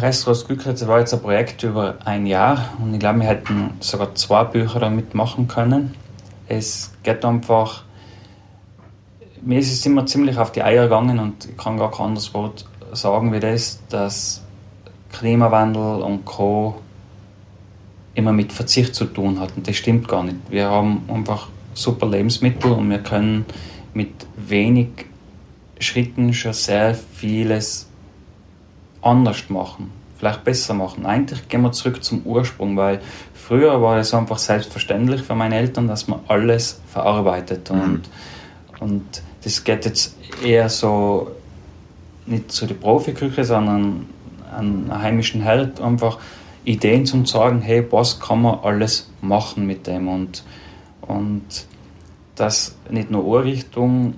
Restlos 0.00 0.46
glücklich, 0.46 0.74
das 0.78 0.88
war 0.88 0.98
jetzt 0.98 1.14
ein 1.14 1.20
Projekt 1.20 1.62
über 1.62 1.98
ein 2.04 2.26
Jahr 2.26 2.72
und 2.80 2.94
ich 2.94 3.00
glaube, 3.00 3.20
wir 3.20 3.26
hätten 3.26 3.74
sogar 3.80 4.14
zwei 4.14 4.44
Bücher 4.44 4.80
damit 4.80 5.14
machen 5.14 5.46
können. 5.46 5.94
Es 6.48 6.92
geht 7.02 7.24
einfach 7.24 7.84
mir 9.46 9.60
ist 9.60 9.72
es 9.72 9.86
immer 9.86 10.04
ziemlich 10.06 10.38
auf 10.38 10.50
die 10.50 10.62
Eier 10.62 10.84
gegangen 10.84 11.20
und 11.20 11.44
ich 11.44 11.56
kann 11.56 11.76
gar 11.76 11.90
kein 11.92 12.06
anderes 12.06 12.34
Wort 12.34 12.66
sagen 12.92 13.32
wie 13.32 13.40
das, 13.40 13.80
dass 13.88 14.42
Klimawandel 15.12 16.02
und 16.02 16.24
Co. 16.24 16.80
immer 18.14 18.32
mit 18.32 18.52
Verzicht 18.52 18.94
zu 18.94 19.04
tun 19.04 19.38
hat. 19.38 19.56
Und 19.56 19.68
das 19.68 19.76
stimmt 19.76 20.08
gar 20.08 20.24
nicht. 20.24 20.36
Wir 20.50 20.68
haben 20.68 21.02
einfach 21.08 21.48
super 21.74 22.08
Lebensmittel 22.08 22.72
und 22.72 22.90
wir 22.90 22.98
können 22.98 23.46
mit 23.94 24.26
wenig 24.36 24.88
Schritten 25.78 26.32
schon 26.34 26.52
sehr 26.52 26.94
vieles 26.94 27.86
anders 29.02 29.48
machen, 29.48 29.90
vielleicht 30.18 30.44
besser 30.44 30.74
machen. 30.74 31.06
Eigentlich 31.06 31.48
gehen 31.48 31.62
wir 31.62 31.72
zurück 31.72 32.02
zum 32.02 32.22
Ursprung, 32.22 32.76
weil 32.76 33.00
früher 33.34 33.80
war 33.82 33.98
es 33.98 34.14
einfach 34.14 34.38
selbstverständlich 34.38 35.22
für 35.22 35.34
meine 35.34 35.56
Eltern, 35.56 35.88
dass 35.88 36.08
man 36.08 36.20
alles 36.28 36.80
verarbeitet 36.88 37.70
und, 37.70 37.80
mhm. 37.80 38.02
und 38.80 39.22
das 39.44 39.62
geht 39.62 39.84
jetzt 39.84 40.16
eher 40.42 40.68
so 40.68 41.30
nicht 42.26 42.50
zu 42.50 42.66
der 42.66 42.74
Profiküche, 42.74 43.44
sondern 43.44 44.06
an 44.52 44.90
einen 44.90 45.02
heimischen 45.02 45.42
Herd 45.42 45.80
einfach 45.80 46.18
Ideen 46.64 47.06
zu 47.06 47.24
sagen, 47.24 47.60
hey, 47.60 47.86
was 47.90 48.18
kann 48.18 48.42
man 48.42 48.58
alles 48.60 49.08
machen 49.20 49.66
mit 49.66 49.86
dem 49.86 50.08
und, 50.08 50.42
und 51.02 51.66
das 52.34 52.76
nicht 52.90 53.10
nur 53.10 53.24
Ohrrichtung 53.24 54.14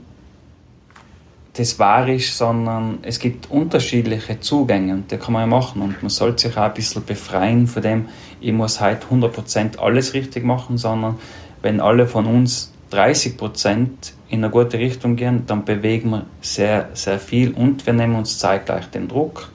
das 1.58 1.78
wahr 1.78 2.08
ist, 2.08 2.36
sondern 2.36 2.98
es 3.02 3.18
gibt 3.18 3.50
unterschiedliche 3.50 4.38
Zugänge 4.40 4.94
und 4.94 5.10
die 5.10 5.16
kann 5.16 5.32
man 5.32 5.42
ja 5.42 5.46
machen 5.46 5.82
und 5.82 6.02
man 6.02 6.10
sollte 6.10 6.48
sich 6.48 6.56
auch 6.56 6.62
ein 6.62 6.74
bisschen 6.74 7.04
befreien 7.04 7.66
von 7.66 7.82
dem, 7.82 8.08
ich 8.40 8.52
muss 8.52 8.80
halt 8.80 9.06
100% 9.10 9.78
alles 9.78 10.14
richtig 10.14 10.44
machen, 10.44 10.78
sondern 10.78 11.16
wenn 11.62 11.80
alle 11.80 12.06
von 12.06 12.26
uns 12.26 12.72
30 12.90 13.36
Prozent 13.36 14.14
in 14.28 14.44
eine 14.44 14.52
gute 14.52 14.78
Richtung 14.78 15.16
gehen, 15.16 15.44
dann 15.46 15.64
bewegen 15.64 16.10
wir 16.10 16.26
sehr, 16.40 16.90
sehr 16.94 17.18
viel 17.18 17.52
und 17.52 17.84
wir 17.86 17.92
nehmen 17.92 18.14
uns 18.14 18.38
zeitgleich 18.38 18.86
den 18.90 19.08
Druck, 19.08 19.50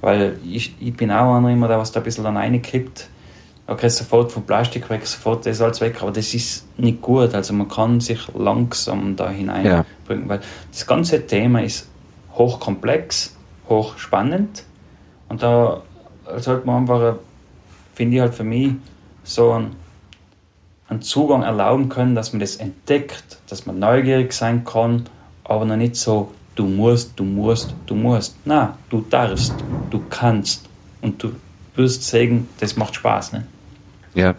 weil 0.00 0.38
ich, 0.44 0.74
ich 0.80 0.94
bin 0.94 1.10
auch 1.10 1.36
einer 1.36 1.50
immer, 1.50 1.68
der 1.68 1.78
was 1.78 1.92
da 1.92 2.00
ein 2.00 2.04
bisschen 2.04 2.24
dann 2.24 2.36
reinkippt. 2.36 3.08
Okay, 3.68 3.88
sofort 3.90 4.32
vom 4.32 4.44
Plastik 4.44 4.88
weg, 4.88 5.06
sofort 5.06 5.44
das 5.44 5.60
alles 5.60 5.80
weg, 5.80 6.00
aber 6.00 6.10
das 6.10 6.32
ist 6.32 6.66
nicht 6.78 7.02
gut. 7.02 7.34
Also 7.34 7.52
man 7.52 7.68
kann 7.68 8.00
sich 8.00 8.20
langsam 8.34 9.14
da 9.14 9.28
hineinbringen, 9.28 9.84
ja. 10.08 10.28
weil 10.28 10.40
das 10.72 10.86
ganze 10.86 11.26
Thema 11.26 11.62
ist 11.62 11.88
hochkomplex, 12.32 13.36
hochspannend 13.68 14.64
und 15.28 15.42
da 15.42 15.82
sollte 16.38 16.66
man 16.66 16.82
einfach, 16.82 17.16
finde 17.94 18.16
ich 18.16 18.22
halt 18.22 18.34
für 18.34 18.44
mich, 18.44 18.72
so 19.22 19.52
ein 19.52 19.76
einen 20.88 21.02
Zugang 21.02 21.42
erlauben 21.42 21.88
können, 21.88 22.14
dass 22.14 22.32
man 22.32 22.40
das 22.40 22.56
entdeckt, 22.56 23.38
dass 23.48 23.66
man 23.66 23.78
neugierig 23.78 24.32
sein 24.32 24.64
kann, 24.64 25.04
aber 25.44 25.64
noch 25.64 25.76
nicht 25.76 25.96
so, 25.96 26.32
du 26.54 26.64
musst, 26.64 27.18
du 27.18 27.24
musst, 27.24 27.74
du 27.86 27.94
musst. 27.94 28.36
Na, 28.44 28.78
du 28.90 29.04
darfst, 29.08 29.54
du 29.90 30.02
kannst 30.08 30.64
und 31.02 31.22
du 31.22 31.32
wirst 31.74 32.04
sagen, 32.04 32.48
das 32.58 32.76
macht 32.76 32.94
Spaß. 32.96 33.32
Ne? 33.34 33.46
Ja, 34.18 34.34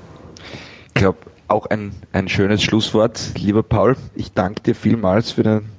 ich 0.88 0.93
glaube, 0.93 1.19
auch 1.47 1.67
ein, 1.67 1.93
ein 2.11 2.27
schönes 2.27 2.61
Schlusswort. 2.61 3.32
Lieber 3.38 3.63
Paul, 3.63 3.95
ich 4.13 4.34
danke 4.34 4.61
dir 4.61 4.75
vielmals 4.75 5.32
für 5.32 5.43
den 5.43 5.69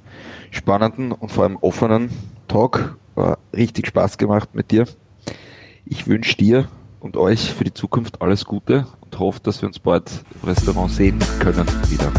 spannenden 0.49 1.11
und 1.11 1.31
vor 1.31 1.43
allem 1.43 1.57
offenen 1.57 2.09
Talk. 2.47 2.97
War 3.13 3.37
richtig 3.53 3.85
Spaß 3.85 4.17
gemacht 4.17 4.55
mit 4.55 4.71
dir. 4.71 4.87
Ich 5.85 6.07
wünsche 6.07 6.35
dir 6.35 6.67
und 6.99 7.15
euch 7.15 7.53
für 7.53 7.63
die 7.63 7.75
Zukunft 7.75 8.23
alles 8.23 8.45
Gute 8.45 8.87
und 9.01 9.19
hoffe, 9.19 9.39
dass 9.43 9.61
wir 9.61 9.67
uns 9.67 9.77
bald 9.77 10.09
im 10.41 10.49
Restaurant 10.49 10.91
sehen 10.91 11.19
können 11.37 11.67
wieder. 11.87 12.11